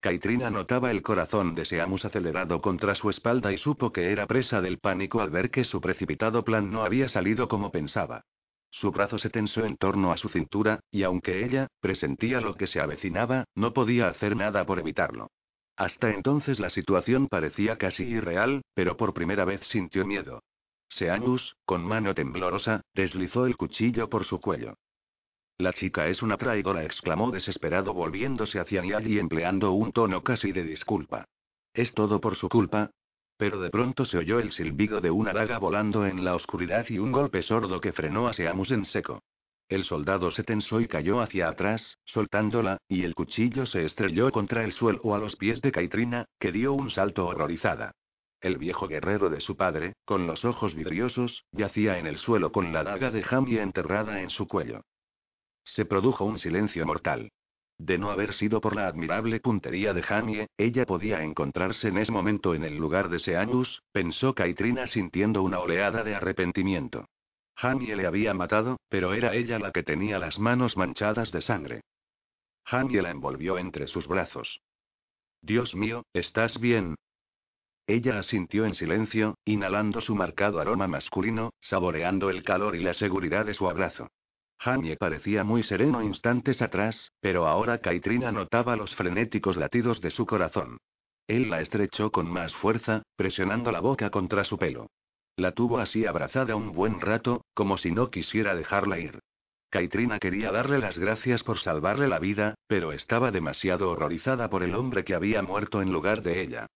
Kaitrina 0.00 0.48
notaba 0.48 0.90
el 0.90 1.02
corazón 1.02 1.54
de 1.54 1.66
Seamus 1.66 2.06
acelerado 2.06 2.62
contra 2.62 2.94
su 2.94 3.10
espalda 3.10 3.52
y 3.52 3.58
supo 3.58 3.92
que 3.92 4.10
era 4.10 4.26
presa 4.26 4.62
del 4.62 4.78
pánico 4.78 5.20
al 5.20 5.28
ver 5.28 5.50
que 5.50 5.62
su 5.62 5.80
precipitado 5.80 6.42
plan 6.42 6.70
no 6.70 6.82
había 6.82 7.08
salido 7.08 7.48
como 7.48 7.70
pensaba. 7.70 8.24
Su 8.70 8.92
brazo 8.92 9.18
se 9.18 9.28
tensó 9.28 9.64
en 9.64 9.76
torno 9.76 10.10
a 10.12 10.16
su 10.16 10.28
cintura, 10.28 10.80
y 10.90 11.02
aunque 11.02 11.44
ella 11.44 11.66
presentía 11.80 12.40
lo 12.40 12.54
que 12.54 12.66
se 12.66 12.80
avecinaba, 12.80 13.44
no 13.54 13.74
podía 13.74 14.08
hacer 14.08 14.36
nada 14.36 14.64
por 14.64 14.78
evitarlo. 14.78 15.28
Hasta 15.76 16.10
entonces 16.10 16.60
la 16.60 16.70
situación 16.70 17.28
parecía 17.28 17.76
casi 17.76 18.04
irreal, 18.04 18.62
pero 18.74 18.96
por 18.96 19.12
primera 19.12 19.44
vez 19.44 19.66
sintió 19.66 20.06
miedo. 20.06 20.42
Seanus, 20.88 21.56
con 21.64 21.84
mano 21.84 22.14
temblorosa, 22.14 22.80
deslizó 22.94 23.46
el 23.46 23.56
cuchillo 23.56 24.08
por 24.08 24.24
su 24.24 24.40
cuello. 24.40 24.74
La 25.60 25.74
chica 25.74 26.08
es 26.08 26.22
una 26.22 26.38
traidora, 26.38 26.84
exclamó 26.84 27.30
desesperado 27.30 27.92
volviéndose 27.92 28.58
hacia 28.58 28.80
Niall 28.80 29.06
y 29.06 29.18
empleando 29.18 29.72
un 29.72 29.92
tono 29.92 30.22
casi 30.24 30.52
de 30.52 30.64
disculpa. 30.64 31.26
Es 31.74 31.92
todo 31.92 32.18
por 32.18 32.34
su 32.36 32.48
culpa, 32.48 32.92
pero 33.36 33.60
de 33.60 33.68
pronto 33.68 34.06
se 34.06 34.16
oyó 34.16 34.38
el 34.38 34.52
silbido 34.52 35.02
de 35.02 35.10
una 35.10 35.34
daga 35.34 35.58
volando 35.58 36.06
en 36.06 36.24
la 36.24 36.34
oscuridad 36.34 36.86
y 36.88 36.98
un 36.98 37.12
golpe 37.12 37.42
sordo 37.42 37.78
que 37.78 37.92
frenó 37.92 38.26
a 38.26 38.32
Seamus 38.32 38.70
en 38.70 38.86
seco. 38.86 39.22
El 39.68 39.84
soldado 39.84 40.30
se 40.30 40.44
tensó 40.44 40.80
y 40.80 40.88
cayó 40.88 41.20
hacia 41.20 41.50
atrás, 41.50 41.98
soltándola, 42.06 42.78
y 42.88 43.02
el 43.02 43.14
cuchillo 43.14 43.66
se 43.66 43.84
estrelló 43.84 44.30
contra 44.30 44.64
el 44.64 44.72
suelo 44.72 45.14
a 45.14 45.18
los 45.18 45.36
pies 45.36 45.60
de 45.60 45.72
Kaitrina, 45.72 46.24
que 46.38 46.52
dio 46.52 46.72
un 46.72 46.88
salto 46.88 47.26
horrorizada. 47.26 47.92
El 48.40 48.56
viejo 48.56 48.88
guerrero 48.88 49.28
de 49.28 49.42
su 49.42 49.58
padre, 49.58 49.92
con 50.06 50.26
los 50.26 50.46
ojos 50.46 50.74
vidriosos, 50.74 51.44
yacía 51.52 51.98
en 51.98 52.06
el 52.06 52.16
suelo 52.16 52.50
con 52.50 52.72
la 52.72 52.82
daga 52.82 53.10
de 53.10 53.22
Jamie 53.22 53.60
enterrada 53.60 54.22
en 54.22 54.30
su 54.30 54.48
cuello. 54.48 54.80
Se 55.72 55.84
produjo 55.84 56.24
un 56.24 56.36
silencio 56.36 56.84
mortal. 56.84 57.30
De 57.78 57.96
no 57.96 58.10
haber 58.10 58.34
sido 58.34 58.60
por 58.60 58.74
la 58.74 58.88
admirable 58.88 59.38
puntería 59.38 59.94
de 59.94 60.02
Jamie, 60.02 60.48
ella 60.58 60.84
podía 60.84 61.22
encontrarse 61.22 61.86
en 61.86 61.98
ese 61.98 62.10
momento 62.10 62.56
en 62.56 62.64
el 62.64 62.76
lugar 62.76 63.08
de 63.08 63.20
Seanus, 63.20 63.80
pensó 63.92 64.34
Kaitrina 64.34 64.88
sintiendo 64.88 65.44
una 65.44 65.60
oleada 65.60 66.02
de 66.02 66.16
arrepentimiento. 66.16 67.06
Jamie 67.54 67.94
le 67.94 68.06
había 68.08 68.34
matado, 68.34 68.80
pero 68.88 69.14
era 69.14 69.32
ella 69.34 69.60
la 69.60 69.70
que 69.70 69.84
tenía 69.84 70.18
las 70.18 70.40
manos 70.40 70.76
manchadas 70.76 71.30
de 71.30 71.40
sangre. 71.40 71.82
Jamie 72.64 73.00
la 73.00 73.10
envolvió 73.10 73.56
entre 73.56 73.86
sus 73.86 74.08
brazos. 74.08 74.60
Dios 75.40 75.76
mío, 75.76 76.02
¿estás 76.12 76.58
bien? 76.58 76.96
Ella 77.86 78.18
asintió 78.18 78.64
en 78.66 78.74
silencio, 78.74 79.36
inhalando 79.44 80.00
su 80.00 80.16
marcado 80.16 80.58
aroma 80.58 80.88
masculino, 80.88 81.50
saboreando 81.60 82.28
el 82.28 82.42
calor 82.42 82.74
y 82.74 82.82
la 82.82 82.94
seguridad 82.94 83.46
de 83.46 83.54
su 83.54 83.70
abrazo. 83.70 84.08
Jamie 84.60 84.96
parecía 84.96 85.42
muy 85.42 85.62
sereno 85.62 86.02
instantes 86.02 86.60
atrás, 86.60 87.12
pero 87.20 87.46
ahora 87.46 87.78
Kaitrina 87.78 88.30
notaba 88.30 88.76
los 88.76 88.94
frenéticos 88.94 89.56
latidos 89.56 90.02
de 90.02 90.10
su 90.10 90.26
corazón. 90.26 90.76
Él 91.26 91.48
la 91.48 91.62
estrechó 91.62 92.10
con 92.10 92.30
más 92.30 92.54
fuerza, 92.56 93.02
presionando 93.16 93.72
la 93.72 93.80
boca 93.80 94.10
contra 94.10 94.44
su 94.44 94.58
pelo. 94.58 94.90
La 95.36 95.52
tuvo 95.52 95.78
así 95.78 96.04
abrazada 96.04 96.56
un 96.56 96.74
buen 96.74 97.00
rato, 97.00 97.42
como 97.54 97.78
si 97.78 97.90
no 97.90 98.10
quisiera 98.10 98.54
dejarla 98.54 98.98
ir. 98.98 99.20
Kaitrina 99.70 100.18
quería 100.18 100.52
darle 100.52 100.78
las 100.78 100.98
gracias 100.98 101.42
por 101.42 101.58
salvarle 101.58 102.06
la 102.08 102.18
vida, 102.18 102.54
pero 102.66 102.92
estaba 102.92 103.30
demasiado 103.30 103.90
horrorizada 103.90 104.50
por 104.50 104.62
el 104.62 104.74
hombre 104.74 105.04
que 105.04 105.14
había 105.14 105.40
muerto 105.40 105.80
en 105.80 105.90
lugar 105.90 106.22
de 106.22 106.42
ella. 106.42 106.66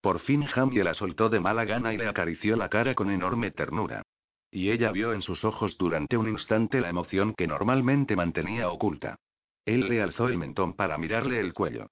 Por 0.00 0.20
fin 0.20 0.44
Jamie 0.44 0.84
la 0.84 0.94
soltó 0.94 1.28
de 1.28 1.40
mala 1.40 1.64
gana 1.64 1.92
y 1.92 1.96
le 1.96 2.06
acarició 2.06 2.54
la 2.54 2.68
cara 2.68 2.94
con 2.94 3.10
enorme 3.10 3.50
ternura. 3.50 4.02
Y 4.50 4.70
ella 4.70 4.90
vio 4.90 5.12
en 5.12 5.22
sus 5.22 5.44
ojos 5.44 5.78
durante 5.78 6.16
un 6.16 6.28
instante 6.28 6.80
la 6.80 6.88
emoción 6.88 7.34
que 7.34 7.46
normalmente 7.46 8.16
mantenía 8.16 8.68
oculta. 8.68 9.16
Él 9.64 9.88
le 9.88 10.02
alzó 10.02 10.28
el 10.28 10.38
mentón 10.38 10.74
para 10.74 10.98
mirarle 10.98 11.38
el 11.38 11.52
cuello. 11.52 11.88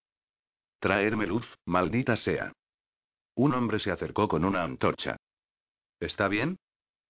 Traerme 0.81 1.27
luz, 1.27 1.47
maldita 1.65 2.17
sea. 2.17 2.53
Un 3.35 3.55
hombre 3.55 3.79
se 3.79 3.91
acercó 3.91 4.27
con 4.27 4.45
una 4.45 4.65
antorcha. 4.65 5.17
¿Está 6.01 6.29
bien? 6.29 6.59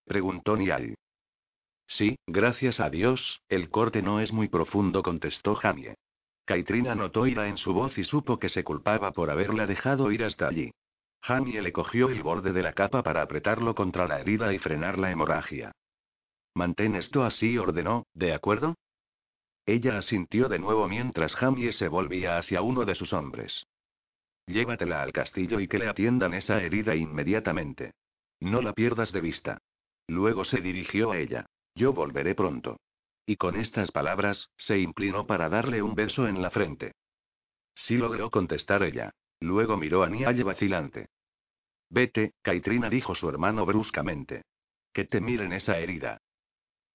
preguntó 0.05 0.57
Niall. 0.57 0.95
Sí, 1.87 2.19
gracias 2.27 2.81
a 2.81 2.91
Dios, 2.91 3.41
el 3.49 3.71
corte 3.71 4.03
no 4.03 4.21
es 4.21 4.33
muy 4.33 4.49
profundo, 4.49 5.03
contestó 5.03 5.55
Jamie. 5.55 5.95
Kaitrina 6.45 6.95
notó 6.95 7.27
ira 7.27 7.49
en 7.49 7.57
su 7.57 7.73
voz 7.73 7.97
y 7.99 8.05
supo 8.05 8.39
que 8.39 8.49
se 8.49 8.65
culpaba 8.65 9.13
por 9.13 9.31
haberla 9.31 9.67
dejado 9.67 10.13
ir 10.13 10.25
hasta 10.25 10.49
allí. 10.49 10.71
Jamie 11.23 11.61
le 11.61 11.73
cogió 11.73 12.09
el 12.09 12.23
borde 12.23 12.53
de 12.53 12.63
la 12.63 12.73
capa 12.73 13.03
para 13.03 13.23
apretarlo 13.23 13.75
contra 13.75 14.07
la 14.07 14.21
herida 14.21 14.53
y 14.53 14.59
frenar 14.59 14.99
la 14.99 15.11
hemorragia. 15.11 15.73
Mantén 16.55 16.95
esto 16.97 17.25
así, 17.25 17.59
ordenó, 17.59 18.07
¿de 18.15 18.33
acuerdo? 18.33 18.75
Ella 19.67 19.99
asintió 19.99 20.49
de 20.49 20.59
nuevo 20.59 20.89
mientras 20.89 21.35
Jamie 21.35 21.73
se 21.73 21.89
volvía 21.89 22.39
hacia 22.39 22.63
uno 22.63 22.85
de 22.85 22.95
sus 22.95 23.13
hombres. 23.13 23.67
Llévatela 24.47 25.03
al 25.03 25.13
castillo 25.13 25.61
y 25.61 25.69
que 25.69 25.79
le 25.79 25.89
atiendan 25.89 26.33
esa 26.33 26.63
herida 26.63 26.95
inmediatamente. 26.95 27.93
No 28.41 28.63
la 28.63 28.73
pierdas 28.73 29.13
de 29.13 29.21
vista. 29.21 29.59
Luego 30.07 30.45
se 30.47 30.63
dirigió 30.63 31.13
a 31.13 31.19
ella. 31.19 31.45
Yo 31.75 31.93
volveré 31.93 32.35
pronto. 32.35 32.79
Y 33.27 33.37
con 33.37 33.57
estas 33.57 33.91
palabras, 33.91 34.49
se 34.57 34.79
inclinó 34.79 35.27
para 35.27 35.51
darle 35.51 35.83
un 35.83 35.95
beso 35.95 36.27
en 36.27 36.41
la 36.41 36.51
frente. 36.51 36.93
Sí 37.75 37.99
logró 37.99 38.31
contestar 38.31 38.83
ella. 38.83 39.11
Luego 39.41 39.77
miró 39.77 40.03
a 40.03 40.09
Nialle 40.09 40.43
vacilante. 40.43 41.09
Vete, 41.91 42.33
Kaitrina 42.43 42.91
dijo 42.91 43.15
su 43.15 43.29
hermano 43.29 43.65
bruscamente. 43.65 44.43
Que 44.93 45.05
te 45.05 45.21
miren 45.21 45.53
esa 45.53 45.79
herida. 45.79 46.19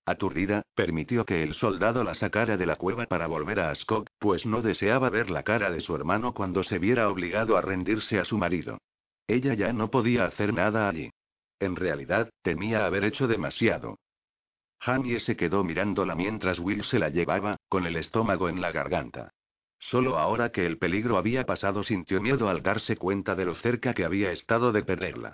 Aturdida, 0.06 0.64
permitió 0.76 1.26
que 1.26 1.44
el 1.44 1.54
soldado 1.54 2.04
la 2.04 2.14
sacara 2.14 2.58
de 2.58 2.66
la 2.66 2.76
cueva 2.76 3.06
para 3.06 3.28
volver 3.28 3.62
a 3.62 3.70
Ascot, 3.70 4.10
pues 4.20 4.46
no 4.46 4.62
deseaba 4.62 5.10
ver 5.10 5.30
la 5.30 5.44
cara 5.44 5.72
de 5.72 5.80
su 5.80 5.96
hermano 5.96 6.34
cuando 6.34 6.64
se 6.64 6.78
viera 6.78 7.10
obligado 7.10 7.56
a 7.56 7.62
rendirse 7.62 8.20
a 8.20 8.26
su 8.26 8.38
marido. 8.38 8.80
Ella 9.28 9.54
ya 9.54 9.72
no 9.72 9.90
podía 9.90 10.26
hacer 10.26 10.54
nada 10.54 10.90
allí. 10.90 11.10
En 11.60 11.78
realidad, 11.78 12.30
temía 12.42 12.86
haber 12.86 13.06
hecho 13.06 13.28
demasiado. 13.28 13.98
Jamie 14.82 15.22
se 15.22 15.38
quedó 15.38 15.64
mirándola 15.64 16.14
mientras 16.14 16.60
Will 16.60 16.84
se 16.84 17.00
la 17.00 17.08
llevaba, 17.08 17.56
con 17.70 17.86
el 17.86 17.96
estómago 17.96 18.50
en 18.50 18.60
la 18.60 18.74
garganta. 18.74 19.32
Solo 19.84 20.18
ahora 20.18 20.50
que 20.50 20.66
el 20.66 20.78
peligro 20.78 21.18
había 21.18 21.46
pasado 21.46 21.84
sintió 21.84 22.22
miedo 22.22 22.48
al 22.48 22.64
darse 22.64 22.96
cuenta 22.96 23.36
de 23.36 23.44
lo 23.44 23.54
cerca 23.54 23.94
que 23.94 24.06
había 24.06 24.32
estado 24.32 24.72
de 24.72 24.82
perderla. 24.82 25.34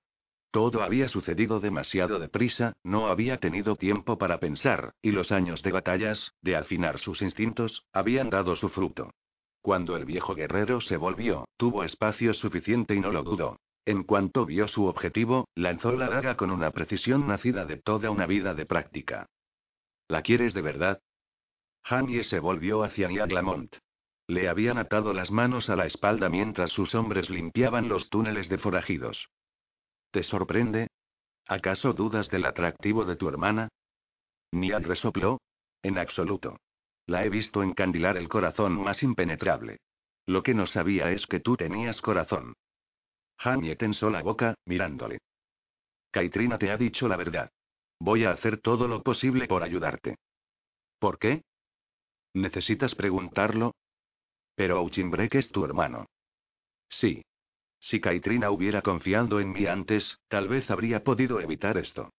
Todo 0.49 0.81
había 0.81 1.07
sucedido 1.07 1.59
demasiado 1.59 2.17
deprisa, 2.17 2.73
no 2.83 3.09
había 3.09 3.37
tenido 3.37 3.75
tiempo 3.75 4.17
para 4.17 4.39
pensar, 4.39 4.95
y 5.03 5.11
los 5.11 5.31
años 5.31 5.61
de 5.61 5.71
batallas, 5.71 6.33
de 6.41 6.55
afinar 6.55 6.97
sus 6.97 7.21
instintos, 7.21 7.85
habían 7.93 8.31
dado 8.31 8.55
su 8.55 8.69
fruto. 8.69 9.11
Cuando 9.61 9.95
el 9.95 10.05
viejo 10.05 10.33
guerrero 10.33 10.81
se 10.81 10.97
volvió, 10.97 11.47
tuvo 11.55 11.83
espacio 11.83 12.33
suficiente 12.33 12.95
y 12.95 12.99
no 12.99 13.11
lo 13.11 13.21
dudó. 13.21 13.59
En 13.85 14.03
cuanto 14.03 14.47
vio 14.47 14.67
su 14.67 14.85
objetivo, 14.85 15.47
lanzó 15.53 15.91
la 15.91 16.09
daga 16.09 16.35
con 16.37 16.49
una 16.49 16.71
precisión 16.71 17.27
nacida 17.27 17.67
de 17.67 17.77
toda 17.77 18.09
una 18.09 18.25
vida 18.25 18.55
de 18.55 18.65
práctica. 18.65 19.27
¿La 20.07 20.23
quieres 20.23 20.55
de 20.55 20.63
verdad? 20.63 21.01
Jamie 21.83 22.23
se 22.23 22.39
volvió 22.39 22.81
hacia 22.81 23.07
Niaglamont. 23.09 23.75
Le 24.29 24.47
habían 24.47 24.77
atado 24.77 25.11
las 25.11 25.31
manos 25.31 25.71
a 25.71 25.75
la 25.75 25.87
espalda 25.87 26.29
mientras 26.29 26.71
sus 26.71 26.93
hombres 26.93 27.31
limpiaban 27.31 27.89
los 27.89 28.11
túneles 28.11 28.47
de 28.47 28.59
forajidos. 28.59 29.27
¿Te 30.11 30.21
sorprende? 30.21 30.89
¿Acaso 31.47 31.93
dudas 31.93 32.29
del 32.29 32.45
atractivo 32.45 33.05
de 33.05 33.15
tu 33.15 33.27
hermana? 33.27 33.69
Nial 34.51 34.83
resopló. 34.83 35.39
En 35.81 35.97
absoluto. 35.97 36.57
La 37.07 37.25
he 37.25 37.29
visto 37.29 37.63
encandilar 37.63 38.17
el 38.17 38.29
corazón 38.29 38.73
más 38.73 39.01
impenetrable. 39.01 39.79
Lo 40.27 40.43
que 40.43 40.53
no 40.53 40.67
sabía 40.67 41.09
es 41.09 41.25
que 41.25 41.39
tú 41.39 41.57
tenías 41.57 41.99
corazón. 41.99 42.53
Jamie 43.39 43.77
tensó 43.77 44.11
la 44.11 44.21
boca, 44.21 44.53
mirándole. 44.65 45.17
Kaitrina 46.11 46.59
te 46.59 46.69
ha 46.69 46.77
dicho 46.77 47.07
la 47.07 47.17
verdad. 47.17 47.49
Voy 47.99 48.25
a 48.25 48.31
hacer 48.31 48.61
todo 48.61 48.87
lo 48.87 49.01
posible 49.01 49.47
por 49.47 49.63
ayudarte. 49.63 50.17
¿Por 50.99 51.17
qué? 51.17 51.41
¿Necesitas 52.35 52.93
preguntarlo? 52.93 53.73
Pero 54.59 54.75
Auchinbrek 54.75 55.35
es 55.35 55.53
tu 55.53 55.63
hermano. 55.63 56.05
Sí. 56.89 57.21
Si 57.79 58.01
Kaitrina 58.01 58.51
hubiera 58.51 58.81
confiado 58.81 59.39
en 59.39 59.53
mí 59.53 59.65
antes, 59.67 60.19
tal 60.27 60.49
vez 60.49 60.69
habría 60.69 61.01
podido 61.01 61.39
evitar 61.39 61.77
esto. 61.77 62.09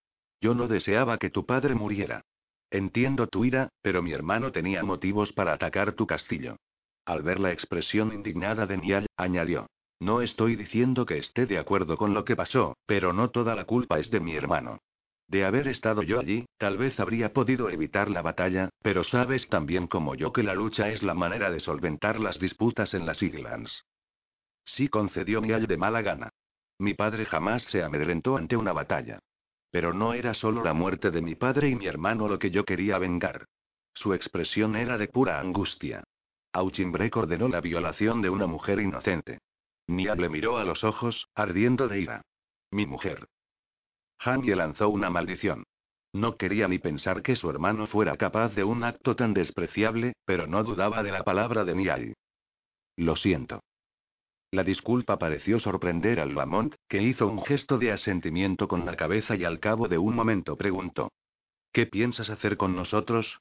Yo 0.41 0.55
no 0.55 0.67
deseaba 0.67 1.19
que 1.19 1.29
tu 1.29 1.45
padre 1.45 1.75
muriera. 1.75 2.23
Entiendo 2.71 3.27
tu 3.27 3.45
ira, 3.45 3.69
pero 3.83 4.01
mi 4.01 4.13
hermano 4.13 4.53
tenía 4.53 4.83
motivos 4.83 5.35
para 5.35 5.53
atacar 5.53 5.93
tu 5.93 6.07
castillo. 6.07 6.57
Al 7.05 7.23
ver 7.23 7.41
la 7.41 7.53
expresión 7.53 8.11
indignada 8.15 8.67
de 8.67 8.79
Niall, 8.79 9.07
añadió. 9.19 9.67
No 9.99 10.23
estoy 10.23 10.57
diciendo 10.57 11.05
que 11.05 11.19
esté 11.19 11.45
de 11.45 11.59
acuerdo 11.59 11.99
con 11.99 12.15
lo 12.15 12.25
que 12.25 12.37
pasó, 12.37 12.75
pero 12.87 13.13
no 13.13 13.29
toda 13.29 13.55
la 13.55 13.67
culpa 13.67 13.99
es 13.99 14.11
de 14.11 14.21
mi 14.21 14.35
hermano. 14.35 14.79
De 15.31 15.45
haber 15.45 15.69
estado 15.69 16.03
yo 16.03 16.19
allí, 16.19 16.47
tal 16.59 16.77
vez 16.77 16.99
habría 16.99 17.33
podido 17.33 17.71
evitar 17.71 18.11
la 18.11 18.21
batalla, 18.21 18.69
pero 18.83 19.05
sabes 19.05 19.49
también 19.49 19.87
como 19.87 20.17
yo 20.17 20.33
que 20.33 20.43
la 20.43 20.57
lucha 20.57 20.89
es 20.89 21.05
la 21.05 21.15
manera 21.15 21.53
de 21.53 21.61
solventar 21.61 22.19
las 22.19 22.41
disputas 22.41 22.95
en 22.95 23.07
las 23.07 23.23
Islands. 23.23 23.85
Sí 24.65 24.89
concedió 24.89 25.41
Niall 25.41 25.69
de 25.69 25.77
mala 25.77 26.03
gana. 26.03 26.31
Mi 26.81 26.95
padre 26.95 27.27
jamás 27.27 27.63
se 27.63 27.85
amedrentó 27.85 28.39
ante 28.39 28.57
una 28.57 28.73
batalla. 28.73 29.21
Pero 29.71 29.95
no 29.95 30.15
era 30.15 30.35
solo 30.35 30.65
la 30.65 30.75
muerte 30.75 31.13
de 31.13 31.23
mi 31.23 31.37
padre 31.37 31.69
y 31.69 31.77
mi 31.77 31.87
hermano 31.87 32.27
lo 32.27 32.41
que 32.41 32.51
yo 32.51 32.65
quería 32.65 32.99
vengar. 32.99 33.45
Su 33.95 34.15
expresión 34.15 34.75
era 34.75 34.99
de 34.99 35.07
pura 35.07 35.39
angustia. 35.39 36.03
Auchinbrek 36.53 37.17
ordenó 37.17 37.47
la 37.47 37.61
violación 37.61 38.21
de 38.21 38.31
una 38.31 38.49
mujer 38.49 38.81
inocente. 38.81 39.39
Niall 39.87 40.23
le 40.23 40.29
miró 40.29 40.59
a 40.59 40.65
los 40.65 40.83
ojos, 40.83 41.29
ardiendo 41.37 41.87
de 41.87 42.01
ira. 42.01 42.23
Mi 42.73 42.85
mujer. 42.85 43.29
Hanye 44.23 44.55
lanzó 44.55 44.91
una 44.91 45.09
maldición. 45.09 45.65
No 46.13 46.37
quería 46.37 46.69
ni 46.69 46.79
pensar 46.79 47.23
que 47.23 47.37
su 47.37 47.49
hermano 47.49 47.87
fuera 47.87 48.17
capaz 48.17 48.55
de 48.55 48.65
un 48.65 48.85
acto 48.85 49.17
tan 49.17 49.33
despreciable, 49.33 50.15
pero 50.25 50.47
no 50.47 50.63
dudaba 50.63 51.03
de 51.03 51.13
la 51.13 51.25
palabra 51.25 51.65
de 51.65 51.75
Niall. 51.75 52.15
Lo 52.97 53.17
siento. 53.17 53.63
La 54.51 54.65
disculpa 54.65 55.19
pareció 55.19 55.61
sorprender 55.61 56.19
al 56.19 56.35
Lamont, 56.35 56.75
que 56.89 57.01
hizo 57.01 57.29
un 57.29 57.41
gesto 57.43 57.79
de 57.79 57.93
asentimiento 57.93 58.67
con 58.67 58.85
la 58.85 58.97
cabeza 58.97 59.37
y 59.37 59.45
al 59.45 59.61
cabo 59.61 59.87
de 59.89 59.97
un 59.97 60.15
momento 60.15 60.57
preguntó. 60.57 61.13
¿Qué 61.73 61.87
piensas 61.87 62.29
hacer 62.31 62.57
con 62.57 62.75
nosotros? 62.75 63.39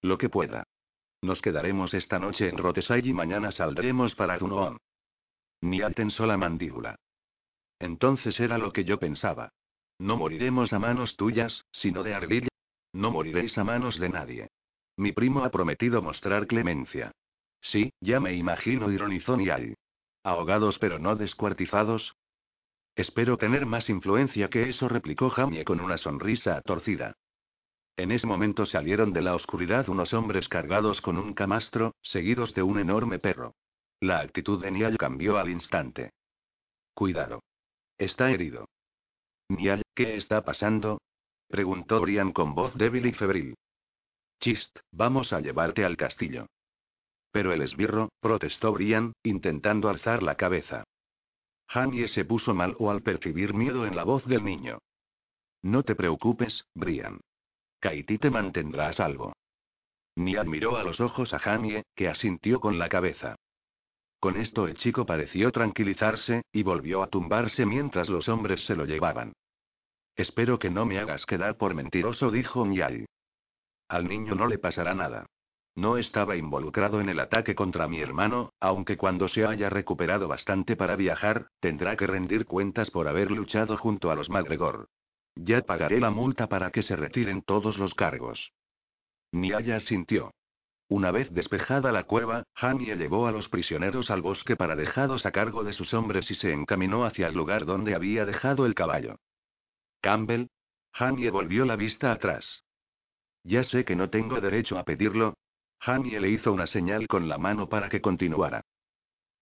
Lo 0.00 0.16
que 0.18 0.28
pueda. 0.28 0.64
Nos 1.20 1.42
quedaremos 1.42 1.92
esta 1.92 2.18
noche 2.18 2.48
en 2.48 2.56
Rotesay 2.56 3.08
y 3.08 3.12
mañana 3.12 3.50
saldremos 3.50 4.14
para 4.14 4.38
Dunoon. 4.38 4.78
Nial 5.60 5.94
tensó 5.94 6.24
la 6.24 6.38
mandíbula. 6.38 6.96
Entonces 7.80 8.38
era 8.38 8.56
lo 8.56 8.72
que 8.72 8.84
yo 8.84 8.98
pensaba. 8.98 9.50
No 10.00 10.16
moriremos 10.16 10.72
a 10.72 10.78
manos 10.78 11.14
tuyas, 11.16 11.66
sino 11.72 12.02
de 12.02 12.14
Ardilla. 12.14 12.48
No 12.94 13.10
moriréis 13.10 13.58
a 13.58 13.64
manos 13.64 14.00
de 14.00 14.08
nadie. 14.08 14.48
Mi 14.96 15.12
primo 15.12 15.44
ha 15.44 15.50
prometido 15.50 16.00
mostrar 16.00 16.46
clemencia. 16.46 17.12
Sí, 17.60 17.92
ya 18.00 18.18
me 18.18 18.32
imagino, 18.34 18.90
ironizó 18.90 19.36
Nial. 19.36 19.74
Ahogados 20.24 20.78
pero 20.78 20.98
no 20.98 21.16
descuartizados. 21.16 22.14
Espero 22.96 23.36
tener 23.36 23.66
más 23.66 23.90
influencia 23.90 24.48
que 24.48 24.70
eso, 24.70 24.88
replicó 24.88 25.28
Jamie 25.28 25.66
con 25.66 25.80
una 25.80 25.98
sonrisa 25.98 26.62
torcida. 26.62 27.12
En 27.98 28.10
ese 28.10 28.26
momento 28.26 28.64
salieron 28.64 29.12
de 29.12 29.20
la 29.20 29.34
oscuridad 29.34 29.90
unos 29.90 30.14
hombres 30.14 30.48
cargados 30.48 31.02
con 31.02 31.18
un 31.18 31.34
camastro, 31.34 31.94
seguidos 32.00 32.54
de 32.54 32.62
un 32.62 32.78
enorme 32.78 33.18
perro. 33.18 33.54
La 34.00 34.20
actitud 34.20 34.62
de 34.62 34.70
Niall 34.70 34.96
cambió 34.96 35.36
al 35.36 35.50
instante. 35.50 36.14
Cuidado. 36.94 37.42
Está 37.98 38.30
herido. 38.30 38.66
Niall, 39.50 39.82
¿qué 39.96 40.14
está 40.14 40.44
pasando? 40.44 41.00
preguntó 41.48 42.00
Brian 42.00 42.32
con 42.32 42.54
voz 42.54 42.72
débil 42.76 43.06
y 43.06 43.12
febril. 43.12 43.56
Chist, 44.38 44.78
vamos 44.92 45.32
a 45.32 45.40
llevarte 45.40 45.84
al 45.84 45.96
castillo. 45.96 46.46
Pero 47.32 47.52
el 47.52 47.62
esbirro, 47.62 48.10
protestó 48.20 48.72
Brian, 48.72 49.12
intentando 49.24 49.88
alzar 49.88 50.22
la 50.22 50.36
cabeza. 50.36 50.84
Hanye 51.66 52.06
se 52.06 52.24
puso 52.24 52.54
mal 52.54 52.76
o 52.78 52.92
al 52.92 53.02
percibir 53.02 53.52
miedo 53.52 53.86
en 53.86 53.96
la 53.96 54.04
voz 54.04 54.24
del 54.24 54.44
niño. 54.44 54.78
No 55.62 55.82
te 55.82 55.96
preocupes, 55.96 56.64
Brian. 56.74 57.20
Kaiti 57.80 58.18
te 58.18 58.30
mantendrá 58.30 58.88
a 58.88 58.92
salvo. 58.92 59.32
Niad 60.14 60.46
miró 60.46 60.76
a 60.76 60.84
los 60.84 61.00
ojos 61.00 61.34
a 61.34 61.38
Hanye, 61.38 61.82
que 61.96 62.08
asintió 62.08 62.60
con 62.60 62.78
la 62.78 62.88
cabeza. 62.88 63.34
Con 64.20 64.36
esto 64.36 64.68
el 64.68 64.76
chico 64.76 65.06
pareció 65.06 65.50
tranquilizarse, 65.50 66.42
y 66.52 66.62
volvió 66.62 67.02
a 67.02 67.08
tumbarse 67.08 67.66
mientras 67.66 68.08
los 68.08 68.28
hombres 68.28 68.64
se 68.64 68.76
lo 68.76 68.84
llevaban. 68.84 69.32
Espero 70.16 70.58
que 70.58 70.70
no 70.70 70.84
me 70.86 70.98
hagas 70.98 71.26
quedar 71.26 71.56
por 71.56 71.74
mentiroso, 71.74 72.30
dijo 72.30 72.66
Nyai. 72.66 73.06
Al 73.88 74.08
niño 74.08 74.34
no 74.34 74.46
le 74.46 74.58
pasará 74.58 74.94
nada. 74.94 75.26
No 75.74 75.96
estaba 75.96 76.36
involucrado 76.36 77.00
en 77.00 77.08
el 77.08 77.20
ataque 77.20 77.54
contra 77.54 77.88
mi 77.88 78.00
hermano, 78.00 78.52
aunque 78.60 78.96
cuando 78.96 79.28
se 79.28 79.46
haya 79.46 79.70
recuperado 79.70 80.28
bastante 80.28 80.76
para 80.76 80.96
viajar, 80.96 81.48
tendrá 81.60 81.96
que 81.96 82.06
rendir 82.06 82.44
cuentas 82.44 82.90
por 82.90 83.08
haber 83.08 83.30
luchado 83.30 83.76
junto 83.76 84.10
a 84.10 84.14
los 84.14 84.28
MacGregor. 84.28 84.88
Ya 85.36 85.62
pagaré 85.62 86.00
la 86.00 86.10
multa 86.10 86.48
para 86.48 86.70
que 86.70 86.82
se 86.82 86.96
retiren 86.96 87.42
todos 87.42 87.78
los 87.78 87.94
cargos. 87.94 88.52
Niaya 89.32 89.80
sintió. 89.80 90.32
Una 90.88 91.12
vez 91.12 91.32
despejada 91.32 91.92
la 91.92 92.02
cueva, 92.02 92.42
Hanye 92.56 92.96
llevó 92.96 93.28
a 93.28 93.32
los 93.32 93.48
prisioneros 93.48 94.10
al 94.10 94.22
bosque 94.22 94.56
para 94.56 94.74
dejados 94.74 95.24
a 95.24 95.30
cargo 95.30 95.62
de 95.62 95.72
sus 95.72 95.94
hombres 95.94 96.28
y 96.32 96.34
se 96.34 96.52
encaminó 96.52 97.04
hacia 97.04 97.28
el 97.28 97.34
lugar 97.34 97.64
donde 97.64 97.94
había 97.94 98.26
dejado 98.26 98.66
el 98.66 98.74
caballo. 98.74 99.16
Campbell. 100.00 100.48
Hanye 100.92 101.30
volvió 101.30 101.64
la 101.64 101.76
vista 101.76 102.12
atrás. 102.12 102.64
Ya 103.44 103.64
sé 103.64 103.84
que 103.84 103.96
no 103.96 104.10
tengo 104.10 104.40
derecho 104.40 104.78
a 104.78 104.84
pedirlo, 104.84 105.34
Hanye 105.80 106.20
le 106.20 106.28
hizo 106.28 106.52
una 106.52 106.66
señal 106.66 107.06
con 107.06 107.28
la 107.28 107.38
mano 107.38 107.68
para 107.68 107.88
que 107.88 108.00
continuara. 108.00 108.62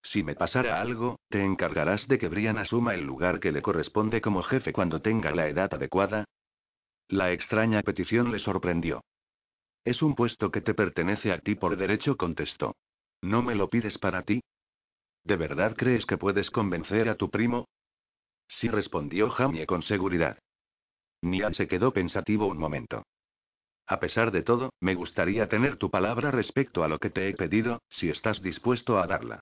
Si 0.03 0.23
me 0.23 0.37
pasara 0.37 0.81
algo, 0.81 1.19
te 1.29 1.43
encargarás 1.43 2.07
de 2.07 2.19
que 2.19 2.29
Brian 2.29 2.59
asuma 2.59 2.95
el 2.95 3.05
lugar 3.05 3.41
que 3.41 3.51
le 3.51 3.63
corresponde 3.63 4.21
como 4.21 4.43
jefe 4.43 4.73
cuando 4.73 5.03
tenga 5.03 5.33
la 5.33 5.49
edad 5.49 5.73
adecuada. 5.75 6.25
La 7.09 7.33
extraña 7.33 7.83
petición 7.83 8.31
le 8.31 8.39
sorprendió. 8.39 9.03
Es 9.85 10.03
un 10.03 10.15
puesto 10.15 10.51
que 10.51 10.61
te 10.61 10.75
pertenece 10.75 11.33
a 11.33 11.39
ti 11.39 11.55
por 11.57 11.77
derecho, 11.77 12.17
contestó. 12.17 12.77
¿No 13.21 13.43
me 13.43 13.55
lo 13.55 13.69
pides 13.69 13.99
para 13.99 14.23
ti? 14.23 14.41
¿De 15.25 15.37
verdad 15.37 15.75
crees 15.77 16.07
que 16.07 16.19
puedes 16.19 16.51
convencer 16.51 17.09
a 17.09 17.17
tu 17.17 17.31
primo? 17.31 17.67
Sí, 18.47 18.69
respondió 18.69 19.29
Jamie 19.31 19.67
con 19.67 19.83
seguridad. 19.83 20.39
Niall 21.23 21.55
se 21.55 21.69
quedó 21.69 21.93
pensativo 21.93 22.47
un 22.47 22.59
momento. 22.59 23.05
A 23.87 24.01
pesar 24.01 24.31
de 24.31 24.43
todo, 24.43 24.73
me 24.81 24.95
gustaría 24.95 25.49
tener 25.49 25.77
tu 25.77 25.91
palabra 25.91 26.31
respecto 26.31 26.85
a 26.85 26.89
lo 26.89 26.99
que 26.99 27.11
te 27.11 27.29
he 27.29 27.35
pedido, 27.35 27.83
si 27.89 28.11
estás 28.11 28.43
dispuesto 28.43 28.99
a 28.99 29.07
darla. 29.07 29.41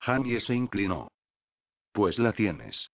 Jamie 0.00 0.40
se 0.40 0.54
inclinó. 0.54 1.08
Pues 1.92 2.18
la 2.18 2.32
tienes. 2.32 2.90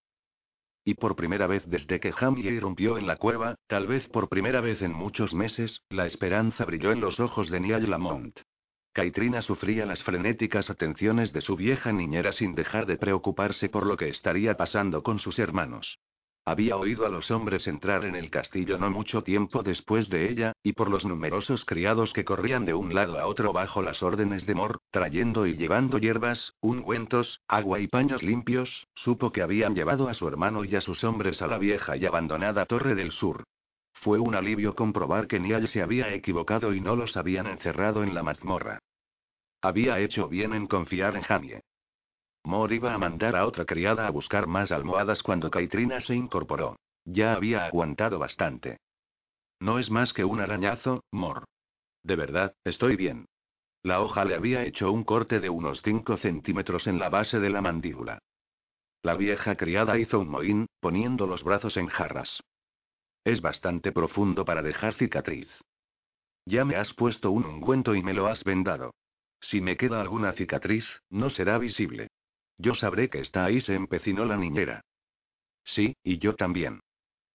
Y 0.85 0.95
por 0.95 1.17
primera 1.17 1.47
vez 1.47 1.65
desde 1.67 1.99
que 2.01 2.13
Jamie 2.13 2.53
irrumpió 2.53 2.99
en 2.99 3.07
la 3.07 3.17
cueva, 3.17 3.57
tal 3.67 3.87
vez 3.87 4.09
por 4.09 4.29
primera 4.29 4.61
vez 4.61 4.81
en 4.81 4.93
muchos 4.93 5.35
meses, 5.35 5.83
la 5.91 6.07
esperanza 6.07 6.65
brilló 6.65 6.93
en 6.93 7.01
los 7.01 7.21
ojos 7.21 7.51
de 7.51 7.61
Niall 7.61 7.91
Lamont. 7.91 8.41
Caitrina 8.93 9.43
sufría 9.43 9.87
las 9.87 10.03
frenéticas 10.03 10.71
atenciones 10.71 11.33
de 11.33 11.41
su 11.43 11.57
vieja 11.57 11.93
niñera 11.93 12.33
sin 12.33 12.55
dejar 12.55 12.87
de 12.87 12.97
preocuparse 12.97 13.69
por 13.69 13.87
lo 13.87 13.97
que 13.97 14.09
estaría 14.09 14.57
pasando 14.57 15.03
con 15.03 15.19
sus 15.19 15.39
hermanos. 15.39 15.99
Había 16.45 16.77
oído 16.77 17.05
a 17.07 17.11
los 17.11 17.31
hombres 17.31 17.67
entrar 17.67 18.05
en 18.05 18.17
el 18.17 18.31
castillo 18.31 18.79
no 18.79 18.91
mucho 18.91 19.23
tiempo 19.23 19.63
después 19.63 20.09
de 20.09 20.31
ella, 20.31 20.53
y 20.63 20.73
por 20.73 20.91
los 20.91 21.05
numerosos 21.05 21.65
criados 21.65 22.13
que 22.13 22.25
corrían 22.25 22.65
de 22.65 22.75
un 22.75 22.95
lado 22.95 23.19
a 23.19 23.27
otro 23.27 23.53
bajo 23.53 23.83
las 23.83 24.03
órdenes 24.03 24.47
de 24.47 24.55
Mor, 24.55 24.81
trayendo 24.91 25.47
y 25.47 25.55
llevando 25.55 25.99
hierbas, 25.99 26.55
ungüentos, 26.61 27.41
agua 27.47 27.79
y 27.81 27.89
paños 27.89 28.23
limpios, 28.23 28.89
supo 28.95 29.33
que 29.33 29.43
habían 29.43 29.75
llevado 29.75 30.09
a 30.09 30.15
su 30.15 30.27
hermano 30.27 30.65
y 30.65 30.75
a 30.77 30.81
sus 30.81 31.05
hombres 31.05 31.43
a 31.43 31.47
la 31.47 31.59
vieja 31.59 31.97
y 31.97 32.07
abandonada 32.07 32.65
Torre 32.67 32.95
del 32.95 33.13
Sur. 33.13 33.45
Fue 33.93 34.19
un 34.19 34.35
alivio 34.35 34.75
comprobar 34.75 35.27
que 35.27 35.39
Niall 35.39 35.69
se 35.69 35.83
había 35.83 36.15
equivocado 36.15 36.73
y 36.73 36.81
no 36.81 36.97
los 36.97 37.19
habían 37.19 37.47
encerrado 37.47 38.03
en 38.03 38.15
la 38.15 38.23
mazmorra. 38.23 38.79
Había 39.61 39.99
hecho 39.99 40.27
bien 40.27 40.55
en 40.55 40.67
confiar 40.67 41.17
en 41.17 41.23
Jamie. 41.23 41.61
Mor 42.45 42.73
iba 42.73 42.95
a 42.95 42.99
mandar 42.99 43.37
a 43.37 43.47
otra 43.47 43.65
criada 43.65 44.07
a 44.07 44.11
buscar 44.11 44.47
más 44.47 44.73
almohadas 44.73 45.23
cuando 45.23 45.51
Kaitrina 45.51 46.01
se 46.01 46.15
incorporó. 46.15 46.77
Ya 47.05 47.35
había 47.35 47.67
aguantado 47.67 48.19
bastante. 48.19 48.79
No 49.61 49.79
es 49.79 49.91
más 49.91 50.13
que 50.13 50.25
un 50.25 50.41
arañazo, 50.41 51.05
Mor. 51.13 51.45
De 52.03 52.17
verdad, 52.17 52.55
estoy 52.65 52.97
bien. 52.97 53.27
La 53.83 54.01
hoja 54.01 54.25
le 54.25 54.35
había 54.35 54.65
hecho 54.65 54.91
un 54.93 55.05
corte 55.05 55.41
de 55.41 55.51
unos 55.51 55.83
5 55.83 56.17
centímetros 56.17 56.87
en 56.87 56.99
la 56.99 57.09
base 57.09 57.41
de 57.41 57.51
la 57.51 57.61
mandíbula. 57.61 58.19
La 59.03 59.15
vieja 59.15 59.57
criada 59.57 59.99
hizo 59.99 60.21
un 60.21 60.29
mohín, 60.29 60.67
poniendo 60.81 61.27
los 61.27 61.43
brazos 61.43 61.77
en 61.77 61.87
jarras. 61.87 62.43
Es 63.25 63.41
bastante 63.41 63.93
profundo 63.93 64.45
para 64.45 64.63
dejar 64.63 64.95
cicatriz. 64.95 65.49
Ya 66.47 66.65
me 66.65 66.77
has 66.77 66.93
puesto 66.95 67.31
un 67.31 67.45
ungüento 67.45 67.95
y 67.95 68.03
me 68.03 68.15
lo 68.15 68.27
has 68.27 68.45
vendado. 68.45 68.93
Si 69.41 69.61
me 69.61 69.77
queda 69.77 70.01
alguna 70.01 70.33
cicatriz, 70.33 70.85
no 71.09 71.31
será 71.31 71.59
visible. 71.59 72.09
Yo 72.61 72.75
sabré 72.75 73.09
que 73.09 73.21
está 73.21 73.47
ahí, 73.47 73.63
se 73.63 73.75
empecinó 73.75 74.27
la 74.27 74.37
niñera. 74.37 74.83
Sí, 75.65 75.97
y 76.03 76.19
yo 76.19 76.35
también. 76.37 76.81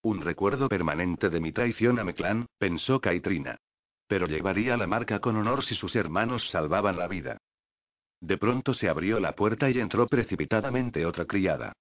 Un 0.04 0.22
recuerdo 0.22 0.70
permanente 0.70 1.32
de 1.32 1.40
mi 1.40 1.52
traición 1.52 1.98
a 1.98 2.04
mi 2.04 2.14
clan, 2.14 2.46
pensó 2.60 3.02
Kaitrina. 3.02 3.58
Pero 4.08 4.28
llevaría 4.28 4.78
la 4.78 4.86
marca 4.86 5.20
con 5.20 5.36
honor 5.36 5.64
si 5.64 5.74
sus 5.74 5.96
hermanos 5.96 6.48
salvaban 6.52 6.98
la 6.98 7.08
vida. 7.08 7.40
De 8.22 8.38
pronto 8.38 8.76
se 8.76 8.88
abrió 8.88 9.20
la 9.20 9.34
puerta 9.34 9.68
y 9.68 9.80
entró 9.80 10.06
precipitadamente 10.06 11.08
otra 11.08 11.26
criada. 11.26 11.74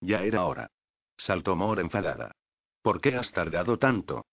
Ya 0.00 0.22
era 0.22 0.44
hora. 0.44 0.70
Saltó 1.16 1.56
Mor 1.56 1.80
enfadada. 1.80 2.30
¿Por 2.82 3.00
qué 3.00 3.16
has 3.16 3.32
tardado 3.32 3.78
tanto? 3.78 4.26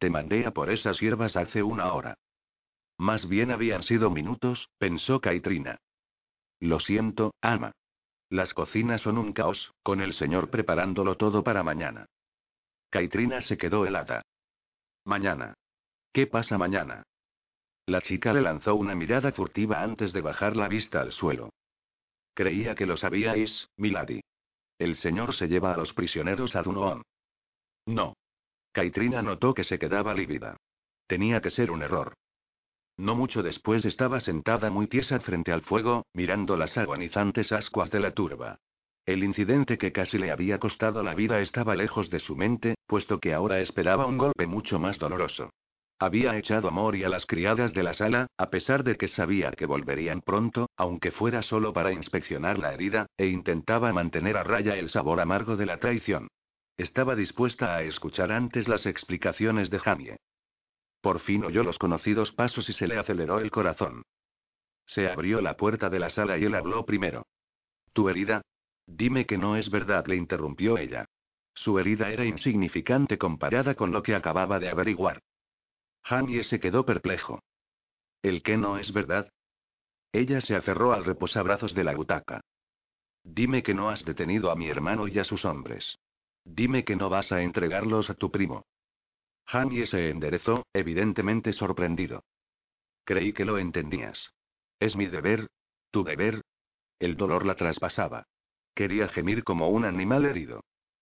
Te 0.00 0.10
mandé 0.10 0.46
a 0.46 0.50
por 0.50 0.68
esas 0.68 0.98
hierbas 0.98 1.36
hace 1.36 1.62
una 1.62 1.92
hora. 1.92 2.18
Más 2.98 3.28
bien 3.28 3.52
habían 3.52 3.84
sido 3.84 4.10
minutos, 4.10 4.68
pensó 4.78 5.20
Kaitrina. 5.20 5.78
Lo 6.58 6.80
siento, 6.80 7.34
ama. 7.40 7.72
Las 8.30 8.54
cocinas 8.54 9.02
son 9.02 9.18
un 9.18 9.32
caos, 9.32 9.72
con 9.82 10.00
el 10.00 10.14
señor 10.14 10.50
preparándolo 10.50 11.16
todo 11.16 11.44
para 11.44 11.62
mañana. 11.62 12.06
Kaitrina 12.90 13.40
se 13.40 13.58
quedó 13.58 13.86
helada. 13.86 14.22
Mañana. 15.04 15.54
¿Qué 16.12 16.26
pasa 16.26 16.58
mañana? 16.58 17.02
La 17.86 18.00
chica 18.00 18.32
le 18.32 18.40
lanzó 18.40 18.76
una 18.76 18.94
mirada 18.94 19.32
furtiva 19.32 19.82
antes 19.82 20.12
de 20.12 20.22
bajar 20.22 20.56
la 20.56 20.68
vista 20.68 21.00
al 21.00 21.12
suelo. 21.12 21.50
Creía 22.32 22.74
que 22.74 22.86
lo 22.86 22.96
sabíais, 22.96 23.68
Milady. 23.76 24.20
El 24.78 24.96
señor 24.96 25.34
se 25.34 25.46
lleva 25.46 25.74
a 25.74 25.76
los 25.76 25.92
prisioneros 25.92 26.56
a 26.56 26.62
Dunoon. 26.62 27.02
No. 27.86 28.14
Kaitrina 28.72 29.22
notó 29.22 29.54
que 29.54 29.64
se 29.64 29.78
quedaba 29.78 30.14
lívida. 30.14 30.56
Tenía 31.06 31.40
que 31.40 31.50
ser 31.50 31.70
un 31.70 31.82
error. 31.82 32.14
No 32.96 33.14
mucho 33.16 33.42
después 33.42 33.84
estaba 33.84 34.20
sentada 34.20 34.70
muy 34.70 34.86
tiesa 34.86 35.18
frente 35.20 35.52
al 35.52 35.62
fuego, 35.62 36.06
mirando 36.12 36.56
las 36.56 36.78
agonizantes 36.78 37.50
ascuas 37.50 37.90
de 37.90 38.00
la 38.00 38.12
turba. 38.12 38.60
El 39.04 39.24
incidente 39.24 39.76
que 39.76 39.92
casi 39.92 40.16
le 40.16 40.30
había 40.30 40.58
costado 40.58 41.02
la 41.02 41.14
vida 41.14 41.40
estaba 41.40 41.74
lejos 41.74 42.08
de 42.08 42.20
su 42.20 42.36
mente, 42.36 42.76
puesto 42.86 43.18
que 43.18 43.34
ahora 43.34 43.60
esperaba 43.60 44.06
un 44.06 44.16
golpe 44.16 44.46
mucho 44.46 44.78
más 44.78 44.98
doloroso. 44.98 45.50
Había 45.98 46.36
echado 46.36 46.68
a 46.68 46.70
Mori 46.70 47.04
a 47.04 47.08
las 47.08 47.26
criadas 47.26 47.72
de 47.72 47.82
la 47.82 47.94
sala, 47.94 48.28
a 48.36 48.50
pesar 48.50 48.82
de 48.84 48.96
que 48.96 49.08
sabía 49.08 49.50
que 49.52 49.66
volverían 49.66 50.22
pronto, 50.22 50.68
aunque 50.76 51.10
fuera 51.12 51.42
solo 51.42 51.72
para 51.72 51.92
inspeccionar 51.92 52.58
la 52.58 52.72
herida, 52.72 53.06
e 53.16 53.26
intentaba 53.26 53.92
mantener 53.92 54.36
a 54.36 54.42
raya 54.42 54.76
el 54.76 54.88
sabor 54.88 55.20
amargo 55.20 55.56
de 55.56 55.66
la 55.66 55.78
traición. 55.78 56.28
Estaba 56.76 57.14
dispuesta 57.14 57.76
a 57.76 57.82
escuchar 57.82 58.32
antes 58.32 58.68
las 58.68 58.86
explicaciones 58.86 59.70
de 59.70 59.78
Jamie. 59.78 60.16
Por 61.04 61.20
fin 61.20 61.44
oyó 61.44 61.62
los 61.62 61.78
conocidos 61.78 62.32
pasos 62.32 62.66
y 62.70 62.72
se 62.72 62.86
le 62.86 62.96
aceleró 62.96 63.38
el 63.38 63.50
corazón. 63.50 64.04
Se 64.86 65.06
abrió 65.06 65.42
la 65.42 65.54
puerta 65.54 65.90
de 65.90 65.98
la 65.98 66.08
sala 66.08 66.38
y 66.38 66.44
él 66.44 66.54
habló 66.54 66.86
primero. 66.86 67.26
¿Tu 67.92 68.08
herida? 68.08 68.40
Dime 68.86 69.26
que 69.26 69.36
no 69.36 69.54
es 69.56 69.68
verdad, 69.68 70.06
le 70.06 70.16
interrumpió 70.16 70.78
ella. 70.78 71.04
Su 71.52 71.78
herida 71.78 72.08
era 72.08 72.24
insignificante 72.24 73.18
comparada 73.18 73.74
con 73.74 73.92
lo 73.92 74.02
que 74.02 74.14
acababa 74.14 74.58
de 74.58 74.70
averiguar. 74.70 75.20
Jamie 76.04 76.42
se 76.42 76.58
quedó 76.58 76.86
perplejo. 76.86 77.42
¿El 78.22 78.42
qué 78.42 78.56
no 78.56 78.78
es 78.78 78.90
verdad? 78.90 79.28
Ella 80.10 80.40
se 80.40 80.56
aferró 80.56 80.94
al 80.94 81.04
reposabrazos 81.04 81.74
de 81.74 81.84
la 81.84 81.94
butaca. 81.94 82.40
Dime 83.22 83.62
que 83.62 83.74
no 83.74 83.90
has 83.90 84.06
detenido 84.06 84.50
a 84.50 84.56
mi 84.56 84.70
hermano 84.70 85.06
y 85.06 85.18
a 85.18 85.24
sus 85.24 85.44
hombres. 85.44 85.98
Dime 86.46 86.82
que 86.82 86.96
no 86.96 87.10
vas 87.10 87.30
a 87.30 87.42
entregarlos 87.42 88.08
a 88.08 88.14
tu 88.14 88.30
primo. 88.30 88.64
Jamie 89.46 89.86
se 89.86 90.10
enderezó, 90.10 90.66
evidentemente 90.72 91.52
sorprendido. 91.52 92.24
Creí 93.04 93.32
que 93.32 93.44
lo 93.44 93.58
entendías. 93.58 94.30
¿Es 94.80 94.96
mi 94.96 95.06
deber? 95.06 95.48
¿Tu 95.90 96.02
deber? 96.04 96.42
El 96.98 97.16
dolor 97.16 97.46
la 97.46 97.54
traspasaba. 97.54 98.24
Quería 98.74 99.08
gemir 99.08 99.44
como 99.44 99.68
un 99.68 99.84
animal 99.84 100.24
herido. 100.24 100.60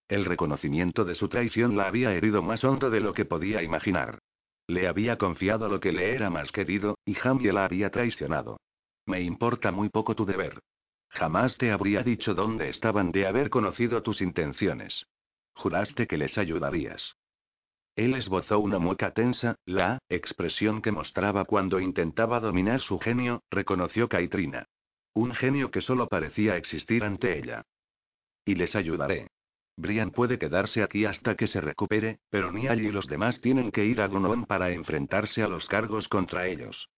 El 0.08 0.24
reconocimiento 0.24 1.04
de 1.04 1.14
su 1.14 1.28
traición 1.28 1.76
la 1.76 1.86
había 1.86 2.12
herido 2.12 2.42
más 2.42 2.64
hondo 2.64 2.90
de 2.90 3.00
lo 3.00 3.14
que 3.14 3.24
podía 3.24 3.62
imaginar. 3.62 4.18
Le 4.66 4.88
había 4.88 5.16
confiado 5.16 5.68
lo 5.68 5.80
que 5.80 5.92
le 5.92 6.14
era 6.14 6.28
más 6.28 6.52
querido, 6.52 6.98
y 7.04 7.14
Jamie 7.14 7.52
la 7.52 7.64
había 7.64 7.90
traicionado. 7.90 8.58
Me 9.06 9.22
importa 9.22 9.72
muy 9.72 9.88
poco 9.88 10.14
tu 10.14 10.26
deber. 10.26 10.60
Jamás 11.08 11.56
te 11.58 11.70
habría 11.70 12.02
dicho 12.02 12.34
dónde 12.34 12.68
estaban 12.68 13.12
de 13.12 13.26
haber 13.26 13.50
conocido 13.50 14.02
tus 14.02 14.20
intenciones. 14.20 15.06
Juraste 15.54 16.06
que 16.06 16.16
les 16.16 16.38
ayudarías. 16.38 17.16
Él 17.94 18.14
esbozó 18.14 18.58
una 18.58 18.78
mueca 18.78 19.12
tensa, 19.12 19.56
la 19.66 19.98
expresión 20.08 20.80
que 20.80 20.92
mostraba 20.92 21.44
cuando 21.44 21.78
intentaba 21.78 22.40
dominar 22.40 22.80
su 22.80 22.98
genio, 22.98 23.42
reconoció 23.50 24.08
Kaitrina. 24.08 24.66
Un 25.14 25.34
genio 25.34 25.70
que 25.70 25.82
solo 25.82 26.08
parecía 26.08 26.56
existir 26.56 27.04
ante 27.04 27.38
ella. 27.38 27.62
Y 28.46 28.54
les 28.54 28.74
ayudaré. 28.74 29.28
Brian 29.76 30.10
puede 30.10 30.38
quedarse 30.38 30.82
aquí 30.82 31.04
hasta 31.04 31.34
que 31.34 31.46
se 31.46 31.60
recupere, 31.60 32.20
pero 32.30 32.50
ni 32.50 32.66
allí 32.66 32.90
los 32.90 33.06
demás 33.06 33.40
tienen 33.40 33.70
que 33.70 33.84
ir 33.84 34.00
a 34.00 34.08
Gunon 34.08 34.46
para 34.46 34.70
enfrentarse 34.70 35.42
a 35.42 35.48
los 35.48 35.66
cargos 35.66 36.08
contra 36.08 36.46
ellos. 36.46 36.88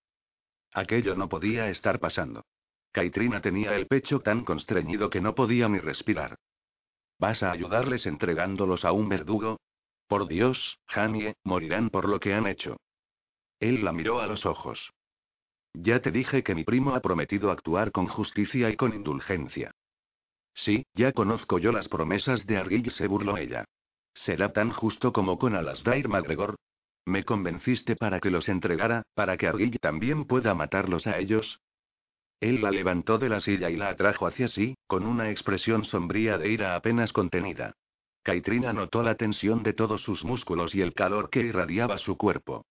Aquello 0.72 1.16
no 1.16 1.28
podía 1.28 1.70
estar 1.70 1.98
pasando. 1.98 2.44
Kaitrina 2.92 3.40
tenía 3.40 3.74
el 3.74 3.86
pecho 3.86 4.20
tan 4.20 4.44
constreñido 4.44 5.10
que 5.10 5.20
no 5.20 5.34
podía 5.34 5.68
ni 5.68 5.78
respirar. 5.78 6.36
¿Vas 7.18 7.42
a 7.42 7.50
ayudarles 7.50 8.06
entregándolos 8.06 8.84
a 8.84 8.92
un 8.92 9.08
verdugo? 9.08 9.58
Por 10.06 10.28
Dios, 10.28 10.78
Jamie, 10.86 11.34
morirán 11.44 11.90
por 11.90 12.08
lo 12.08 12.20
que 12.20 12.34
han 12.34 12.46
hecho. 12.46 12.76
Él 13.60 13.84
la 13.84 13.92
miró 13.92 14.20
a 14.20 14.26
los 14.26 14.46
ojos. 14.46 14.92
Ya 15.72 16.00
te 16.00 16.10
dije 16.10 16.42
que 16.42 16.54
mi 16.54 16.64
primo 16.64 16.94
ha 16.94 17.00
prometido 17.00 17.50
actuar 17.50 17.90
con 17.90 18.06
justicia 18.06 18.70
y 18.70 18.76
con 18.76 18.94
indulgencia. 18.94 19.72
Sí, 20.54 20.86
ya 20.94 21.12
conozco 21.12 21.58
yo 21.58 21.72
las 21.72 21.88
promesas 21.88 22.46
de 22.46 22.58
Argyll, 22.58 22.90
se 22.90 23.08
burló 23.08 23.36
ella. 23.36 23.64
¿Será 24.14 24.52
tan 24.52 24.70
justo 24.70 25.12
como 25.12 25.38
con 25.38 25.56
Alasdair 25.56 26.08
MacGregor? 26.08 26.56
¿Me 27.06 27.24
convenciste 27.24 27.96
para 27.96 28.20
que 28.20 28.30
los 28.30 28.48
entregara, 28.48 29.02
para 29.14 29.36
que 29.36 29.48
Argyll 29.48 29.78
también 29.80 30.24
pueda 30.26 30.54
matarlos 30.54 31.06
a 31.06 31.18
ellos? 31.18 31.58
Él 32.40 32.62
la 32.62 32.70
levantó 32.70 33.18
de 33.18 33.28
la 33.28 33.40
silla 33.40 33.70
y 33.70 33.76
la 33.76 33.88
atrajo 33.88 34.26
hacia 34.26 34.48
sí, 34.48 34.76
con 34.86 35.06
una 35.06 35.30
expresión 35.30 35.84
sombría 35.84 36.38
de 36.38 36.50
ira 36.50 36.76
apenas 36.76 37.12
contenida. 37.12 37.74
Kaitrina 38.24 38.72
notó 38.72 39.04
la 39.04 39.14
tensión 39.14 39.62
de 39.62 39.74
todos 39.74 40.02
sus 40.02 40.24
músculos 40.24 40.74
y 40.74 40.80
el 40.80 40.94
calor 40.94 41.30
que 41.30 41.40
irradiaba 41.40 41.98
su 41.98 42.16
cuerpo. 42.16 42.66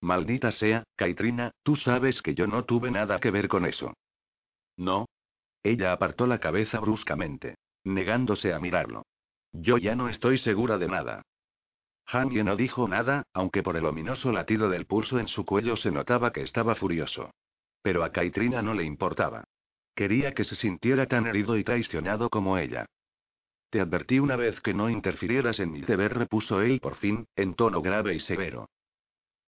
Maldita 0.00 0.50
sea, 0.50 0.82
Kaitrina, 0.96 1.52
tú 1.62 1.76
sabes 1.76 2.22
que 2.22 2.34
yo 2.34 2.48
no 2.48 2.64
tuve 2.64 2.90
nada 2.90 3.20
que 3.20 3.30
ver 3.30 3.46
con 3.46 3.66
eso. 3.66 3.94
No, 4.76 5.06
ella 5.62 5.92
apartó 5.92 6.26
la 6.26 6.38
cabeza 6.38 6.80
bruscamente, 6.80 7.56
negándose 7.84 8.54
a 8.54 8.58
mirarlo. 8.58 9.04
Yo 9.52 9.78
ya 9.78 9.94
no 9.94 10.08
estoy 10.08 10.38
segura 10.38 10.78
de 10.78 10.88
nada. 10.88 11.22
Hange 12.06 12.42
no 12.42 12.56
dijo 12.56 12.88
nada, 12.88 13.24
aunque 13.34 13.62
por 13.62 13.76
el 13.76 13.84
ominoso 13.84 14.32
latido 14.32 14.68
del 14.68 14.86
pulso 14.86 15.18
en 15.18 15.28
su 15.28 15.44
cuello 15.44 15.76
se 15.76 15.90
notaba 15.90 16.32
que 16.32 16.40
estaba 16.40 16.74
furioso. 16.74 17.30
Pero 17.82 18.02
a 18.02 18.12
Kaitrina 18.12 18.62
no 18.62 18.74
le 18.74 18.84
importaba. 18.84 19.44
Quería 19.94 20.32
que 20.32 20.44
se 20.44 20.56
sintiera 20.56 21.06
tan 21.06 21.26
herido 21.26 21.56
y 21.58 21.64
traicionado 21.64 22.30
como 22.30 22.56
ella. 22.56 22.86
Te 23.70 23.80
advertí 23.80 24.18
una 24.18 24.34
vez 24.34 24.60
que 24.60 24.74
no 24.74 24.90
interfirieras 24.90 25.60
en 25.60 25.70
mi 25.70 25.80
deber, 25.80 26.18
repuso 26.18 26.60
él 26.60 26.80
por 26.80 26.96
fin, 26.96 27.28
en 27.36 27.54
tono 27.54 27.80
grave 27.80 28.14
y 28.14 28.20
severo. 28.20 28.68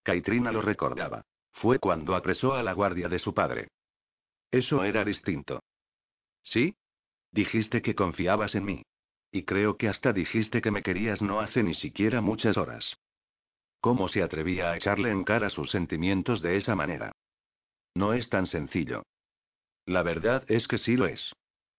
Kaitrina 0.01 0.51
lo 0.51 0.61
recordaba. 0.61 1.25
Fue 1.51 1.77
cuando 1.77 2.15
apresó 2.15 2.53
a 2.55 2.63
la 2.63 2.73
guardia 2.73 3.09
de 3.09 3.19
su 3.19 3.33
padre. 3.33 3.67
Eso 4.49 4.83
era 4.83 5.03
distinto. 5.03 5.61
¿Sí? 6.41 6.75
Dijiste 7.31 7.81
que 7.81 7.95
confiabas 7.95 8.55
en 8.55 8.65
mí. 8.65 8.83
Y 9.31 9.43
creo 9.43 9.77
que 9.77 9.89
hasta 9.89 10.13
dijiste 10.13 10.61
que 10.61 10.71
me 10.71 10.83
querías 10.83 11.21
no 11.21 11.39
hace 11.39 11.63
ni 11.63 11.73
siquiera 11.73 12.21
muchas 12.21 12.57
horas. 12.57 12.95
¿Cómo 13.81 14.07
se 14.07 14.23
atrevía 14.23 14.71
a 14.71 14.77
echarle 14.77 15.11
en 15.11 15.23
cara 15.23 15.49
sus 15.49 15.69
sentimientos 15.69 16.41
de 16.41 16.55
esa 16.55 16.75
manera? 16.75 17.11
No 17.95 18.13
es 18.13 18.29
tan 18.29 18.45
sencillo. 18.45 19.03
La 19.85 20.03
verdad 20.03 20.45
es 20.47 20.67
que 20.67 20.77
sí 20.77 20.95
lo 20.95 21.07
es. 21.07 21.33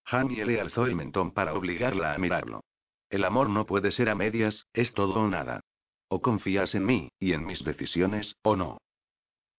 Jamie 0.05 0.45
le 0.45 0.61
alzó 0.61 0.87
el 0.87 0.95
mentón 0.95 1.33
para 1.33 1.55
obligarla 1.55 2.15
a 2.15 2.19
mirarlo. 2.19 2.63
El 3.09 3.25
amor 3.25 3.49
no 3.49 3.67
puede 3.67 3.91
ser 3.91 4.09
a 4.09 4.15
medias, 4.15 4.67
es 4.73 4.93
todo 4.93 5.15
o 5.21 5.29
nada. 5.29 5.61
O 6.09 6.21
confías 6.21 6.75
en 6.75 6.85
mí, 6.85 7.09
y 7.19 7.33
en 7.33 7.47
mis 7.47 7.65
decisiones, 7.65 8.37
o 8.43 8.57
no. 8.57 8.79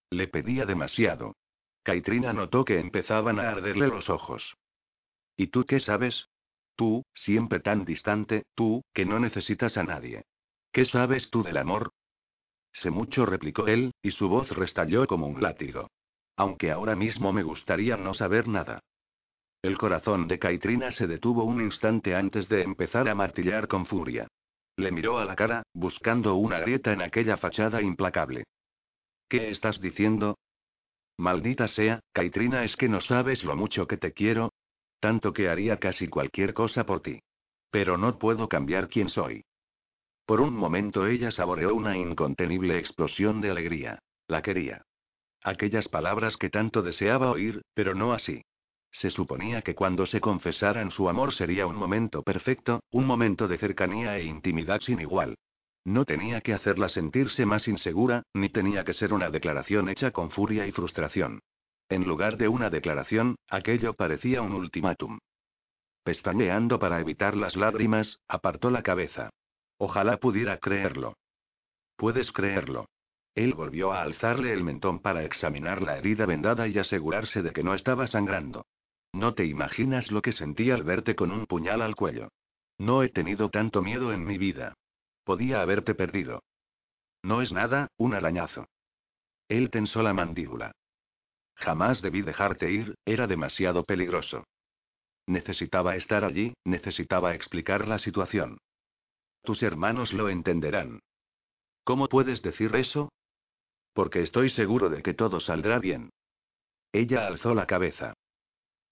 Le 0.09 0.27
pedía 0.27 0.65
demasiado. 0.65 1.35
Kaitrina 1.83 2.33
notó 2.33 2.65
que 2.65 2.79
empezaban 2.79 3.39
a 3.39 3.49
arderle 3.49 3.87
los 3.87 4.09
ojos. 4.09 4.55
¿Y 5.37 5.47
tú 5.47 5.65
qué 5.65 5.79
sabes? 5.79 6.27
Tú, 6.75 7.03
siempre 7.13 7.59
tan 7.59 7.85
distante, 7.85 8.43
tú, 8.55 8.83
que 8.93 9.05
no 9.05 9.19
necesitas 9.19 9.77
a 9.77 9.83
nadie. 9.83 10.23
¿Qué 10.71 10.85
sabes 10.85 11.29
tú 11.29 11.43
del 11.43 11.57
amor? 11.57 11.91
Sé 12.73 12.89
mucho, 12.89 13.25
replicó 13.25 13.67
él, 13.67 13.93
y 14.01 14.11
su 14.11 14.27
voz 14.27 14.49
restalló 14.49 15.07
como 15.07 15.27
un 15.27 15.41
látigo. 15.41 15.89
Aunque 16.35 16.71
ahora 16.71 16.95
mismo 16.95 17.31
me 17.31 17.43
gustaría 17.43 17.95
no 17.95 18.13
saber 18.13 18.47
nada. 18.47 18.81
El 19.65 19.79
corazón 19.79 20.27
de 20.27 20.37
Kaitrina 20.37 20.91
se 20.91 21.07
detuvo 21.07 21.43
un 21.43 21.59
instante 21.59 22.13
antes 22.13 22.47
de 22.47 22.61
empezar 22.61 23.09
a 23.09 23.15
martillar 23.15 23.67
con 23.67 23.87
furia. 23.87 24.27
Le 24.77 24.91
miró 24.91 25.17
a 25.17 25.25
la 25.25 25.35
cara, 25.35 25.63
buscando 25.73 26.35
una 26.35 26.59
grieta 26.59 26.93
en 26.93 27.01
aquella 27.01 27.35
fachada 27.35 27.81
implacable. 27.81 28.43
¿Qué 29.27 29.49
estás 29.49 29.81
diciendo? 29.81 30.37
Maldita 31.17 31.67
sea, 31.67 31.99
Kaitrina, 32.13 32.63
es 32.63 32.75
que 32.75 32.87
no 32.87 33.01
sabes 33.01 33.43
lo 33.43 33.55
mucho 33.55 33.87
que 33.87 33.97
te 33.97 34.11
quiero, 34.13 34.51
tanto 34.99 35.33
que 35.33 35.49
haría 35.49 35.79
casi 35.79 36.07
cualquier 36.09 36.53
cosa 36.53 36.85
por 36.85 37.01
ti. 37.01 37.19
Pero 37.71 37.97
no 37.97 38.19
puedo 38.19 38.47
cambiar 38.47 38.87
quién 38.87 39.09
soy. 39.09 39.45
Por 40.27 40.41
un 40.41 40.55
momento 40.55 41.07
ella 41.07 41.31
saboreó 41.31 41.73
una 41.73 41.97
incontenible 41.97 42.77
explosión 42.77 43.41
de 43.41 43.49
alegría. 43.49 43.97
La 44.27 44.43
quería. 44.43 44.83
Aquellas 45.41 45.87
palabras 45.87 46.37
que 46.37 46.51
tanto 46.51 46.83
deseaba 46.83 47.31
oír, 47.31 47.63
pero 47.73 47.95
no 47.95 48.13
así. 48.13 48.43
Se 48.91 49.09
suponía 49.09 49.61
que 49.61 49.75
cuando 49.75 50.05
se 50.05 50.21
confesaran 50.21 50.89
su 50.91 51.09
amor 51.09 51.33
sería 51.33 51.67
un 51.67 51.75
momento 51.75 52.23
perfecto, 52.23 52.81
un 52.91 53.05
momento 53.05 53.47
de 53.47 53.57
cercanía 53.57 54.17
e 54.17 54.23
intimidad 54.23 54.81
sin 54.81 55.01
igual. 55.01 55.35
No 55.83 56.05
tenía 56.05 56.41
que 56.41 56.53
hacerla 56.53 56.89
sentirse 56.89 57.45
más 57.45 57.67
insegura, 57.67 58.23
ni 58.33 58.49
tenía 58.49 58.83
que 58.83 58.93
ser 58.93 59.13
una 59.13 59.29
declaración 59.29 59.89
hecha 59.89 60.11
con 60.11 60.31
furia 60.31 60.65
y 60.65 60.71
frustración. 60.71 61.41
En 61.89 62.05
lugar 62.05 62.37
de 62.37 62.47
una 62.47 62.71
declaración, 62.71 63.35
aquello 63.49 63.93
parecía 63.93 64.41
un 64.41 64.53
ultimátum. 64.53 65.19
Pestañeando 66.03 66.79
para 66.79 66.99
evitar 66.99 67.37
las 67.37 67.55
lágrimas, 67.55 68.19
apartó 68.27 68.71
la 68.71 68.81
cabeza. 68.81 69.29
Ojalá 69.77 70.17
pudiera 70.17 70.57
creerlo. 70.57 71.13
Puedes 71.95 72.31
creerlo. 72.31 72.87
Él 73.35 73.53
volvió 73.53 73.91
a 73.91 74.01
alzarle 74.01 74.53
el 74.53 74.63
mentón 74.63 74.99
para 74.99 75.23
examinar 75.23 75.81
la 75.81 75.97
herida 75.97 76.25
vendada 76.25 76.67
y 76.67 76.79
asegurarse 76.79 77.43
de 77.43 77.51
que 77.51 77.63
no 77.63 77.73
estaba 77.73 78.07
sangrando. 78.07 78.65
No 79.15 79.33
te 79.33 79.45
imaginas 79.45 80.11
lo 80.11 80.21
que 80.21 80.33
sentí 80.33 80.71
al 80.71 80.83
verte 80.83 81.15
con 81.15 81.31
un 81.31 81.45
puñal 81.45 81.81
al 81.81 81.95
cuello. 81.95 82.27
No 82.77 83.01
he 83.01 83.07
tenido 83.07 83.49
tanto 83.49 83.81
miedo 83.81 84.11
en 84.11 84.25
mi 84.25 84.37
vida. 84.37 84.73
Podía 85.23 85.61
haberte 85.61 85.95
perdido. 85.95 86.43
No 87.23 87.41
es 87.41 87.53
nada, 87.53 87.87
un 87.95 88.13
arañazo. 88.13 88.67
Él 89.47 89.69
tensó 89.69 90.03
la 90.03 90.13
mandíbula. 90.13 90.73
Jamás 91.55 92.01
debí 92.01 92.23
dejarte 92.23 92.69
ir, 92.69 92.95
era 93.05 93.25
demasiado 93.25 93.85
peligroso. 93.85 94.43
Necesitaba 95.27 95.95
estar 95.95 96.25
allí, 96.25 96.53
necesitaba 96.65 97.35
explicar 97.35 97.87
la 97.87 97.99
situación. 97.99 98.57
Tus 99.43 99.63
hermanos 99.63 100.11
lo 100.11 100.27
entenderán. 100.27 100.99
¿Cómo 101.85 102.09
puedes 102.09 102.41
decir 102.41 102.75
eso? 102.75 103.13
Porque 103.93 104.21
estoy 104.23 104.49
seguro 104.49 104.89
de 104.89 105.01
que 105.01 105.13
todo 105.13 105.39
saldrá 105.39 105.79
bien. 105.79 106.09
Ella 106.91 107.27
alzó 107.27 107.55
la 107.55 107.65
cabeza. 107.65 108.13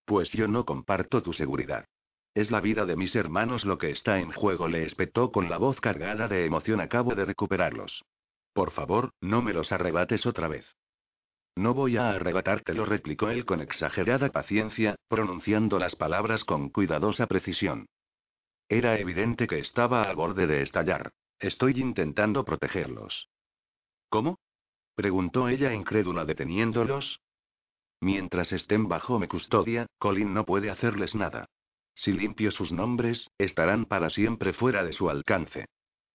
Pues 0.05 0.31
yo 0.31 0.47
no 0.47 0.65
comparto 0.65 1.23
tu 1.23 1.33
seguridad. 1.33 1.85
Es 2.33 2.49
la 2.49 2.61
vida 2.61 2.85
de 2.85 2.95
mis 2.95 3.15
hermanos 3.15 3.63
lo 3.63 3.77
que 3.77 3.91
está 3.91 4.19
en 4.19 4.31
juego, 4.31 4.67
le 4.67 4.83
espetó 4.83 5.31
con 5.31 5.49
la 5.49 5.57
voz 5.57 5.79
cargada 5.79 6.27
de 6.27 6.45
emoción. 6.45 6.81
Acabo 6.81 7.13
de 7.13 7.25
recuperarlos. 7.25 8.03
Por 8.53 8.71
favor, 8.71 9.11
no 9.21 9.41
me 9.41 9.53
los 9.53 9.71
arrebates 9.71 10.25
otra 10.25 10.47
vez. 10.47 10.65
No 11.55 11.75
voy 11.75 11.97
a 11.97 12.09
arrebatártelo, 12.11 12.85
replicó 12.85 13.29
él 13.29 13.45
con 13.45 13.61
exagerada 13.61 14.29
paciencia, 14.29 14.95
pronunciando 15.07 15.77
las 15.77 15.95
palabras 15.95 16.43
con 16.43 16.69
cuidadosa 16.69 17.27
precisión. 17.27 17.87
Era 18.67 18.97
evidente 18.97 19.45
que 19.45 19.59
estaba 19.59 20.03
al 20.03 20.15
borde 20.15 20.47
de 20.47 20.63
estallar. 20.63 21.11
Estoy 21.39 21.73
intentando 21.79 22.43
protegerlos. 22.43 23.29
¿Cómo? 24.09 24.39
preguntó 24.95 25.47
ella 25.47 25.73
incrédula 25.73 26.25
deteniéndolos. 26.25 27.19
Mientras 28.03 28.51
estén 28.51 28.89
bajo 28.89 29.17
mi 29.17 29.29
custodia, 29.29 29.87
Colin 29.97 30.33
no 30.33 30.43
puede 30.45 30.69
hacerles 30.69 31.15
nada. 31.15 31.45
Si 31.95 32.11
limpio 32.11 32.51
sus 32.51 32.73
nombres, 32.73 33.31
estarán 33.37 33.85
para 33.85 34.09
siempre 34.09 34.51
fuera 34.51 34.83
de 34.83 34.91
su 34.91 35.09
alcance. 35.09 35.67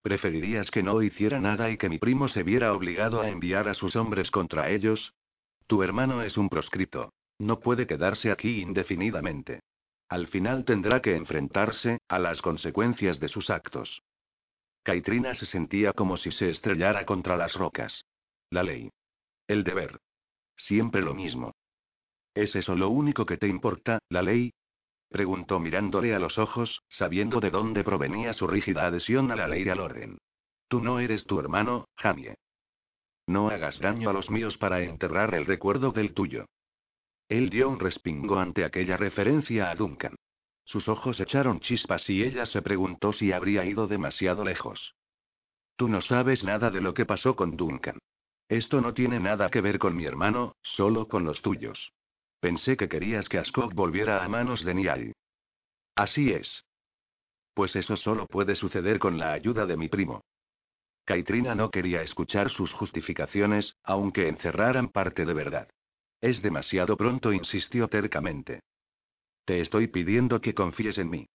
¿Preferirías 0.02 0.70
que 0.70 0.82
no 0.82 1.00
hiciera 1.00 1.40
nada 1.40 1.70
y 1.70 1.78
que 1.78 1.88
mi 1.88 1.96
primo 1.98 2.28
se 2.28 2.42
viera 2.42 2.74
obligado 2.74 3.22
a 3.22 3.30
enviar 3.30 3.68
a 3.68 3.74
sus 3.74 3.96
hombres 3.96 4.30
contra 4.30 4.68
ellos? 4.68 5.14
Tu 5.66 5.82
hermano 5.82 6.20
es 6.20 6.36
un 6.36 6.50
proscripto. 6.50 7.14
No 7.38 7.58
puede 7.58 7.86
quedarse 7.86 8.30
aquí 8.30 8.60
indefinidamente. 8.60 9.60
Al 10.10 10.26
final 10.26 10.66
tendrá 10.66 11.00
que 11.00 11.16
enfrentarse 11.16 12.00
a 12.06 12.18
las 12.18 12.42
consecuencias 12.42 13.18
de 13.18 13.28
sus 13.28 13.48
actos. 13.48 14.02
Caitrina 14.82 15.34
se 15.34 15.46
sentía 15.46 15.94
como 15.94 16.18
si 16.18 16.32
se 16.32 16.50
estrellara 16.50 17.06
contra 17.06 17.38
las 17.38 17.54
rocas. 17.54 18.04
La 18.50 18.62
ley. 18.62 18.90
El 19.46 19.64
deber. 19.64 19.98
Siempre 20.54 21.00
lo 21.00 21.14
mismo. 21.14 21.54
¿Es 22.34 22.54
eso 22.54 22.74
lo 22.76 22.88
único 22.90 23.26
que 23.26 23.36
te 23.36 23.48
importa, 23.48 23.98
la 24.08 24.22
ley? 24.22 24.52
Preguntó 25.08 25.58
mirándole 25.58 26.14
a 26.14 26.18
los 26.18 26.38
ojos, 26.38 26.82
sabiendo 26.88 27.40
de 27.40 27.50
dónde 27.50 27.82
provenía 27.82 28.32
su 28.34 28.46
rígida 28.46 28.86
adhesión 28.86 29.30
a 29.30 29.36
la 29.36 29.48
ley 29.48 29.64
y 29.64 29.68
al 29.68 29.80
orden. 29.80 30.18
Tú 30.68 30.80
no 30.80 31.00
eres 31.00 31.24
tu 31.24 31.40
hermano, 31.40 31.88
Jamie. 31.96 32.36
No 33.26 33.48
hagas 33.48 33.78
daño 33.78 34.10
a 34.10 34.12
los 34.12 34.30
míos 34.30 34.58
para 34.58 34.80
enterrar 34.82 35.34
el 35.34 35.46
recuerdo 35.46 35.92
del 35.92 36.12
tuyo. 36.12 36.46
Él 37.28 37.50
dio 37.50 37.68
un 37.68 37.78
respingo 37.78 38.38
ante 38.38 38.64
aquella 38.64 38.96
referencia 38.96 39.70
a 39.70 39.74
Duncan. 39.74 40.14
Sus 40.64 40.88
ojos 40.88 41.20
echaron 41.20 41.60
chispas 41.60 42.08
y 42.10 42.22
ella 42.22 42.44
se 42.44 42.60
preguntó 42.62 43.12
si 43.12 43.32
habría 43.32 43.64
ido 43.64 43.86
demasiado 43.86 44.44
lejos. 44.44 44.94
Tú 45.76 45.88
no 45.88 46.00
sabes 46.00 46.44
nada 46.44 46.70
de 46.70 46.80
lo 46.80 46.92
que 46.92 47.06
pasó 47.06 47.36
con 47.36 47.56
Duncan. 47.56 47.98
Esto 48.48 48.80
no 48.80 48.94
tiene 48.94 49.20
nada 49.20 49.50
que 49.50 49.60
ver 49.60 49.78
con 49.78 49.96
mi 49.96 50.04
hermano, 50.04 50.56
solo 50.62 51.06
con 51.06 51.24
los 51.24 51.40
tuyos. 51.42 51.92
Pensé 52.40 52.76
que 52.76 52.88
querías 52.88 53.28
que 53.28 53.38
Ascot 53.38 53.74
volviera 53.74 54.24
a 54.24 54.28
manos 54.28 54.64
de 54.64 54.74
Niall. 54.74 55.12
Así 55.94 56.30
es. 56.30 56.64
Pues 57.54 57.74
eso 57.74 57.96
solo 57.96 58.26
puede 58.26 58.54
suceder 58.54 59.00
con 59.00 59.18
la 59.18 59.32
ayuda 59.32 59.66
de 59.66 59.76
mi 59.76 59.88
primo. 59.88 60.22
Caitrina 61.04 61.54
no 61.54 61.70
quería 61.70 62.02
escuchar 62.02 62.50
sus 62.50 62.72
justificaciones, 62.72 63.74
aunque 63.82 64.28
encerraran 64.28 64.90
parte 64.90 65.24
de 65.24 65.34
verdad. 65.34 65.68
Es 66.20 66.42
demasiado 66.42 66.96
pronto, 66.96 67.32
insistió 67.32 67.88
tercamente. 67.88 68.60
Te 69.44 69.60
estoy 69.60 69.88
pidiendo 69.88 70.40
que 70.40 70.54
confíes 70.54 70.98
en 70.98 71.10
mí. 71.10 71.26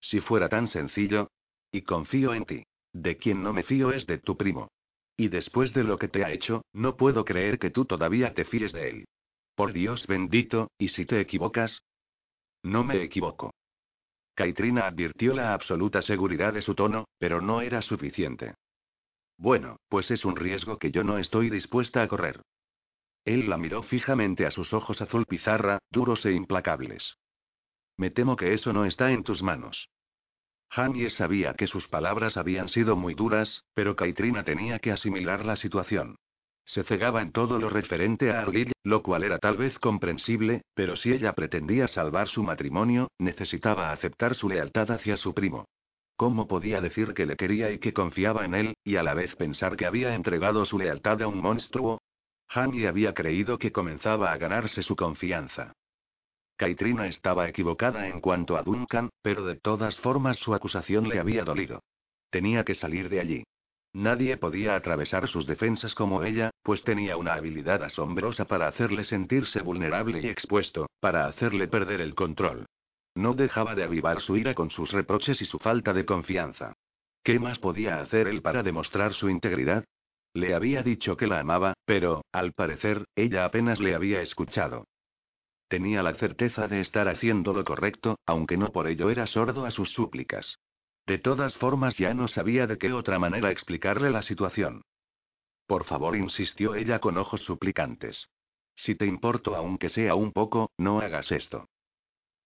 Si 0.00 0.20
fuera 0.20 0.48
tan 0.48 0.68
sencillo. 0.68 1.30
Y 1.72 1.82
confío 1.82 2.34
en 2.34 2.44
ti. 2.44 2.64
De 2.92 3.16
quien 3.16 3.42
no 3.42 3.52
me 3.52 3.62
fío 3.62 3.92
es 3.92 4.06
de 4.06 4.18
tu 4.18 4.36
primo. 4.36 4.70
Y 5.16 5.28
después 5.28 5.72
de 5.72 5.84
lo 5.84 5.98
que 5.98 6.08
te 6.08 6.24
ha 6.24 6.32
hecho, 6.32 6.64
no 6.72 6.96
puedo 6.96 7.24
creer 7.24 7.58
que 7.58 7.70
tú 7.70 7.84
todavía 7.84 8.34
te 8.34 8.44
fíes 8.44 8.72
de 8.72 8.90
él. 8.90 9.04
Por 9.60 9.74
Dios 9.74 10.06
bendito, 10.06 10.70
¿y 10.78 10.88
si 10.88 11.04
te 11.04 11.20
equivocas? 11.20 11.84
No 12.62 12.82
me 12.82 13.02
equivoco. 13.02 13.52
Caitrina 14.34 14.86
advirtió 14.86 15.34
la 15.34 15.52
absoluta 15.52 16.00
seguridad 16.00 16.54
de 16.54 16.62
su 16.62 16.74
tono, 16.74 17.04
pero 17.18 17.42
no 17.42 17.60
era 17.60 17.82
suficiente. 17.82 18.54
Bueno, 19.36 19.76
pues 19.90 20.10
es 20.12 20.24
un 20.24 20.36
riesgo 20.36 20.78
que 20.78 20.90
yo 20.90 21.04
no 21.04 21.18
estoy 21.18 21.50
dispuesta 21.50 22.00
a 22.00 22.08
correr. 22.08 22.40
Él 23.26 23.50
la 23.50 23.58
miró 23.58 23.82
fijamente 23.82 24.46
a 24.46 24.50
sus 24.50 24.72
ojos 24.72 25.02
azul 25.02 25.26
pizarra, 25.26 25.78
duros 25.90 26.24
e 26.24 26.32
implacables. 26.32 27.18
Me 27.98 28.10
temo 28.10 28.36
que 28.36 28.54
eso 28.54 28.72
no 28.72 28.86
está 28.86 29.12
en 29.12 29.24
tus 29.24 29.42
manos. 29.42 29.90
Jamie 30.70 31.10
sabía 31.10 31.52
que 31.52 31.66
sus 31.66 31.86
palabras 31.86 32.38
habían 32.38 32.70
sido 32.70 32.96
muy 32.96 33.12
duras, 33.12 33.62
pero 33.74 33.94
Caitrina 33.94 34.42
tenía 34.42 34.78
que 34.78 34.90
asimilar 34.90 35.44
la 35.44 35.56
situación. 35.56 36.16
Se 36.64 36.84
cegaba 36.84 37.22
en 37.22 37.32
todo 37.32 37.58
lo 37.58 37.68
referente 37.68 38.30
a 38.30 38.40
Argyll, 38.40 38.72
lo 38.84 39.02
cual 39.02 39.24
era 39.24 39.38
tal 39.38 39.56
vez 39.56 39.78
comprensible, 39.78 40.62
pero 40.74 40.96
si 40.96 41.12
ella 41.12 41.32
pretendía 41.32 41.88
salvar 41.88 42.28
su 42.28 42.42
matrimonio, 42.42 43.08
necesitaba 43.18 43.92
aceptar 43.92 44.34
su 44.34 44.48
lealtad 44.48 44.90
hacia 44.90 45.16
su 45.16 45.34
primo. 45.34 45.66
¿Cómo 46.16 46.46
podía 46.46 46.80
decir 46.80 47.14
que 47.14 47.26
le 47.26 47.36
quería 47.36 47.70
y 47.70 47.78
que 47.78 47.94
confiaba 47.94 48.44
en 48.44 48.54
él, 48.54 48.74
y 48.84 48.96
a 48.96 49.02
la 49.02 49.14
vez 49.14 49.34
pensar 49.36 49.76
que 49.76 49.86
había 49.86 50.14
entregado 50.14 50.64
su 50.64 50.78
lealtad 50.78 51.22
a 51.22 51.28
un 51.28 51.40
monstruo? 51.40 52.02
Jamie 52.48 52.88
había 52.88 53.14
creído 53.14 53.58
que 53.58 53.72
comenzaba 53.72 54.32
a 54.32 54.36
ganarse 54.36 54.82
su 54.82 54.96
confianza. 54.96 55.72
Caitrina 56.56 57.06
estaba 57.06 57.48
equivocada 57.48 58.06
en 58.06 58.20
cuanto 58.20 58.58
a 58.58 58.62
Duncan, 58.62 59.08
pero 59.22 59.46
de 59.46 59.56
todas 59.56 59.96
formas 59.98 60.36
su 60.36 60.52
acusación 60.52 61.08
le 61.08 61.18
había 61.18 61.42
dolido. 61.42 61.82
Tenía 62.28 62.64
que 62.64 62.74
salir 62.74 63.08
de 63.08 63.20
allí. 63.20 63.44
Nadie 63.92 64.36
podía 64.36 64.76
atravesar 64.76 65.26
sus 65.26 65.46
defensas 65.46 65.94
como 65.94 66.22
ella, 66.22 66.50
pues 66.62 66.84
tenía 66.84 67.16
una 67.16 67.34
habilidad 67.34 67.82
asombrosa 67.82 68.44
para 68.44 68.68
hacerle 68.68 69.04
sentirse 69.04 69.62
vulnerable 69.62 70.20
y 70.20 70.28
expuesto, 70.28 70.86
para 71.00 71.26
hacerle 71.26 71.66
perder 71.66 72.00
el 72.00 72.14
control. 72.14 72.66
No 73.16 73.34
dejaba 73.34 73.74
de 73.74 73.82
avivar 73.82 74.20
su 74.20 74.36
ira 74.36 74.54
con 74.54 74.70
sus 74.70 74.92
reproches 74.92 75.42
y 75.42 75.44
su 75.44 75.58
falta 75.58 75.92
de 75.92 76.04
confianza. 76.04 76.74
¿Qué 77.24 77.40
más 77.40 77.58
podía 77.58 78.00
hacer 78.00 78.28
él 78.28 78.42
para 78.42 78.62
demostrar 78.62 79.12
su 79.12 79.28
integridad? 79.28 79.84
Le 80.32 80.54
había 80.54 80.84
dicho 80.84 81.16
que 81.16 81.26
la 81.26 81.40
amaba, 81.40 81.74
pero, 81.84 82.22
al 82.30 82.52
parecer, 82.52 83.06
ella 83.16 83.44
apenas 83.44 83.80
le 83.80 83.96
había 83.96 84.22
escuchado. 84.22 84.86
Tenía 85.66 86.04
la 86.04 86.14
certeza 86.14 86.68
de 86.68 86.80
estar 86.80 87.08
haciendo 87.08 87.52
lo 87.52 87.64
correcto, 87.64 88.18
aunque 88.26 88.56
no 88.56 88.70
por 88.70 88.86
ello 88.86 89.10
era 89.10 89.26
sordo 89.26 89.66
a 89.66 89.72
sus 89.72 89.92
súplicas. 89.92 90.58
De 91.06 91.18
todas 91.18 91.54
formas 91.54 91.96
ya 91.96 92.14
no 92.14 92.28
sabía 92.28 92.66
de 92.66 92.78
qué 92.78 92.92
otra 92.92 93.18
manera 93.18 93.50
explicarle 93.50 94.10
la 94.10 94.22
situación. 94.22 94.82
Por 95.66 95.84
favor, 95.84 96.16
insistió 96.16 96.74
ella 96.74 96.98
con 96.98 97.16
ojos 97.16 97.42
suplicantes. 97.42 98.28
Si 98.76 98.94
te 98.94 99.06
importo 99.06 99.56
aunque 99.56 99.88
sea 99.88 100.14
un 100.14 100.32
poco, 100.32 100.70
no 100.78 101.00
hagas 101.00 101.30
esto. 101.32 101.68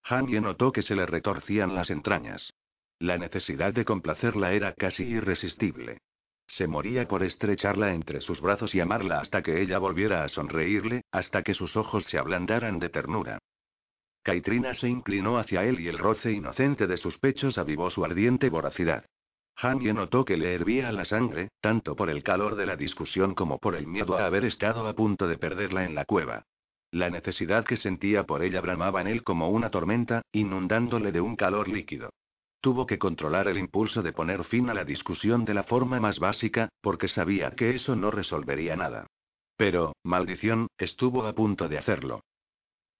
Hanye 0.02 0.40
notó 0.40 0.72
que 0.72 0.82
se 0.82 0.94
le 0.94 1.06
retorcían 1.06 1.74
las 1.74 1.90
entrañas. 1.90 2.52
La 2.98 3.16
necesidad 3.16 3.72
de 3.72 3.84
complacerla 3.84 4.52
era 4.52 4.74
casi 4.74 5.04
irresistible. 5.04 5.98
Se 6.46 6.66
moría 6.66 7.08
por 7.08 7.22
estrecharla 7.22 7.94
entre 7.94 8.20
sus 8.20 8.40
brazos 8.40 8.74
y 8.74 8.80
amarla 8.80 9.20
hasta 9.20 9.42
que 9.42 9.62
ella 9.62 9.78
volviera 9.78 10.24
a 10.24 10.28
sonreírle, 10.28 11.02
hasta 11.10 11.42
que 11.42 11.54
sus 11.54 11.76
ojos 11.76 12.04
se 12.04 12.18
ablandaran 12.18 12.78
de 12.78 12.90
ternura. 12.90 13.38
Caitrina 14.24 14.72
se 14.72 14.88
inclinó 14.88 15.36
hacia 15.36 15.64
él 15.64 15.78
y 15.80 15.88
el 15.88 15.98
roce 15.98 16.32
inocente 16.32 16.86
de 16.86 16.96
sus 16.96 17.18
pechos 17.18 17.58
avivó 17.58 17.90
su 17.90 18.06
ardiente 18.06 18.48
voracidad. 18.48 19.04
Jamie 19.54 19.92
notó 19.92 20.24
que 20.24 20.38
le 20.38 20.54
hervía 20.54 20.90
la 20.92 21.04
sangre, 21.04 21.50
tanto 21.60 21.94
por 21.94 22.08
el 22.08 22.22
calor 22.22 22.56
de 22.56 22.64
la 22.64 22.74
discusión 22.74 23.34
como 23.34 23.58
por 23.58 23.74
el 23.74 23.86
miedo 23.86 24.16
a 24.16 24.24
haber 24.24 24.46
estado 24.46 24.88
a 24.88 24.94
punto 24.94 25.28
de 25.28 25.36
perderla 25.36 25.84
en 25.84 25.94
la 25.94 26.06
cueva. 26.06 26.46
La 26.90 27.10
necesidad 27.10 27.66
que 27.66 27.76
sentía 27.76 28.24
por 28.24 28.42
ella 28.42 28.62
bramaba 28.62 29.02
en 29.02 29.08
él 29.08 29.22
como 29.22 29.50
una 29.50 29.70
tormenta, 29.70 30.22
inundándole 30.32 31.12
de 31.12 31.20
un 31.20 31.36
calor 31.36 31.68
líquido. 31.68 32.08
Tuvo 32.62 32.86
que 32.86 32.98
controlar 32.98 33.46
el 33.48 33.58
impulso 33.58 34.02
de 34.02 34.14
poner 34.14 34.42
fin 34.44 34.70
a 34.70 34.74
la 34.74 34.86
discusión 34.86 35.44
de 35.44 35.52
la 35.52 35.64
forma 35.64 36.00
más 36.00 36.18
básica, 36.18 36.70
porque 36.80 37.08
sabía 37.08 37.50
que 37.50 37.74
eso 37.74 37.94
no 37.94 38.10
resolvería 38.10 38.74
nada. 38.74 39.06
Pero, 39.58 39.92
maldición, 40.02 40.68
estuvo 40.78 41.26
a 41.26 41.34
punto 41.34 41.68
de 41.68 41.76
hacerlo. 41.76 42.22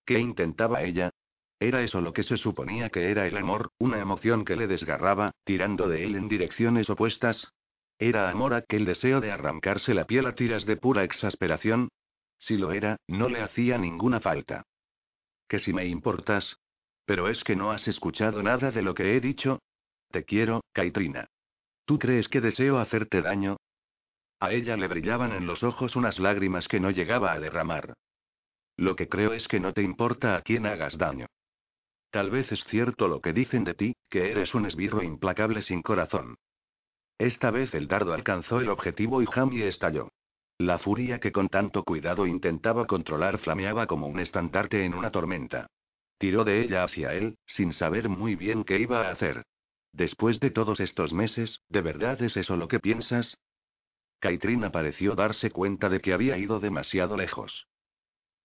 ¿Qué 0.04 0.18
intentaba 0.18 0.82
ella? 0.82 1.10
¿Era 1.60 1.82
eso 1.82 2.00
lo 2.00 2.12
que 2.12 2.24
se 2.24 2.36
suponía 2.36 2.90
que 2.90 3.10
era 3.10 3.26
el 3.26 3.36
amor, 3.36 3.70
una 3.78 3.98
emoción 3.98 4.44
que 4.44 4.56
le 4.56 4.66
desgarraba, 4.66 5.32
tirando 5.44 5.88
de 5.88 6.04
él 6.04 6.14
en 6.16 6.28
direcciones 6.28 6.90
opuestas? 6.90 7.52
¿Era 7.98 8.28
amor 8.28 8.54
aquel 8.54 8.84
deseo 8.84 9.20
de 9.20 9.30
arrancarse 9.30 9.94
la 9.94 10.04
piel 10.04 10.26
a 10.26 10.34
tiras 10.34 10.66
de 10.66 10.76
pura 10.76 11.04
exasperación? 11.04 11.88
Si 12.38 12.56
lo 12.56 12.72
era, 12.72 12.98
no 13.06 13.28
le 13.28 13.40
hacía 13.40 13.78
ninguna 13.78 14.20
falta. 14.20 14.64
¿Que 15.48 15.58
si 15.58 15.72
me 15.72 15.86
importas? 15.86 16.58
Pero 17.06 17.28
es 17.28 17.44
que 17.44 17.56
no 17.56 17.70
has 17.70 17.86
escuchado 17.86 18.42
nada 18.42 18.70
de 18.70 18.82
lo 18.82 18.94
que 18.94 19.16
he 19.16 19.20
dicho. 19.20 19.60
Te 20.10 20.24
quiero, 20.24 20.62
Kaitrina. 20.72 21.28
¿Tú 21.84 21.98
crees 21.98 22.28
que 22.28 22.40
deseo 22.40 22.78
hacerte 22.78 23.22
daño? 23.22 23.56
A 24.40 24.52
ella 24.52 24.76
le 24.76 24.88
brillaban 24.88 25.32
en 25.32 25.46
los 25.46 25.62
ojos 25.62 25.96
unas 25.96 26.18
lágrimas 26.18 26.66
que 26.68 26.80
no 26.80 26.90
llegaba 26.90 27.32
a 27.32 27.40
derramar. 27.40 27.94
Lo 28.76 28.96
que 28.96 29.08
creo 29.08 29.32
es 29.32 29.48
que 29.48 29.60
no 29.60 29.72
te 29.72 29.82
importa 29.82 30.36
a 30.36 30.42
quién 30.42 30.66
hagas 30.66 30.98
daño. 30.98 31.26
Tal 32.10 32.30
vez 32.30 32.50
es 32.52 32.64
cierto 32.64 33.08
lo 33.08 33.20
que 33.20 33.32
dicen 33.32 33.64
de 33.64 33.74
ti, 33.74 33.96
que 34.08 34.30
eres 34.30 34.54
un 34.54 34.66
esbirro 34.66 35.02
implacable 35.02 35.62
sin 35.62 35.82
corazón. 35.82 36.36
Esta 37.18 37.50
vez 37.50 37.74
el 37.74 37.88
dardo 37.88 38.12
alcanzó 38.12 38.60
el 38.60 38.68
objetivo 38.68 39.22
y 39.22 39.26
Jamie 39.26 39.66
estalló. 39.68 40.10
La 40.58 40.78
furia 40.78 41.18
que 41.18 41.32
con 41.32 41.48
tanto 41.48 41.82
cuidado 41.82 42.26
intentaba 42.26 42.86
controlar 42.86 43.38
flameaba 43.38 43.86
como 43.86 44.06
un 44.06 44.20
estandarte 44.20 44.84
en 44.84 44.94
una 44.94 45.10
tormenta. 45.10 45.66
Tiró 46.18 46.44
de 46.44 46.60
ella 46.62 46.84
hacia 46.84 47.12
él, 47.14 47.36
sin 47.46 47.72
saber 47.72 48.08
muy 48.08 48.36
bien 48.36 48.64
qué 48.64 48.78
iba 48.78 49.08
a 49.08 49.10
hacer. 49.10 49.44
Después 49.92 50.40
de 50.40 50.50
todos 50.50 50.80
estos 50.80 51.12
meses, 51.12 51.60
¿de 51.68 51.80
verdad 51.80 52.20
es 52.22 52.36
eso 52.36 52.56
lo 52.56 52.68
que 52.68 52.80
piensas? 52.80 53.38
Caitrina 54.20 54.70
pareció 54.70 55.14
darse 55.14 55.50
cuenta 55.50 55.88
de 55.88 56.00
que 56.00 56.12
había 56.12 56.38
ido 56.38 56.60
demasiado 56.60 57.16
lejos. 57.16 57.66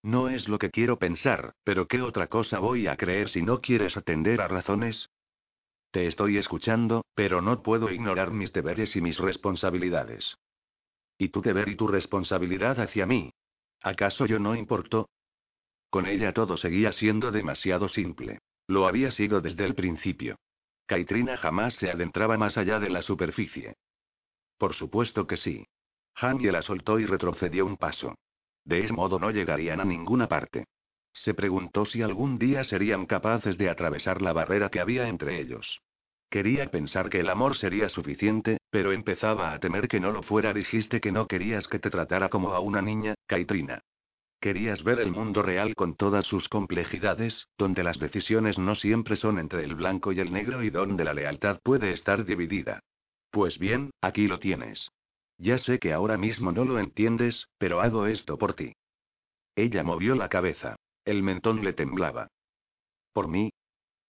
No 0.04 0.30
es 0.30 0.48
lo 0.48 0.60
que 0.60 0.70
quiero 0.70 0.98
pensar, 0.98 1.54
pero 1.64 1.88
¿qué 1.88 2.02
otra 2.02 2.28
cosa 2.28 2.60
voy 2.60 2.88
a 2.88 2.96
creer 2.96 3.30
si 3.30 3.42
no 3.42 3.60
quieres 3.60 3.98
atender 3.98 4.40
a 4.42 4.48
razones? 4.48 5.10
Te 5.92 6.08
estoy 6.08 6.38
escuchando, 6.38 7.04
pero 7.16 7.42
no 7.42 7.62
puedo 7.64 7.92
ignorar 7.92 8.32
mis 8.32 8.54
deberes 8.54 8.96
y 8.96 9.02
mis 9.02 9.18
responsabilidades. 9.18 10.38
¿Y 11.18 11.30
tu 11.30 11.42
deber 11.42 11.68
y 11.68 11.76
tu 11.76 11.88
responsabilidad 11.88 12.80
hacia 12.80 13.06
mí? 13.06 13.34
¿Acaso 13.82 14.26
yo 14.26 14.40
no 14.40 14.56
importo? 14.56 15.10
Con 15.90 16.06
ella 16.06 16.34
todo 16.34 16.56
seguía 16.56 16.92
siendo 16.92 17.32
demasiado 17.32 17.90
simple. 17.90 18.40
Lo 18.68 18.88
había 18.88 19.12
sido 19.12 19.42
desde 19.42 19.66
el 19.66 19.74
principio. 19.74 20.38
Caitrina 20.86 21.38
jamás 21.38 21.76
se 21.76 21.90
adentraba 21.90 22.38
más 22.38 22.58
allá 22.58 22.80
de 22.80 22.90
la 22.90 23.02
superficie. 23.02 23.76
Por 24.58 24.74
supuesto 24.74 25.26
que 25.26 25.38
sí. 25.38 25.66
Hange 26.16 26.52
la 26.52 26.62
soltó 26.62 27.00
y 27.00 27.06
retrocedió 27.06 27.66
un 27.66 27.78
paso. 27.78 28.16
De 28.64 28.80
ese 28.80 28.94
modo 28.94 29.20
no 29.20 29.32
llegarían 29.32 29.80
a 29.80 29.86
ninguna 29.86 30.28
parte. 30.28 30.66
Se 31.14 31.34
preguntó 31.34 31.86
si 31.86 32.02
algún 32.02 32.38
día 32.38 32.64
serían 32.64 33.06
capaces 33.06 33.58
de 33.58 33.70
atravesar 33.70 34.22
la 34.22 34.34
barrera 34.34 34.70
que 34.70 34.80
había 34.80 35.08
entre 35.08 35.40
ellos. 35.40 35.82
Quería 36.30 36.70
pensar 36.70 37.10
que 37.10 37.22
el 37.22 37.30
amor 37.30 37.58
sería 37.58 37.90
suficiente, 37.90 38.60
pero 38.70 38.92
empezaba 38.92 39.52
a 39.52 39.60
temer 39.60 39.88
que 39.88 40.00
no 40.00 40.12
lo 40.12 40.22
fuera. 40.22 40.54
Dijiste 40.54 41.02
que 41.02 41.12
no 41.12 41.28
querías 41.28 41.68
que 41.68 41.80
te 41.80 41.90
tratara 41.90 42.30
como 42.30 42.54
a 42.54 42.60
una 42.60 42.82
niña, 42.82 43.16
Caitrina. 43.26 43.82
Querías 44.40 44.84
ver 44.84 45.00
el 45.00 45.12
mundo 45.12 45.42
real 45.42 45.76
con 45.76 45.96
todas 45.96 46.26
sus 46.26 46.48
complejidades, 46.48 47.48
donde 47.58 47.84
las 47.84 48.00
decisiones 48.00 48.58
no 48.58 48.76
siempre 48.76 49.16
son 49.16 49.40
entre 49.40 49.64
el 49.64 49.76
blanco 49.76 50.14
y 50.14 50.20
el 50.20 50.32
negro 50.32 50.64
y 50.64 50.70
donde 50.70 51.04
la 51.04 51.14
lealtad 51.14 51.60
puede 51.62 51.92
estar 51.92 52.24
dividida. 52.24 52.80
Pues 53.32 53.60
bien, 53.60 53.92
aquí 54.02 54.28
lo 54.28 54.40
tienes. 54.40 54.92
Ya 55.40 55.58
sé 55.58 55.80
que 55.80 55.94
ahora 55.94 56.18
mismo 56.18 56.52
no 56.52 56.66
lo 56.66 56.80
entiendes, 56.80 57.48
pero 57.58 57.80
hago 57.82 58.06
esto 58.08 58.38
por 58.38 58.54
ti. 58.54 58.74
Ella 59.56 59.84
movió 59.84 60.16
la 60.16 60.28
cabeza. 60.28 60.76
El 61.06 61.24
mentón 61.24 61.64
le 61.64 61.74
temblaba. 61.74 62.28
¿Por 63.14 63.30
mí? 63.30 63.50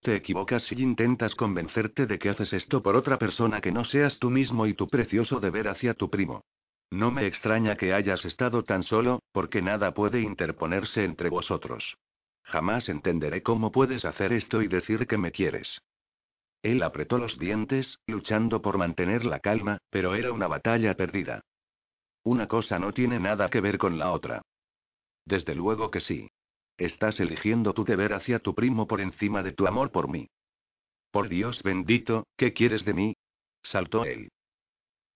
Te 0.00 0.16
equivocas 0.16 0.64
si 0.64 0.74
intentas 0.82 1.34
convencerte 1.34 2.06
de 2.06 2.18
que 2.18 2.30
haces 2.30 2.52
esto 2.52 2.82
por 2.82 2.96
otra 2.96 3.18
persona 3.18 3.60
que 3.60 3.70
no 3.70 3.84
seas 3.84 4.18
tú 4.18 4.28
mismo 4.28 4.66
y 4.66 4.74
tu 4.74 4.88
precioso 4.88 5.38
deber 5.40 5.68
hacia 5.68 5.94
tu 5.94 6.10
primo. 6.10 6.42
No 6.90 7.12
me 7.12 7.26
extraña 7.26 7.76
que 7.76 7.94
hayas 7.94 8.24
estado 8.24 8.64
tan 8.64 8.82
solo, 8.82 9.20
porque 9.30 9.62
nada 9.62 9.94
puede 9.94 10.20
interponerse 10.20 11.04
entre 11.04 11.28
vosotros. 11.28 11.96
Jamás 12.42 12.88
entenderé 12.88 13.42
cómo 13.42 13.70
puedes 13.70 14.04
hacer 14.04 14.32
esto 14.32 14.62
y 14.62 14.66
decir 14.66 15.06
que 15.06 15.16
me 15.16 15.30
quieres. 15.30 15.80
Él 16.62 16.82
apretó 16.82 17.18
los 17.18 17.38
dientes, 17.38 17.98
luchando 18.06 18.60
por 18.60 18.76
mantener 18.76 19.24
la 19.24 19.40
calma, 19.40 19.78
pero 19.90 20.14
era 20.14 20.32
una 20.32 20.46
batalla 20.46 20.94
perdida. 20.94 21.40
Una 22.22 22.48
cosa 22.48 22.78
no 22.78 22.92
tiene 22.92 23.18
nada 23.18 23.48
que 23.48 23.60
ver 23.60 23.78
con 23.78 23.98
la 23.98 24.12
otra. 24.12 24.42
Desde 25.24 25.54
luego 25.54 25.90
que 25.90 26.00
sí. 26.00 26.28
Estás 26.76 27.20
eligiendo 27.20 27.72
tu 27.72 27.84
deber 27.84 28.12
hacia 28.12 28.38
tu 28.38 28.54
primo 28.54 28.86
por 28.86 29.00
encima 29.00 29.42
de 29.42 29.52
tu 29.52 29.66
amor 29.66 29.90
por 29.90 30.08
mí. 30.08 30.28
Por 31.10 31.28
Dios 31.28 31.62
bendito, 31.62 32.26
¿qué 32.36 32.52
quieres 32.52 32.84
de 32.84 32.94
mí? 32.94 33.16
saltó 33.62 34.04
él. 34.04 34.30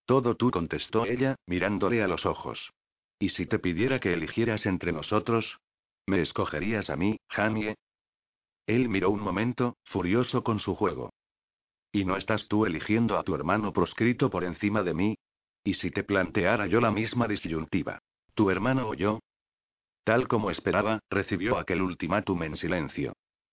Todo 0.07 0.37
tú 0.37 0.51
contestó 0.51 1.07
ella, 1.07 1.37
mirándole 1.47 2.03
a 2.03 2.09
los 2.09 2.27
ojos. 2.27 2.73
¿Y 3.19 3.31
si 3.31 3.47
te 3.47 3.59
pidiera 3.59 4.01
que 4.01 4.13
eligieras 4.13 4.67
entre 4.67 4.93
nosotros? 4.93 5.59
¿Me 6.07 6.21
escogerías 6.21 6.91
a 6.91 6.97
mí, 6.97 7.19
Jamie? 7.29 7.77
Él 8.67 8.89
miró 8.89 9.11
un 9.11 9.21
momento, 9.21 9.77
furioso 9.85 10.43
con 10.43 10.59
su 10.59 10.75
juego. 10.75 11.11
¿Y 11.95 12.05
no 12.05 12.17
estás 12.17 12.49
tú 12.49 12.67
eligiendo 12.67 13.17
a 13.17 13.23
tu 13.23 13.37
hermano 13.37 13.73
proscrito 13.73 14.29
por 14.29 14.43
encima 14.43 14.83
de 14.83 14.95
mí? 14.95 15.17
¿Y 15.63 15.75
si 15.75 15.93
te 15.93 16.03
planteara 16.03 16.67
yo 16.67 16.81
la 16.81 16.91
misma 16.91 17.29
disyuntiva? 17.29 18.01
¿Tu 18.35 18.51
hermano 18.51 18.89
o 18.89 18.95
yo? 18.95 19.21
Tal 20.03 20.27
como 20.27 20.51
esperaba, 20.51 20.99
recibió 21.09 21.57
aquel 21.57 21.83
ultimátum 21.83 22.43
en 22.43 22.57
silencio. 22.57 23.13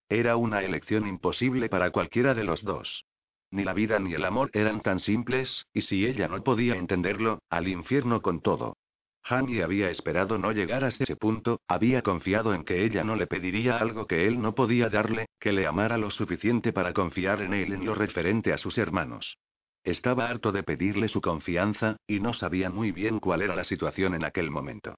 Era 0.10 0.38
una 0.38 0.64
elección 0.64 1.06
imposible 1.06 1.70
para 1.70 1.92
cualquiera 1.92 2.34
de 2.34 2.44
los 2.44 2.64
dos. 2.64 3.06
Ni 3.52 3.64
la 3.64 3.76
vida 3.76 4.00
ni 4.00 4.16
el 4.16 4.26
amor 4.26 4.50
eran 4.54 4.82
tan 4.82 5.00
simples, 5.00 5.68
y 5.72 5.82
si 5.82 6.08
ella 6.08 6.28
no 6.28 6.44
podía 6.44 6.78
entenderlo, 6.78 7.44
al 7.48 7.68
infierno 7.68 8.24
con 8.24 8.42
todo. 8.42 8.76
Hanny 9.24 9.62
había 9.62 9.90
esperado 9.90 10.38
no 10.38 10.52
llegar 10.52 10.84
a 10.84 10.88
ese 10.88 11.16
punto, 11.16 11.62
había 11.68 12.02
confiado 12.02 12.54
en 12.54 12.64
que 12.64 12.84
ella 12.84 13.04
no 13.04 13.16
le 13.16 13.28
pediría 13.28 13.78
algo 13.78 14.08
que 14.08 14.28
él 14.28 14.42
no 14.42 14.56
podía 14.56 14.90
darle, 14.90 15.28
que 15.40 15.52
le 15.52 15.68
amara 15.68 15.98
lo 15.98 16.10
suficiente 16.10 16.74
para 16.74 16.94
confiar 16.94 17.42
en 17.42 17.54
él 17.54 17.74
en 17.74 17.86
lo 17.86 17.96
referente 17.96 18.52
a 18.52 18.58
sus 18.58 18.78
hermanos. 18.78 19.38
Estaba 19.84 20.28
harto 20.28 20.52
de 20.52 20.64
pedirle 20.64 21.08
su 21.08 21.22
confianza, 21.22 21.98
y 22.08 22.20
no 22.20 22.34
sabía 22.34 22.70
muy 22.70 22.92
bien 22.92 23.20
cuál 23.20 23.42
era 23.42 23.56
la 23.56 23.64
situación 23.64 24.14
en 24.14 24.24
aquel 24.24 24.52
momento. 24.52 24.96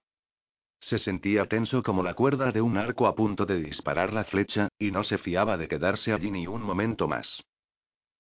Se 0.80 1.00
sentía 1.00 1.46
tenso 1.46 1.82
como 1.82 2.04
la 2.04 2.14
cuerda 2.14 2.52
de 2.52 2.62
un 2.62 2.78
arco 2.78 3.08
a 3.08 3.16
punto 3.16 3.46
de 3.46 3.62
disparar 3.62 4.12
la 4.12 4.26
flecha, 4.26 4.68
y 4.78 4.92
no 4.92 5.04
se 5.04 5.18
fiaba 5.18 5.58
de 5.58 5.70
quedarse 5.70 6.12
allí 6.12 6.32
ni 6.32 6.48
un 6.48 6.62
momento 6.62 7.08
más. 7.08 7.44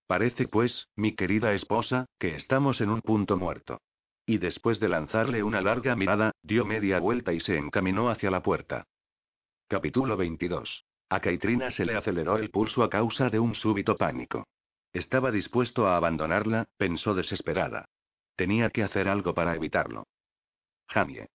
Parece 0.07 0.47
pues, 0.47 0.87
mi 0.95 1.13
querida 1.13 1.53
esposa, 1.53 2.05
que 2.19 2.35
estamos 2.35 2.79
en 2.79 2.89
un 2.89 3.01
punto 3.01 3.35
muerto. 3.35 3.79
Y 4.25 4.37
después 4.37 4.79
de 4.79 4.87
lanzarle 4.87 5.43
una 5.43 5.61
larga 5.61 5.95
mirada, 5.95 6.31
dio 6.41 6.65
media 6.65 6.99
vuelta 6.99 7.33
y 7.33 7.39
se 7.39 7.57
encaminó 7.57 8.09
hacia 8.09 8.31
la 8.31 8.41
puerta. 8.41 8.85
Capítulo 9.67 10.15
22. 10.15 10.85
A 11.09 11.19
Caitrina 11.19 11.71
se 11.71 11.85
le 11.85 11.95
aceleró 11.95 12.37
el 12.37 12.49
pulso 12.49 12.83
a 12.83 12.89
causa 12.89 13.29
de 13.29 13.39
un 13.39 13.53
súbito 13.53 13.97
pánico. 13.97 14.47
Estaba 14.93 15.31
dispuesto 15.31 15.87
a 15.87 15.97
abandonarla, 15.97 16.65
pensó 16.77 17.13
desesperada. 17.13 17.85
Tenía 18.35 18.69
que 18.69 18.83
hacer 18.83 19.09
algo 19.09 19.33
para 19.33 19.55
evitarlo. 19.55 20.07
Jamie. 20.87 21.27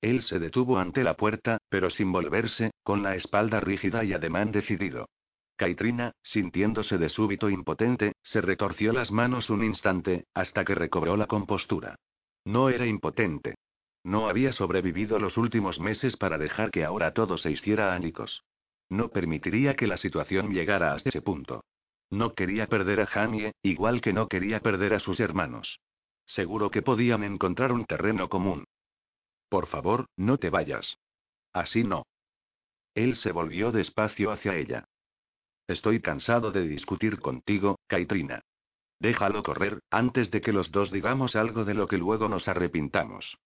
Él 0.00 0.22
se 0.22 0.38
detuvo 0.38 0.78
ante 0.78 1.02
la 1.02 1.16
puerta, 1.16 1.58
pero 1.68 1.90
sin 1.90 2.12
volverse, 2.12 2.70
con 2.84 3.02
la 3.02 3.16
espalda 3.16 3.60
rígida 3.60 4.04
y 4.04 4.12
ademán 4.12 4.52
decidido. 4.52 5.08
Caitrina, 5.56 6.12
sintiéndose 6.22 6.98
de 6.98 7.08
súbito 7.08 7.48
impotente, 7.48 8.12
se 8.22 8.40
retorció 8.40 8.92
las 8.92 9.10
manos 9.10 9.50
un 9.50 9.64
instante, 9.64 10.26
hasta 10.34 10.64
que 10.64 10.74
recobró 10.74 11.16
la 11.16 11.26
compostura. 11.26 11.96
No 12.44 12.68
era 12.68 12.86
impotente. 12.86 13.56
No 14.04 14.28
había 14.28 14.52
sobrevivido 14.52 15.18
los 15.18 15.36
últimos 15.36 15.80
meses 15.80 16.16
para 16.16 16.38
dejar 16.38 16.70
que 16.70 16.84
ahora 16.84 17.12
todo 17.12 17.38
se 17.38 17.50
hiciera 17.50 17.94
ánicos. 17.94 18.44
No 18.88 19.08
permitiría 19.08 19.74
que 19.74 19.86
la 19.86 19.96
situación 19.96 20.52
llegara 20.52 20.92
a 20.92 20.96
ese 20.96 21.22
punto. 21.22 21.64
No 22.10 22.34
quería 22.34 22.68
perder 22.68 23.00
a 23.00 23.06
Jamie, 23.06 23.52
igual 23.62 24.00
que 24.00 24.12
no 24.12 24.28
quería 24.28 24.60
perder 24.60 24.94
a 24.94 25.00
sus 25.00 25.18
hermanos. 25.18 25.80
Seguro 26.26 26.70
que 26.70 26.82
podían 26.82 27.24
encontrar 27.24 27.72
un 27.72 27.84
terreno 27.84 28.28
común. 28.28 28.64
Por 29.48 29.66
favor, 29.66 30.06
no 30.16 30.38
te 30.38 30.50
vayas. 30.50 30.98
Así 31.52 31.82
no. 31.82 32.06
Él 32.94 33.16
se 33.16 33.32
volvió 33.32 33.72
despacio 33.72 34.30
hacia 34.30 34.54
ella. 34.54 34.84
Estoy 35.68 36.00
cansado 36.00 36.52
de 36.52 36.66
discutir 36.68 37.18
contigo, 37.18 37.80
Caitrina. 37.88 38.42
Déjalo 39.00 39.42
correr, 39.42 39.80
antes 39.90 40.30
de 40.30 40.40
que 40.40 40.52
los 40.52 40.70
dos 40.70 40.92
digamos 40.92 41.34
algo 41.34 41.64
de 41.64 41.74
lo 41.74 41.88
que 41.88 41.98
luego 41.98 42.28
nos 42.28 42.46
arrepintamos. 42.48 43.36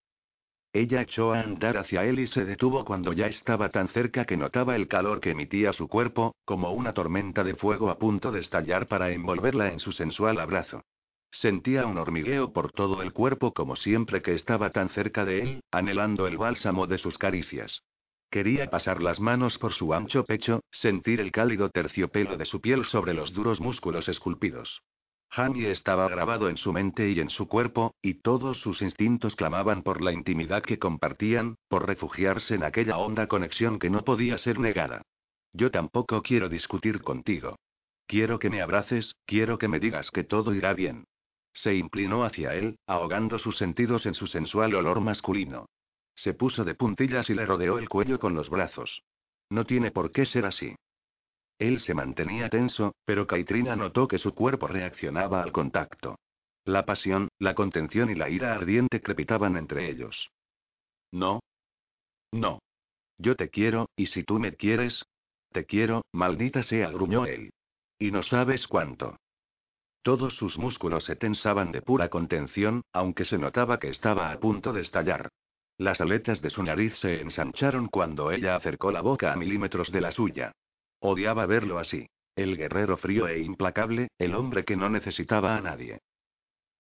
Ella 0.73 1.03
echó 1.03 1.33
a 1.33 1.41
andar 1.41 1.79
hacia 1.79 2.05
él 2.05 2.21
y 2.21 2.27
se 2.29 2.45
detuvo 2.45 2.85
cuando 2.85 3.13
ya 3.13 3.27
estaba 3.27 3.71
tan 3.71 3.89
cerca 3.89 4.25
que 4.25 4.37
notaba 4.37 4.77
el 4.77 4.87
calor 4.87 5.21
que 5.21 5.31
emitía 5.31 5.73
su 5.73 5.89
cuerpo, 5.89 6.37
como 6.45 6.73
una 6.73 6.93
tormenta 6.93 7.43
de 7.43 7.57
fuego 7.57 7.91
a 7.91 7.99
punto 7.99 8.31
de 8.31 8.41
estallar 8.41 8.87
para 8.87 9.11
envolverla 9.11 9.73
en 9.73 9.81
su 9.81 9.91
sensual 9.91 10.39
abrazo. 10.39 10.85
Sentía 11.33 11.87
un 11.87 11.99
hormigueo 11.99 12.53
por 12.53 12.71
todo 12.71 13.03
el 13.03 13.13
cuerpo 13.13 13.53
como 13.53 13.77
siempre 13.77 14.21
que 14.21 14.35
estaba 14.35 14.71
tan 14.71 14.91
cerca 14.91 15.25
de 15.25 15.41
él, 15.41 15.61
anhelando 15.73 16.27
el 16.27 16.37
bálsamo 16.37 16.87
de 16.87 16.99
sus 16.99 17.19
caricias. 17.19 17.83
Quería 18.31 18.71
pasar 18.71 19.03
las 19.03 19.19
manos 19.19 19.59
por 19.59 19.73
su 19.73 19.93
ancho 19.93 20.25
pecho, 20.25 20.63
sentir 20.71 21.21
el 21.21 21.33
cálido 21.33 21.69
terciopelo 21.71 22.37
de 22.37 22.45
su 22.45 22.61
piel 22.61 22.85
sobre 22.85 23.13
los 23.13 23.33
duros 23.33 23.61
músculos 23.61 24.09
esculpidos. 24.09 24.83
Hanny 25.33 25.67
estaba 25.67 26.09
grabado 26.09 26.49
en 26.49 26.57
su 26.57 26.73
mente 26.73 27.11
y 27.11 27.19
en 27.19 27.31
su 27.31 27.49
cuerpo, 27.49 27.95
y 28.03 28.15
todos 28.15 28.59
sus 28.59 28.83
instintos 28.83 29.35
clamaban 29.35 29.83
por 29.83 30.01
la 30.01 30.13
intimidad 30.13 30.63
que 30.63 30.79
compartían, 30.79 31.57
por 31.69 31.87
refugiarse 31.87 32.55
en 32.55 32.63
aquella 32.63 32.99
honda 32.99 33.27
conexión 33.27 33.81
que 33.81 33.91
no 33.91 34.05
podía 34.05 34.39
ser 34.39 34.61
negada. 34.61 35.03
Yo 35.53 35.73
tampoco 35.73 36.23
quiero 36.23 36.49
discutir 36.49 37.03
contigo. 37.03 37.57
Quiero 38.07 38.39
que 38.39 38.51
me 38.51 38.63
abraces, 38.63 39.17
quiero 39.25 39.59
que 39.59 39.69
me 39.69 39.81
digas 39.81 40.11
que 40.13 40.23
todo 40.23 40.55
irá 40.55 40.73
bien. 40.73 41.05
Se 41.53 41.75
inclinó 41.75 42.25
hacia 42.25 42.55
él, 42.55 42.79
ahogando 42.87 43.41
sus 43.41 43.57
sentidos 43.57 44.07
en 44.07 44.15
su 44.15 44.29
sensual 44.29 44.75
olor 44.77 45.01
masculino. 45.01 45.67
Se 46.23 46.35
puso 46.35 46.65
de 46.65 46.75
puntillas 46.75 47.31
y 47.31 47.35
le 47.35 47.47
rodeó 47.47 47.79
el 47.79 47.89
cuello 47.89 48.19
con 48.19 48.35
los 48.35 48.51
brazos. 48.51 49.03
No 49.49 49.65
tiene 49.65 49.91
por 49.91 50.13
qué 50.13 50.27
ser 50.27 50.45
así. 50.45 50.77
Él 51.59 51.81
se 51.81 51.95
mantenía 51.95 52.51
tenso, 52.51 52.95
pero 53.07 53.27
Caitrina 53.27 53.75
notó 53.75 54.07
que 54.07 54.19
su 54.19 54.35
cuerpo 54.35 54.67
reaccionaba 54.67 55.43
al 55.43 55.51
contacto. 55.51 56.19
La 56.67 56.85
pasión, 56.85 57.29
la 57.39 57.55
contención 57.55 58.11
y 58.11 58.15
la 58.17 58.29
ira 58.29 58.53
ardiente 58.53 59.01
crepitaban 59.01 59.57
entre 59.57 59.89
ellos. 59.89 60.31
No. 61.11 61.41
No. 62.33 62.59
Yo 63.17 63.35
te 63.35 63.49
quiero, 63.49 63.89
y 63.97 64.07
si 64.07 64.23
tú 64.23 64.39
me 64.39 64.55
quieres. 64.55 65.03
Te 65.53 65.65
quiero, 65.65 66.03
maldita 66.13 66.63
sea, 66.63 66.91
gruñó 66.91 67.25
él. 67.25 67.51
Y 67.99 68.11
no 68.11 68.23
sabes 68.23 68.67
cuánto. 68.67 69.17
Todos 70.03 70.37
sus 70.37 70.59
músculos 70.59 71.05
se 71.05 71.17
tensaban 71.17 71.73
de 71.73 71.81
pura 71.81 72.11
contención, 72.11 72.83
aunque 72.93 73.25
se 73.25 73.39
notaba 73.39 73.79
que 73.79 73.89
estaba 73.89 74.31
a 74.31 74.39
punto 74.39 74.75
de 74.75 74.83
estallar. 74.83 75.31
Las 75.81 75.99
aletas 76.03 76.43
de 76.43 76.51
su 76.51 76.63
nariz 76.63 76.95
se 76.99 77.23
ensancharon 77.23 77.89
cuando 77.89 78.31
ella 78.33 78.55
acercó 78.55 78.93
la 78.93 79.01
boca 79.01 79.33
a 79.33 79.37
milímetros 79.37 79.91
de 79.91 80.03
la 80.03 80.13
suya. 80.13 80.53
Odiaba 80.99 81.47
verlo 81.47 81.79
así. 81.79 82.07
El 82.37 82.59
guerrero 82.59 82.99
frío 82.99 83.27
e 83.27 83.39
implacable, 83.39 84.09
el 84.19 84.35
hombre 84.35 84.67
que 84.67 84.77
no 84.77 84.91
necesitaba 84.91 85.57
a 85.57 85.63
nadie. 85.63 86.01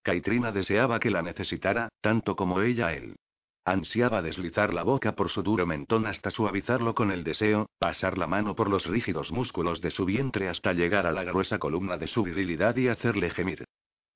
Caitrina 0.02 0.52
deseaba 0.52 1.00
que 1.00 1.08
la 1.08 1.22
necesitara, 1.22 1.88
tanto 2.02 2.36
como 2.36 2.60
ella 2.60 2.92
él. 2.92 3.16
Ansiaba 3.64 4.20
deslizar 4.20 4.74
la 4.74 4.82
boca 4.82 5.16
por 5.16 5.30
su 5.30 5.42
duro 5.42 5.64
mentón 5.64 6.04
hasta 6.04 6.30
suavizarlo 6.30 6.94
con 6.94 7.10
el 7.10 7.24
deseo, 7.24 7.70
pasar 7.78 8.18
la 8.18 8.26
mano 8.26 8.54
por 8.54 8.68
los 8.68 8.84
rígidos 8.84 9.32
músculos 9.32 9.80
de 9.80 9.92
su 9.92 10.04
vientre 10.04 10.50
hasta 10.50 10.74
llegar 10.74 11.06
a 11.06 11.12
la 11.12 11.24
gruesa 11.24 11.58
columna 11.58 11.96
de 11.96 12.06
su 12.06 12.22
virilidad 12.22 12.76
y 12.76 12.88
hacerle 12.88 13.30
gemir. 13.30 13.64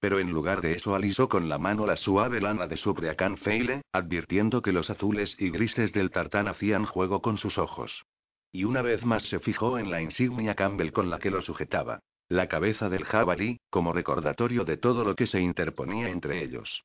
Pero 0.04 0.18
en 0.18 0.30
lugar 0.32 0.60
de 0.60 0.74
eso 0.74 0.94
alisó 0.94 1.30
con 1.30 1.48
la 1.48 1.56
mano 1.56 1.86
la 1.86 1.96
suave 1.96 2.38
lana 2.38 2.66
de 2.66 2.76
su 2.76 2.92
breacán 2.92 3.38
feile, 3.38 3.80
advirtiendo 3.90 4.60
que 4.60 4.70
los 4.70 4.90
azules 4.90 5.34
y 5.38 5.48
grises 5.48 5.94
del 5.94 6.10
tartán 6.10 6.46
hacían 6.46 6.84
juego 6.84 7.22
con 7.22 7.38
sus 7.38 7.56
ojos. 7.56 8.04
Y 8.52 8.64
una 8.64 8.82
vez 8.82 9.02
más 9.06 9.22
se 9.22 9.40
fijó 9.40 9.78
en 9.78 9.90
la 9.90 10.02
insignia 10.02 10.54
Campbell 10.56 10.92
con 10.92 11.08
la 11.08 11.18
que 11.18 11.30
lo 11.30 11.40
sujetaba. 11.40 12.00
La 12.28 12.48
cabeza 12.48 12.90
del 12.90 13.06
jabalí, 13.06 13.60
como 13.70 13.94
recordatorio 13.94 14.66
de 14.66 14.76
todo 14.76 15.04
lo 15.04 15.16
que 15.16 15.26
se 15.26 15.40
interponía 15.40 16.10
entre 16.10 16.44
ellos. 16.44 16.84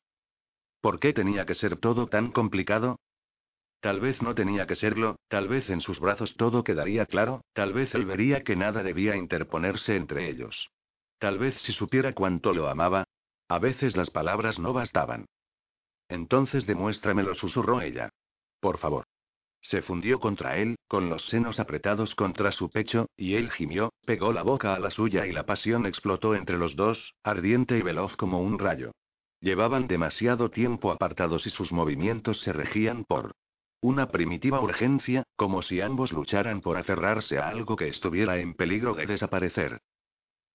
¿Por 0.80 1.02
qué 1.02 1.12
tenía 1.12 1.46
que 1.46 1.56
ser 1.56 1.76
todo 1.76 2.08
tan 2.08 2.32
complicado? 2.32 3.02
Tal 3.82 4.00
vez 4.00 4.22
no 4.22 4.34
tenía 4.34 4.66
que 4.66 4.78
serlo, 4.78 5.18
tal 5.28 5.50
vez 5.50 5.70
en 5.70 5.82
sus 5.82 6.00
brazos 6.00 6.38
todo 6.38 6.64
quedaría 6.64 7.06
claro, 7.06 7.42
tal 7.52 7.74
vez 7.74 7.94
él 7.96 8.06
vería 8.06 8.46
que 8.46 8.56
nada 8.56 8.82
debía 8.82 9.18
interponerse 9.18 9.98
entre 9.98 10.30
ellos. 10.30 10.70
Tal 11.20 11.38
vez 11.38 11.56
si 11.64 11.74
supiera 11.74 12.14
cuánto 12.14 12.54
lo 12.54 12.70
amaba. 12.70 13.04
A 13.50 13.60
veces 13.60 13.98
las 13.98 14.12
palabras 14.12 14.60
no 14.60 14.74
bastaban. 14.74 15.26
Entonces 16.08 16.68
demuéstramelo, 16.68 17.34
susurró 17.34 17.82
ella. 17.82 18.10
Por 18.60 18.78
favor. 18.78 19.06
Se 19.62 19.82
fundió 19.82 20.20
contra 20.20 20.58
él, 20.58 20.76
con 20.88 21.10
los 21.10 21.26
senos 21.26 21.60
apretados 21.60 22.16
contra 22.16 22.52
su 22.52 22.70
pecho, 22.70 23.08
y 23.18 23.36
él 23.36 23.52
gimió, 23.52 23.92
pegó 24.06 24.32
la 24.32 24.44
boca 24.44 24.74
a 24.74 24.80
la 24.80 24.92
suya 24.92 25.26
y 25.26 25.32
la 25.32 25.46
pasión 25.46 25.86
explotó 25.86 26.36
entre 26.36 26.58
los 26.58 26.76
dos, 26.76 27.16
ardiente 27.24 27.78
y 27.78 27.82
veloz 27.82 28.16
como 28.16 28.40
un 28.42 28.58
rayo. 28.58 28.92
Llevaban 29.42 29.88
demasiado 29.88 30.50
tiempo 30.50 30.92
apartados 30.92 31.46
y 31.48 31.50
sus 31.50 31.72
movimientos 31.72 32.42
se 32.42 32.54
regían 32.54 33.04
por 33.04 33.32
una 33.82 34.10
primitiva 34.10 34.60
urgencia, 34.60 35.24
como 35.36 35.62
si 35.62 35.82
ambos 35.82 36.12
lucharan 36.12 36.62
por 36.62 36.78
aferrarse 36.78 37.40
a 37.40 37.48
algo 37.48 37.76
que 37.76 37.88
estuviera 37.88 38.38
en 38.38 38.54
peligro 38.54 38.94
de 38.94 39.06
desaparecer. 39.06 39.82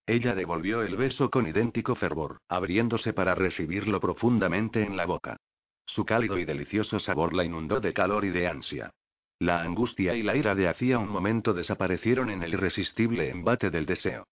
Ella 0.06 0.34
devolvió 0.34 0.82
el 0.82 0.96
beso 0.96 1.30
con 1.30 1.46
idéntico 1.46 1.94
fervor, 1.94 2.38
abriéndose 2.48 3.14
para 3.14 3.34
recibirlo 3.34 4.00
profundamente 4.00 4.82
en 4.82 4.96
la 4.96 5.06
boca. 5.06 5.38
Su 5.86 6.04
cálido 6.04 6.38
y 6.38 6.44
delicioso 6.44 6.98
sabor 6.98 7.34
la 7.34 7.44
inundó 7.44 7.80
de 7.80 7.94
calor 7.94 8.24
y 8.24 8.30
de 8.30 8.46
ansia. 8.46 8.90
La 9.38 9.62
angustia 9.62 10.14
y 10.14 10.22
la 10.22 10.36
ira 10.36 10.54
de 10.54 10.68
hacía 10.68 10.98
un 10.98 11.08
momento 11.08 11.54
desaparecieron 11.54 12.28
en 12.30 12.42
el 12.42 12.52
irresistible 12.52 13.30
embate 13.30 13.70
del 13.70 13.86
deseo. 13.86 14.26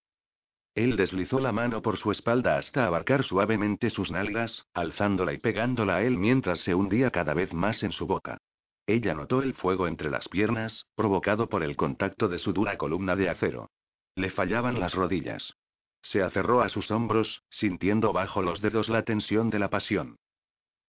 Él 0.74 0.96
deslizó 0.96 1.40
la 1.40 1.52
mano 1.52 1.82
por 1.82 1.96
su 1.96 2.10
espalda 2.12 2.56
hasta 2.56 2.86
abarcar 2.86 3.24
suavemente 3.24 3.90
sus 3.90 4.10
nalgas, 4.10 4.66
alzándola 4.74 5.32
y 5.32 5.38
pegándola 5.38 5.96
a 5.96 6.02
él 6.02 6.16
mientras 6.16 6.60
se 6.60 6.74
hundía 6.74 7.10
cada 7.10 7.34
vez 7.34 7.52
más 7.52 7.82
en 7.82 7.92
su 7.92 8.06
boca. 8.06 8.38
Ella 8.86 9.14
notó 9.14 9.42
el 9.42 9.54
fuego 9.54 9.86
entre 9.86 10.10
las 10.10 10.28
piernas, 10.28 10.86
provocado 10.94 11.48
por 11.48 11.62
el 11.62 11.76
contacto 11.76 12.28
de 12.28 12.38
su 12.38 12.52
dura 12.52 12.76
columna 12.76 13.16
de 13.16 13.28
acero. 13.28 13.70
Le 14.14 14.30
fallaban 14.30 14.80
las 14.80 14.94
rodillas. 14.94 15.54
Se 16.02 16.22
aferró 16.22 16.60
a 16.60 16.68
sus 16.68 16.90
hombros, 16.90 17.42
sintiendo 17.48 18.12
bajo 18.12 18.42
los 18.42 18.60
dedos 18.60 18.88
la 18.88 19.02
tensión 19.02 19.50
de 19.50 19.58
la 19.58 19.70
pasión. 19.70 20.18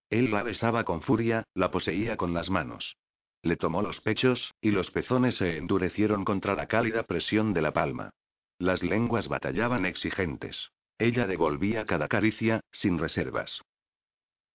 Él 0.09 0.31
la 0.31 0.43
besaba 0.43 0.83
con 0.83 1.01
furia, 1.01 1.43
la 1.53 1.71
poseía 1.71 2.17
con 2.17 2.33
las 2.33 2.49
manos. 2.49 2.97
Le 3.41 3.55
tomó 3.57 3.81
los 3.81 4.01
pechos, 4.01 4.53
y 4.61 4.71
los 4.71 4.91
pezones 4.91 5.35
se 5.35 5.57
endurecieron 5.57 6.23
contra 6.23 6.55
la 6.55 6.67
cálida 6.67 7.03
presión 7.03 7.53
de 7.53 7.61
la 7.61 7.73
palma. 7.73 8.11
Las 8.57 8.83
lenguas 8.83 9.27
batallaban 9.27 9.85
exigentes. 9.85 10.71
Ella 10.97 11.27
devolvía 11.27 11.85
cada 11.85 12.07
caricia, 12.07 12.61
sin 12.71 12.97
reservas. 12.99 13.61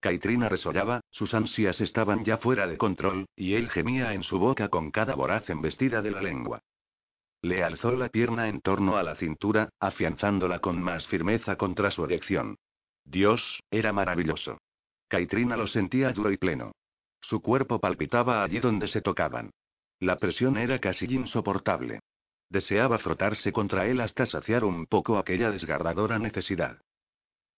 Caitrina 0.00 0.48
resollaba, 0.48 1.00
sus 1.10 1.34
ansias 1.34 1.80
estaban 1.80 2.24
ya 2.24 2.38
fuera 2.38 2.66
de 2.66 2.78
control, 2.78 3.26
y 3.34 3.54
él 3.54 3.68
gemía 3.68 4.14
en 4.14 4.22
su 4.22 4.38
boca 4.38 4.68
con 4.68 4.90
cada 4.90 5.14
voraz 5.14 5.50
embestida 5.50 6.02
de 6.02 6.12
la 6.12 6.22
lengua. 6.22 6.62
Le 7.42 7.62
alzó 7.62 7.92
la 7.92 8.08
pierna 8.08 8.48
en 8.48 8.60
torno 8.60 8.96
a 8.96 9.02
la 9.02 9.14
cintura, 9.14 9.70
afianzándola 9.78 10.58
con 10.58 10.82
más 10.82 11.06
firmeza 11.06 11.56
contra 11.56 11.90
su 11.90 12.04
erección. 12.04 12.56
Dios, 13.04 13.60
era 13.70 13.92
maravilloso. 13.92 14.58
Caitrina 15.08 15.56
lo 15.56 15.66
sentía 15.66 16.12
duro 16.12 16.32
y 16.32 16.36
pleno. 16.36 16.72
Su 17.20 17.40
cuerpo 17.40 17.78
palpitaba 17.78 18.42
allí 18.42 18.58
donde 18.58 18.88
se 18.88 19.00
tocaban. 19.00 19.50
La 20.00 20.16
presión 20.16 20.56
era 20.56 20.78
casi 20.78 21.06
insoportable. 21.06 22.00
Deseaba 22.50 22.98
frotarse 22.98 23.52
contra 23.52 23.86
él 23.86 24.00
hasta 24.00 24.26
saciar 24.26 24.64
un 24.64 24.86
poco 24.86 25.18
aquella 25.18 25.50
desgarradora 25.50 26.18
necesidad. 26.18 26.78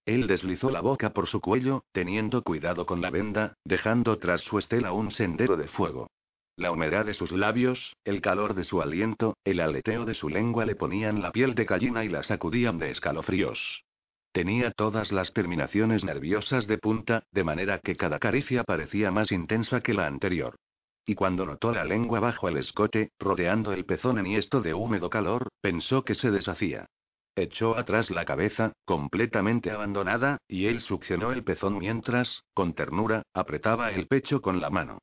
Él 0.04 0.26
deslizó 0.26 0.70
la 0.70 0.80
boca 0.80 1.10
por 1.12 1.26
su 1.26 1.40
cuello, 1.40 1.84
teniendo 1.92 2.42
cuidado 2.42 2.86
con 2.86 3.00
la 3.00 3.10
venda, 3.10 3.54
dejando 3.64 4.18
tras 4.18 4.40
su 4.40 4.58
estela 4.58 4.92
un 4.92 5.10
sendero 5.10 5.56
de 5.56 5.68
fuego. 5.68 6.10
La 6.56 6.72
humedad 6.72 7.06
de 7.06 7.14
sus 7.14 7.32
labios, 7.32 7.96
el 8.04 8.20
calor 8.20 8.54
de 8.54 8.64
su 8.64 8.82
aliento, 8.82 9.36
el 9.44 9.60
aleteo 9.60 10.04
de 10.04 10.14
su 10.14 10.28
lengua 10.28 10.66
le 10.66 10.74
ponían 10.74 11.22
la 11.22 11.32
piel 11.32 11.54
de 11.54 11.64
gallina 11.64 12.04
y 12.04 12.08
la 12.08 12.22
sacudían 12.22 12.78
de 12.78 12.90
escalofríos. 12.90 13.84
Tenía 14.32 14.70
todas 14.70 15.10
las 15.10 15.32
terminaciones 15.32 16.04
nerviosas 16.04 16.66
de 16.66 16.78
punta, 16.78 17.24
de 17.32 17.44
manera 17.44 17.78
que 17.78 17.96
cada 17.96 18.18
caricia 18.18 18.62
parecía 18.62 19.10
más 19.10 19.32
intensa 19.32 19.80
que 19.80 19.94
la 19.94 20.06
anterior. 20.06 20.56
Y 21.04 21.14
cuando 21.16 21.46
notó 21.46 21.72
la 21.72 21.84
lengua 21.84 22.20
bajo 22.20 22.48
el 22.48 22.58
escote, 22.58 23.10
rodeando 23.18 23.72
el 23.72 23.84
pezón 23.84 24.18
enhiesto 24.18 24.60
de 24.60 24.74
húmedo 24.74 25.10
calor, 25.10 25.48
pensó 25.60 26.04
que 26.04 26.14
se 26.14 26.30
deshacía. 26.30 26.86
Echó 27.34 27.76
atrás 27.76 28.10
la 28.10 28.24
cabeza, 28.24 28.72
completamente 28.84 29.70
abandonada, 29.70 30.38
y 30.46 30.66
él 30.66 30.80
succionó 30.80 31.32
el 31.32 31.42
pezón 31.42 31.78
mientras, 31.78 32.42
con 32.54 32.74
ternura, 32.74 33.22
apretaba 33.34 33.90
el 33.90 34.06
pecho 34.06 34.40
con 34.40 34.60
la 34.60 34.70
mano. 34.70 34.98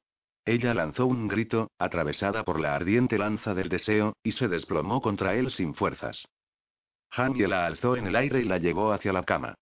Ella 0.48 0.74
lanzó 0.74 1.06
un 1.06 1.28
grito, 1.28 1.72
atravesada 1.78 2.46
por 2.46 2.62
la 2.62 2.74
ardiente 2.74 3.18
lanza 3.18 3.54
del 3.54 3.68
deseo, 3.68 4.16
y 4.24 4.32
se 4.32 4.48
desplomó 4.48 5.02
contra 5.02 5.36
él 5.36 5.52
sin 5.52 5.76
fuerzas. 5.76 6.26
Hange 7.12 7.50
la 7.50 7.66
alzó 7.66 7.98
en 7.98 8.08
el 8.08 8.16
aire 8.16 8.40
y 8.40 8.46
la 8.46 8.58
llevó 8.58 8.94
hacia 8.94 9.12
la 9.12 9.24
cama. 9.24 9.56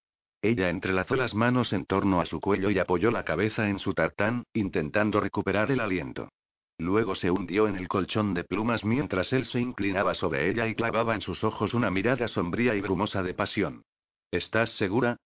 Ella 0.44 0.70
entrelazó 0.70 1.16
las 1.16 1.34
manos 1.34 1.74
en 1.74 1.86
torno 1.86 2.22
a 2.22 2.28
su 2.28 2.40
cuello 2.40 2.70
y 2.70 2.78
apoyó 2.78 3.10
la 3.10 3.26
cabeza 3.26 3.68
en 3.68 3.80
su 3.80 3.96
tartán, 3.96 4.44
intentando 4.54 5.20
recuperar 5.20 5.72
el 5.72 5.80
aliento. 5.80 6.30
Luego 6.78 7.16
se 7.16 7.32
hundió 7.32 7.68
en 7.68 7.78
el 7.78 7.88
colchón 7.88 8.36
de 8.36 8.44
plumas 8.44 8.86
mientras 8.86 9.34
él 9.34 9.46
se 9.46 9.60
inclinaba 9.60 10.14
sobre 10.14 10.52
ella 10.52 10.68
y 10.68 10.76
clavaba 10.76 11.16
en 11.16 11.22
sus 11.22 11.44
ojos 11.44 11.74
una 11.74 11.90
mirada 11.90 12.28
sombría 12.28 12.76
y 12.76 12.82
brumosa 12.82 13.24
de 13.24 13.34
pasión. 13.34 13.82
¿Estás 14.30 14.70
segura? 14.78 15.18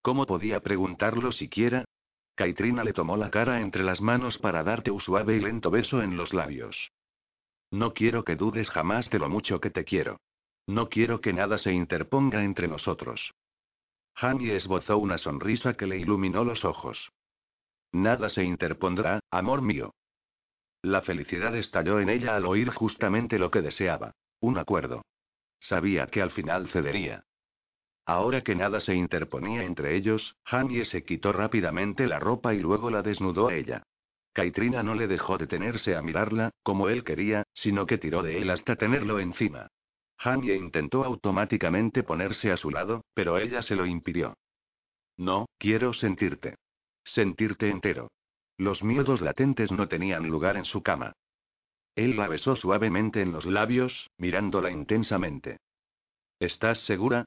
¿Cómo 0.00 0.26
podía 0.26 0.60
preguntarlo 0.60 1.32
siquiera? 1.32 1.86
Kaitrina 2.36 2.84
le 2.84 2.92
tomó 2.92 3.16
la 3.16 3.30
cara 3.30 3.62
entre 3.62 3.82
las 3.82 4.02
manos 4.02 4.38
para 4.38 4.62
darte 4.62 4.90
un 4.90 5.00
suave 5.00 5.36
y 5.36 5.40
lento 5.40 5.70
beso 5.70 6.02
en 6.02 6.18
los 6.18 6.34
labios. 6.34 6.92
No 7.70 7.94
quiero 7.94 8.24
que 8.24 8.36
dudes 8.36 8.68
jamás 8.68 9.08
de 9.08 9.18
lo 9.18 9.30
mucho 9.30 9.58
que 9.58 9.70
te 9.70 9.84
quiero. 9.84 10.20
No 10.66 10.90
quiero 10.90 11.20
que 11.22 11.32
nada 11.32 11.56
se 11.56 11.72
interponga 11.72 12.44
entre 12.44 12.68
nosotros. 12.68 13.32
Hani 14.14 14.50
esbozó 14.50 14.98
una 14.98 15.16
sonrisa 15.16 15.74
que 15.74 15.86
le 15.86 15.96
iluminó 15.96 16.44
los 16.44 16.64
ojos. 16.64 17.10
Nada 17.92 18.28
se 18.28 18.44
interpondrá, 18.44 19.20
amor 19.30 19.62
mío. 19.62 19.94
La 20.82 21.00
felicidad 21.00 21.56
estalló 21.56 22.00
en 22.00 22.10
ella 22.10 22.36
al 22.36 22.44
oír 22.44 22.68
justamente 22.70 23.38
lo 23.38 23.50
que 23.50 23.62
deseaba. 23.62 24.12
Un 24.40 24.58
acuerdo. 24.58 25.06
Sabía 25.58 26.06
que 26.06 26.20
al 26.20 26.30
final 26.30 26.68
cedería. 26.68 27.24
Ahora 28.06 28.42
que 28.42 28.54
nada 28.54 28.78
se 28.78 28.94
interponía 28.94 29.64
entre 29.64 29.96
ellos, 29.96 30.36
Hanye 30.44 30.84
se 30.84 31.04
quitó 31.04 31.32
rápidamente 31.32 32.06
la 32.06 32.20
ropa 32.20 32.54
y 32.54 32.60
luego 32.60 32.88
la 32.88 33.02
desnudó 33.02 33.48
a 33.48 33.54
ella. 33.54 33.82
Kaitrina 34.32 34.84
no 34.84 34.94
le 34.94 35.08
dejó 35.08 35.38
detenerse 35.38 35.96
a 35.96 36.02
mirarla, 36.02 36.50
como 36.62 36.88
él 36.88 37.02
quería, 37.02 37.42
sino 37.52 37.84
que 37.86 37.98
tiró 37.98 38.22
de 38.22 38.38
él 38.38 38.50
hasta 38.50 38.76
tenerlo 38.76 39.18
encima. 39.18 39.68
Hanye 40.18 40.54
intentó 40.54 41.04
automáticamente 41.04 42.04
ponerse 42.04 42.52
a 42.52 42.56
su 42.56 42.70
lado, 42.70 43.04
pero 43.12 43.38
ella 43.38 43.60
se 43.62 43.74
lo 43.74 43.86
impidió. 43.86 44.34
No, 45.16 45.46
quiero 45.58 45.92
sentirte. 45.92 46.54
Sentirte 47.04 47.70
entero. 47.70 48.08
Los 48.56 48.84
miedos 48.84 49.20
latentes 49.20 49.72
no 49.72 49.88
tenían 49.88 50.28
lugar 50.28 50.56
en 50.56 50.64
su 50.64 50.82
cama. 50.82 51.12
Él 51.96 52.16
la 52.16 52.28
besó 52.28 52.56
suavemente 52.56 53.20
en 53.22 53.32
los 53.32 53.46
labios, 53.46 54.10
mirándola 54.16 54.70
intensamente. 54.70 55.58
¿Estás 56.38 56.78
segura? 56.80 57.24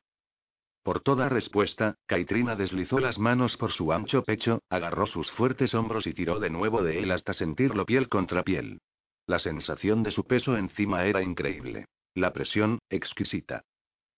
Por 0.83 1.01
toda 1.01 1.29
respuesta, 1.29 1.95
Kaitrina 2.05 2.55
deslizó 2.55 2.99
las 2.99 3.19
manos 3.19 3.57
por 3.57 3.71
su 3.71 3.91
ancho 3.91 4.23
pecho, 4.23 4.61
agarró 4.69 5.07
sus 5.07 5.29
fuertes 5.31 5.73
hombros 5.73 6.07
y 6.07 6.13
tiró 6.13 6.39
de 6.39 6.49
nuevo 6.49 6.81
de 6.83 6.99
él 6.99 7.11
hasta 7.11 7.33
sentirlo 7.33 7.85
piel 7.85 8.07
contra 8.07 8.43
piel. 8.43 8.79
La 9.27 9.39
sensación 9.39 10.03
de 10.03 10.11
su 10.11 10.25
peso 10.25 10.57
encima 10.57 11.05
era 11.05 11.21
increíble. 11.21 11.85
La 12.15 12.33
presión, 12.33 12.79
exquisita. 12.89 13.63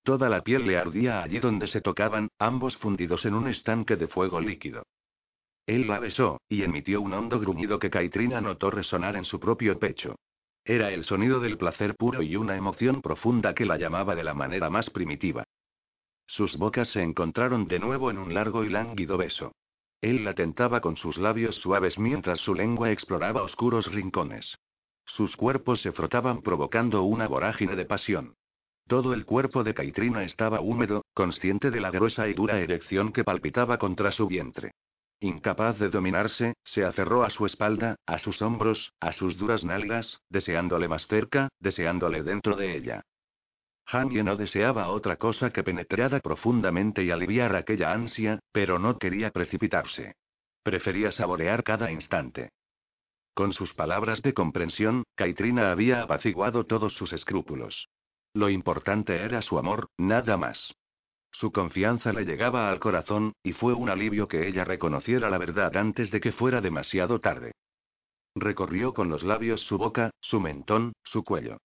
Toda 0.04 0.30
la 0.30 0.42
piel 0.42 0.66
le 0.66 0.78
ardía 0.78 1.22
allí 1.22 1.40
donde 1.40 1.68
se 1.68 1.82
tocaban, 1.82 2.30
ambos 2.40 2.78
fundidos 2.78 3.26
en 3.26 3.36
un 3.36 3.48
estanque 3.48 3.96
de 3.96 4.08
fuego 4.08 4.40
líquido. 4.40 4.84
Él 5.68 5.88
la 5.88 6.00
besó, 6.00 6.42
y 6.50 6.64
emitió 6.64 7.02
un 7.02 7.14
hondo 7.14 7.40
gruñido 7.40 7.80
que 7.80 7.90
Kaitrina 7.90 8.42
notó 8.42 8.72
resonar 8.72 9.16
en 9.16 9.26
su 9.26 9.40
propio 9.40 9.78
pecho. 9.78 10.16
Era 10.64 10.92
el 10.92 11.04
sonido 11.04 11.40
del 11.40 11.58
placer 11.58 11.96
puro 11.96 12.22
y 12.22 12.36
una 12.36 12.56
emoción 12.56 13.02
profunda 13.02 13.54
que 13.54 13.66
la 13.66 13.78
llamaba 13.78 14.16
de 14.16 14.24
la 14.24 14.34
manera 14.34 14.70
más 14.70 14.90
primitiva. 14.90 15.44
Sus 16.32 16.56
bocas 16.56 16.88
se 16.88 17.02
encontraron 17.02 17.68
de 17.68 17.78
nuevo 17.78 18.10
en 18.10 18.18
un 18.18 18.34
largo 18.34 18.64
y 18.64 18.70
lánguido 18.70 19.18
beso. 19.18 19.52
Él 20.00 20.24
la 20.24 20.34
tentaba 20.34 20.80
con 20.80 20.96
sus 20.96 21.18
labios 21.18 21.58
suaves 21.58 22.00
mientras 22.00 22.40
su 22.40 22.56
lengua 22.56 22.90
exploraba 22.90 23.44
oscuros 23.44 23.92
rincones. 23.92 24.58
Sus 25.06 25.36
cuerpos 25.36 25.82
se 25.82 25.92
frotaban 25.92 26.42
provocando 26.42 27.04
una 27.04 27.28
vorágine 27.28 27.76
de 27.76 27.84
pasión. 27.84 28.36
Todo 28.88 29.14
el 29.14 29.26
cuerpo 29.26 29.66
de 29.66 29.74
Kaitrina 29.74 30.24
estaba 30.24 30.62
húmedo, 30.62 31.04
consciente 31.14 31.70
de 31.70 31.82
la 31.82 31.92
gruesa 31.92 32.30
y 32.30 32.34
dura 32.34 32.62
erección 32.62 33.12
que 33.12 33.26
palpitaba 33.26 33.78
contra 33.78 34.14
su 34.14 34.26
vientre. 34.28 34.72
Incapaz 35.20 35.80
de 35.80 35.90
dominarse, 35.90 36.54
se 36.64 36.86
aferró 36.86 37.24
a 37.24 37.30
su 37.30 37.46
espalda, 37.46 37.98
a 38.06 38.20
sus 38.20 38.42
hombros, 38.42 38.94
a 39.02 39.12
sus 39.12 39.38
duras 39.38 39.66
nalgas, 39.66 40.22
deseándole 40.30 40.88
más 40.88 41.08
cerca, 41.08 41.50
deseándole 41.60 42.24
dentro 42.24 42.56
de 42.56 42.78
ella. 42.78 43.04
Hanye 43.92 44.24
no 44.24 44.38
deseaba 44.38 44.90
otra 44.90 45.18
cosa 45.18 45.50
que 45.50 45.64
penetrara 45.64 46.22
profundamente 46.22 47.04
y 47.04 47.12
aliviar 47.12 47.56
aquella 47.56 47.92
ansia, 47.92 48.40
pero 48.54 48.80
no 48.80 48.98
quería 48.98 49.32
precipitarse. 49.32 50.16
Prefería 50.64 51.12
saborear 51.12 51.64
cada 51.64 51.92
instante. 51.92 52.52
Con 53.34 53.52
sus 53.52 53.74
palabras 53.74 54.22
de 54.22 54.34
comprensión, 54.34 55.04
Kaitrina 55.16 55.72
había 55.72 56.04
apaciguado 56.04 56.66
todos 56.66 56.94
sus 56.94 57.12
escrúpulos. 57.12 57.90
Lo 58.34 58.50
importante 58.50 59.18
era 59.18 59.42
su 59.42 59.60
amor, 59.60 59.90
nada 59.98 60.38
más. 60.38 60.74
Su 61.32 61.52
confianza 61.52 62.14
le 62.14 62.24
llegaba 62.24 62.70
al 62.70 62.80
corazón, 62.80 63.34
y 63.44 63.54
fue 63.54 63.74
un 63.74 63.90
alivio 63.90 64.28
que 64.28 64.48
ella 64.48 64.64
reconociera 64.64 65.30
la 65.30 65.38
verdad 65.38 65.76
antes 65.76 66.12
de 66.12 66.22
que 66.22 66.32
fuera 66.32 66.62
demasiado 66.62 67.20
tarde. 67.20 67.54
Recorrió 68.36 68.94
con 68.94 69.10
los 69.10 69.24
labios 69.24 69.62
su 69.62 69.78
boca, 69.78 70.12
su 70.22 70.40
mentón, 70.40 70.94
su 71.04 71.24
cuello. 71.24 71.58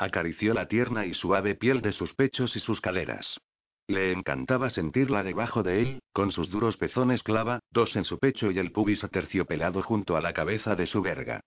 Acarició 0.00 0.54
la 0.54 0.66
tierna 0.66 1.04
y 1.04 1.12
suave 1.12 1.54
piel 1.54 1.82
de 1.82 1.92
sus 1.92 2.14
pechos 2.14 2.56
y 2.56 2.60
sus 2.60 2.80
caderas. 2.80 3.38
Le 3.86 4.12
encantaba 4.12 4.70
sentirla 4.70 5.22
debajo 5.22 5.62
de 5.62 5.82
él, 5.82 6.02
con 6.14 6.32
sus 6.32 6.48
duros 6.48 6.78
pezones 6.78 7.22
clava, 7.22 7.60
dos 7.70 7.94
en 7.96 8.04
su 8.04 8.18
pecho 8.18 8.50
y 8.50 8.58
el 8.58 8.72
pubis 8.72 9.04
aterciopelado 9.04 9.82
junto 9.82 10.16
a 10.16 10.22
la 10.22 10.32
cabeza 10.32 10.74
de 10.74 10.86
su 10.86 11.02
verga. 11.02 11.42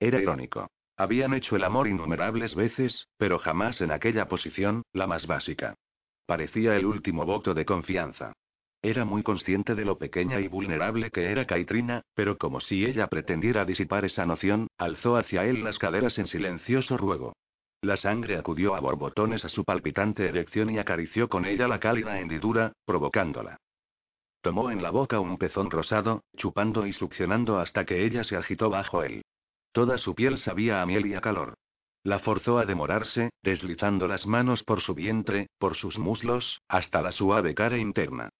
Era 0.00 0.22
irónico. 0.22 0.70
Habían 0.96 1.34
hecho 1.34 1.54
el 1.54 1.64
amor 1.64 1.86
innumerables 1.86 2.54
veces, 2.54 3.08
pero 3.18 3.38
jamás 3.38 3.82
en 3.82 3.90
aquella 3.90 4.26
posición, 4.26 4.82
la 4.94 5.06
más 5.06 5.26
básica. 5.26 5.74
Parecía 6.24 6.76
el 6.76 6.86
último 6.86 7.26
voto 7.26 7.52
de 7.52 7.66
confianza. 7.66 8.32
Era 8.80 9.04
muy 9.04 9.22
consciente 9.22 9.74
de 9.74 9.84
lo 9.84 9.98
pequeña 9.98 10.40
y 10.40 10.48
vulnerable 10.48 11.10
que 11.10 11.30
era 11.30 11.44
Kaitrina, 11.44 12.00
pero 12.14 12.38
como 12.38 12.60
si 12.60 12.86
ella 12.86 13.08
pretendiera 13.08 13.66
disipar 13.66 14.06
esa 14.06 14.24
noción, 14.24 14.68
alzó 14.78 15.18
hacia 15.18 15.44
él 15.44 15.62
las 15.62 15.78
caderas 15.78 16.18
en 16.18 16.26
silencioso 16.26 16.96
ruego. 16.96 17.34
La 17.86 17.96
sangre 17.96 18.36
acudió 18.36 18.74
a 18.74 18.80
borbotones 18.80 19.44
a 19.44 19.48
su 19.48 19.62
palpitante 19.62 20.26
erección 20.26 20.70
y 20.70 20.78
acarició 20.78 21.28
con 21.28 21.44
ella 21.44 21.68
la 21.68 21.78
cálida 21.78 22.18
hendidura, 22.18 22.72
provocándola. 22.84 23.58
Tomó 24.40 24.72
en 24.72 24.82
la 24.82 24.90
boca 24.90 25.20
un 25.20 25.38
pezón 25.38 25.70
rosado, 25.70 26.24
chupando 26.36 26.84
y 26.84 26.92
succionando 26.92 27.60
hasta 27.60 27.84
que 27.84 28.04
ella 28.04 28.24
se 28.24 28.34
agitó 28.34 28.70
bajo 28.70 29.04
él. 29.04 29.24
Toda 29.70 29.98
su 29.98 30.16
piel 30.16 30.36
sabía 30.38 30.82
a 30.82 30.86
miel 30.86 31.06
y 31.06 31.14
a 31.14 31.20
calor. 31.20 31.54
La 32.02 32.18
forzó 32.18 32.58
a 32.58 32.64
demorarse, 32.64 33.30
deslizando 33.44 34.08
las 34.08 34.26
manos 34.26 34.64
por 34.64 34.80
su 34.80 34.92
vientre, 34.92 35.46
por 35.56 35.76
sus 35.76 35.96
muslos, 35.96 36.60
hasta 36.66 37.00
la 37.02 37.12
suave 37.12 37.54
cara 37.54 37.78
interna. 37.78 38.30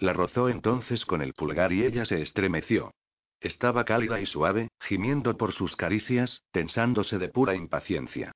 La 0.00 0.14
rozó 0.14 0.48
entonces 0.48 1.06
con 1.06 1.22
el 1.22 1.32
pulgar 1.32 1.72
y 1.72 1.84
ella 1.84 2.06
se 2.06 2.22
estremeció. 2.22 2.90
Estaba 3.38 3.84
cálida 3.84 4.20
y 4.20 4.26
suave, 4.26 4.66
gimiendo 4.80 5.36
por 5.36 5.52
sus 5.52 5.76
caricias, 5.76 6.42
tensándose 6.50 7.18
de 7.18 7.28
pura 7.28 7.54
impaciencia. 7.54 8.32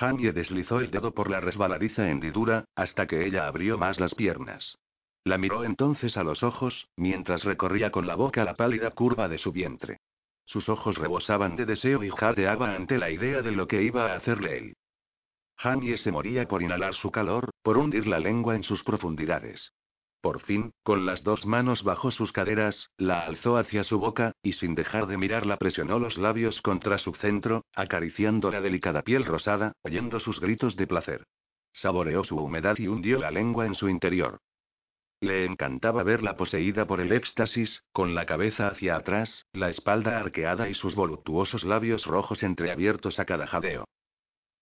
Hanye 0.00 0.32
deslizó 0.32 0.80
el 0.80 0.90
dedo 0.90 1.12
por 1.12 1.30
la 1.30 1.40
resbaladiza 1.40 2.08
hendidura, 2.08 2.64
hasta 2.74 3.06
que 3.06 3.26
ella 3.26 3.46
abrió 3.46 3.78
más 3.78 3.98
las 3.98 4.14
piernas. 4.14 4.78
La 5.24 5.38
miró 5.38 5.64
entonces 5.64 6.16
a 6.16 6.22
los 6.22 6.42
ojos, 6.42 6.88
mientras 6.96 7.44
recorría 7.44 7.90
con 7.90 8.06
la 8.06 8.14
boca 8.14 8.44
la 8.44 8.54
pálida 8.54 8.90
curva 8.92 9.28
de 9.28 9.38
su 9.38 9.52
vientre. 9.52 9.98
Sus 10.44 10.68
ojos 10.68 10.96
rebosaban 10.96 11.56
de 11.56 11.66
deseo 11.66 12.02
y 12.04 12.10
jadeaba 12.10 12.74
ante 12.74 12.96
la 12.96 13.10
idea 13.10 13.42
de 13.42 13.52
lo 13.52 13.66
que 13.66 13.82
iba 13.82 14.12
a 14.12 14.16
hacerle 14.16 14.58
él. 14.58 14.76
Hanye 15.58 15.96
se 15.98 16.12
moría 16.12 16.46
por 16.46 16.62
inhalar 16.62 16.94
su 16.94 17.10
calor, 17.10 17.50
por 17.62 17.76
hundir 17.76 18.06
la 18.06 18.20
lengua 18.20 18.54
en 18.54 18.62
sus 18.62 18.84
profundidades. 18.84 19.72
Por 20.20 20.40
fin, 20.40 20.72
con 20.82 21.06
las 21.06 21.22
dos 21.22 21.46
manos 21.46 21.84
bajo 21.84 22.10
sus 22.10 22.32
caderas, 22.32 22.90
la 22.96 23.20
alzó 23.20 23.56
hacia 23.56 23.84
su 23.84 24.00
boca, 24.00 24.32
y 24.42 24.54
sin 24.54 24.74
dejar 24.74 25.06
de 25.06 25.16
mirarla 25.16 25.56
presionó 25.56 25.98
los 25.98 26.18
labios 26.18 26.60
contra 26.60 26.98
su 26.98 27.14
centro, 27.14 27.64
acariciando 27.72 28.50
la 28.50 28.60
delicada 28.60 29.02
piel 29.02 29.24
rosada, 29.24 29.72
oyendo 29.82 30.18
sus 30.18 30.40
gritos 30.40 30.74
de 30.76 30.88
placer. 30.88 31.26
Saboreó 31.72 32.24
su 32.24 32.36
humedad 32.36 32.76
y 32.78 32.88
hundió 32.88 33.18
la 33.18 33.30
lengua 33.30 33.66
en 33.66 33.74
su 33.74 33.88
interior. 33.88 34.40
Le 35.20 35.44
encantaba 35.44 36.02
verla 36.02 36.36
poseída 36.36 36.86
por 36.86 37.00
el 37.00 37.12
éxtasis, 37.12 37.84
con 37.92 38.14
la 38.14 38.26
cabeza 38.26 38.68
hacia 38.68 38.96
atrás, 38.96 39.46
la 39.52 39.68
espalda 39.68 40.18
arqueada 40.18 40.68
y 40.68 40.74
sus 40.74 40.94
voluptuosos 40.94 41.64
labios 41.64 42.06
rojos 42.06 42.42
entreabiertos 42.42 43.18
a 43.18 43.24
cada 43.24 43.46
jadeo. 43.46 43.84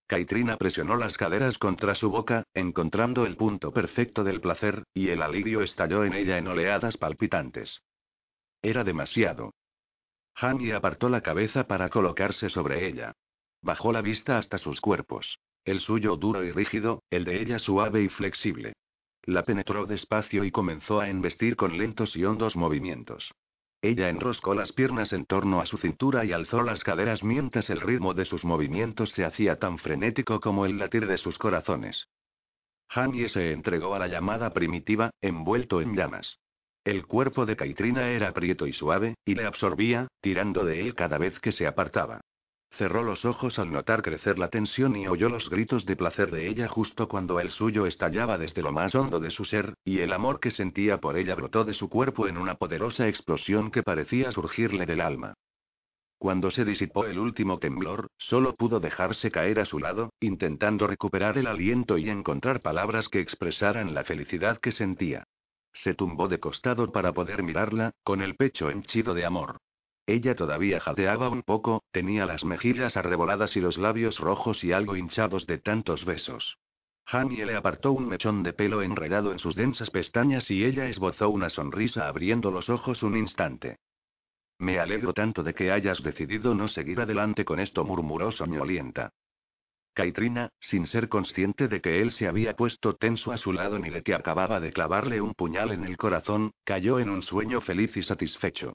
Kaitrina 0.06 0.56
presionó 0.56 0.96
las 0.96 1.16
caderas 1.16 1.58
contra 1.58 1.94
su 1.94 2.10
boca, 2.10 2.44
encontrando 2.54 3.26
el 3.26 3.36
punto 3.36 3.72
perfecto 3.72 4.22
del 4.22 4.40
placer, 4.40 4.84
y 4.94 5.08
el 5.08 5.20
alivio 5.20 5.62
estalló 5.62 6.04
en 6.04 6.14
ella 6.14 6.38
en 6.38 6.46
oleadas 6.46 6.96
palpitantes. 6.96 7.82
Era 8.62 8.84
demasiado. 8.84 9.52
Hanyi 10.34 10.70
apartó 10.72 11.08
la 11.08 11.22
cabeza 11.22 11.66
para 11.66 11.88
colocarse 11.88 12.50
sobre 12.50 12.86
ella. 12.86 13.14
Bajó 13.62 13.92
la 13.92 14.02
vista 14.02 14.38
hasta 14.38 14.58
sus 14.58 14.80
cuerpos. 14.80 15.38
El 15.64 15.80
suyo 15.80 16.16
duro 16.16 16.44
y 16.44 16.52
rígido, 16.52 17.02
el 17.10 17.24
de 17.24 17.40
ella 17.40 17.58
suave 17.58 18.02
y 18.02 18.08
flexible. 18.08 18.74
La 19.24 19.42
penetró 19.42 19.86
despacio 19.86 20.44
y 20.44 20.52
comenzó 20.52 21.00
a 21.00 21.08
embestir 21.08 21.56
con 21.56 21.76
lentos 21.76 22.14
y 22.14 22.24
hondos 22.24 22.54
movimientos. 22.54 23.34
Ella 23.86 24.08
enroscó 24.08 24.52
las 24.52 24.72
piernas 24.72 25.12
en 25.12 25.26
torno 25.26 25.60
a 25.60 25.66
su 25.66 25.78
cintura 25.78 26.24
y 26.24 26.32
alzó 26.32 26.60
las 26.62 26.82
caderas 26.82 27.22
mientras 27.22 27.70
el 27.70 27.80
ritmo 27.80 28.14
de 28.14 28.24
sus 28.24 28.44
movimientos 28.44 29.12
se 29.12 29.24
hacía 29.24 29.60
tan 29.60 29.78
frenético 29.78 30.40
como 30.40 30.66
el 30.66 30.76
latir 30.76 31.06
de 31.06 31.16
sus 31.18 31.38
corazones. 31.38 32.08
Hanye 32.88 33.28
se 33.28 33.52
entregó 33.52 33.94
a 33.94 34.00
la 34.00 34.08
llamada 34.08 34.52
primitiva, 34.52 35.10
envuelto 35.20 35.80
en 35.80 35.94
llamas. 35.94 36.40
El 36.82 37.06
cuerpo 37.06 37.46
de 37.46 37.54
Kaitrina 37.54 38.08
era 38.08 38.32
prieto 38.32 38.66
y 38.66 38.72
suave, 38.72 39.14
y 39.24 39.36
le 39.36 39.46
absorbía, 39.46 40.08
tirando 40.20 40.64
de 40.64 40.80
él 40.80 40.96
cada 40.96 41.18
vez 41.18 41.38
que 41.38 41.52
se 41.52 41.68
apartaba. 41.68 42.22
Cerró 42.76 43.02
los 43.02 43.24
ojos 43.24 43.58
al 43.58 43.72
notar 43.72 44.02
crecer 44.02 44.38
la 44.38 44.48
tensión 44.48 44.96
y 44.96 45.08
oyó 45.08 45.30
los 45.30 45.48
gritos 45.48 45.86
de 45.86 45.96
placer 45.96 46.30
de 46.30 46.46
ella 46.46 46.68
justo 46.68 47.08
cuando 47.08 47.40
el 47.40 47.50
suyo 47.50 47.86
estallaba 47.86 48.36
desde 48.36 48.60
lo 48.60 48.70
más 48.70 48.94
hondo 48.94 49.18
de 49.18 49.30
su 49.30 49.46
ser, 49.46 49.72
y 49.82 50.00
el 50.00 50.12
amor 50.12 50.40
que 50.40 50.50
sentía 50.50 51.00
por 51.00 51.16
ella 51.16 51.34
brotó 51.34 51.64
de 51.64 51.72
su 51.72 51.88
cuerpo 51.88 52.28
en 52.28 52.36
una 52.36 52.56
poderosa 52.56 53.08
explosión 53.08 53.70
que 53.70 53.82
parecía 53.82 54.30
surgirle 54.30 54.84
del 54.84 55.00
alma. 55.00 55.32
Cuando 56.18 56.50
se 56.50 56.66
disipó 56.66 57.06
el 57.06 57.18
último 57.18 57.58
temblor, 57.58 58.08
solo 58.18 58.54
pudo 58.54 58.78
dejarse 58.78 59.30
caer 59.30 59.58
a 59.58 59.64
su 59.64 59.78
lado, 59.78 60.10
intentando 60.20 60.86
recuperar 60.86 61.38
el 61.38 61.46
aliento 61.46 61.96
y 61.96 62.10
encontrar 62.10 62.60
palabras 62.60 63.08
que 63.08 63.20
expresaran 63.20 63.94
la 63.94 64.04
felicidad 64.04 64.58
que 64.58 64.72
sentía. 64.72 65.24
Se 65.72 65.94
tumbó 65.94 66.28
de 66.28 66.40
costado 66.40 66.92
para 66.92 67.14
poder 67.14 67.42
mirarla, 67.42 67.92
con 68.04 68.20
el 68.20 68.36
pecho 68.36 68.68
henchido 68.68 69.14
de 69.14 69.24
amor. 69.24 69.56
Ella 70.06 70.36
todavía 70.36 70.78
jadeaba 70.78 71.28
un 71.28 71.42
poco, 71.42 71.82
tenía 71.90 72.26
las 72.26 72.44
mejillas 72.44 72.96
arreboladas 72.96 73.56
y 73.56 73.60
los 73.60 73.76
labios 73.76 74.20
rojos 74.20 74.62
y 74.62 74.70
algo 74.70 74.94
hinchados 74.94 75.46
de 75.46 75.58
tantos 75.58 76.04
besos. 76.04 76.58
Hanie 77.06 77.44
le 77.44 77.56
apartó 77.56 77.92
un 77.92 78.08
mechón 78.08 78.44
de 78.44 78.52
pelo 78.52 78.82
enredado 78.82 79.32
en 79.32 79.40
sus 79.40 79.56
densas 79.56 79.90
pestañas 79.90 80.50
y 80.50 80.64
ella 80.64 80.88
esbozó 80.88 81.28
una 81.28 81.50
sonrisa 81.50 82.06
abriendo 82.06 82.52
los 82.52 82.68
ojos 82.68 83.02
un 83.02 83.16
instante. 83.16 83.78
Me 84.58 84.78
alegro 84.78 85.12
tanto 85.12 85.42
de 85.42 85.54
que 85.54 85.70
hayas 85.70 86.02
decidido 86.02 86.54
no 86.54 86.68
seguir 86.68 87.00
adelante 87.00 87.44
con 87.44 87.58
esto, 87.60 87.84
murmuró 87.84 88.30
soñolienta. 88.30 89.10
Caitrina, 89.92 90.50
sin 90.60 90.86
ser 90.86 91.08
consciente 91.08 91.68
de 91.68 91.80
que 91.80 92.00
él 92.00 92.12
se 92.12 92.28
había 92.28 92.54
puesto 92.54 92.94
tenso 92.94 93.32
a 93.32 93.38
su 93.38 93.52
lado 93.52 93.78
ni 93.78 93.90
de 93.90 94.02
que 94.02 94.14
acababa 94.14 94.60
de 94.60 94.72
clavarle 94.72 95.20
un 95.20 95.34
puñal 95.34 95.72
en 95.72 95.84
el 95.84 95.96
corazón, 95.96 96.52
cayó 96.64 97.00
en 97.00 97.10
un 97.10 97.22
sueño 97.22 97.60
feliz 97.60 97.96
y 97.96 98.02
satisfecho. 98.02 98.74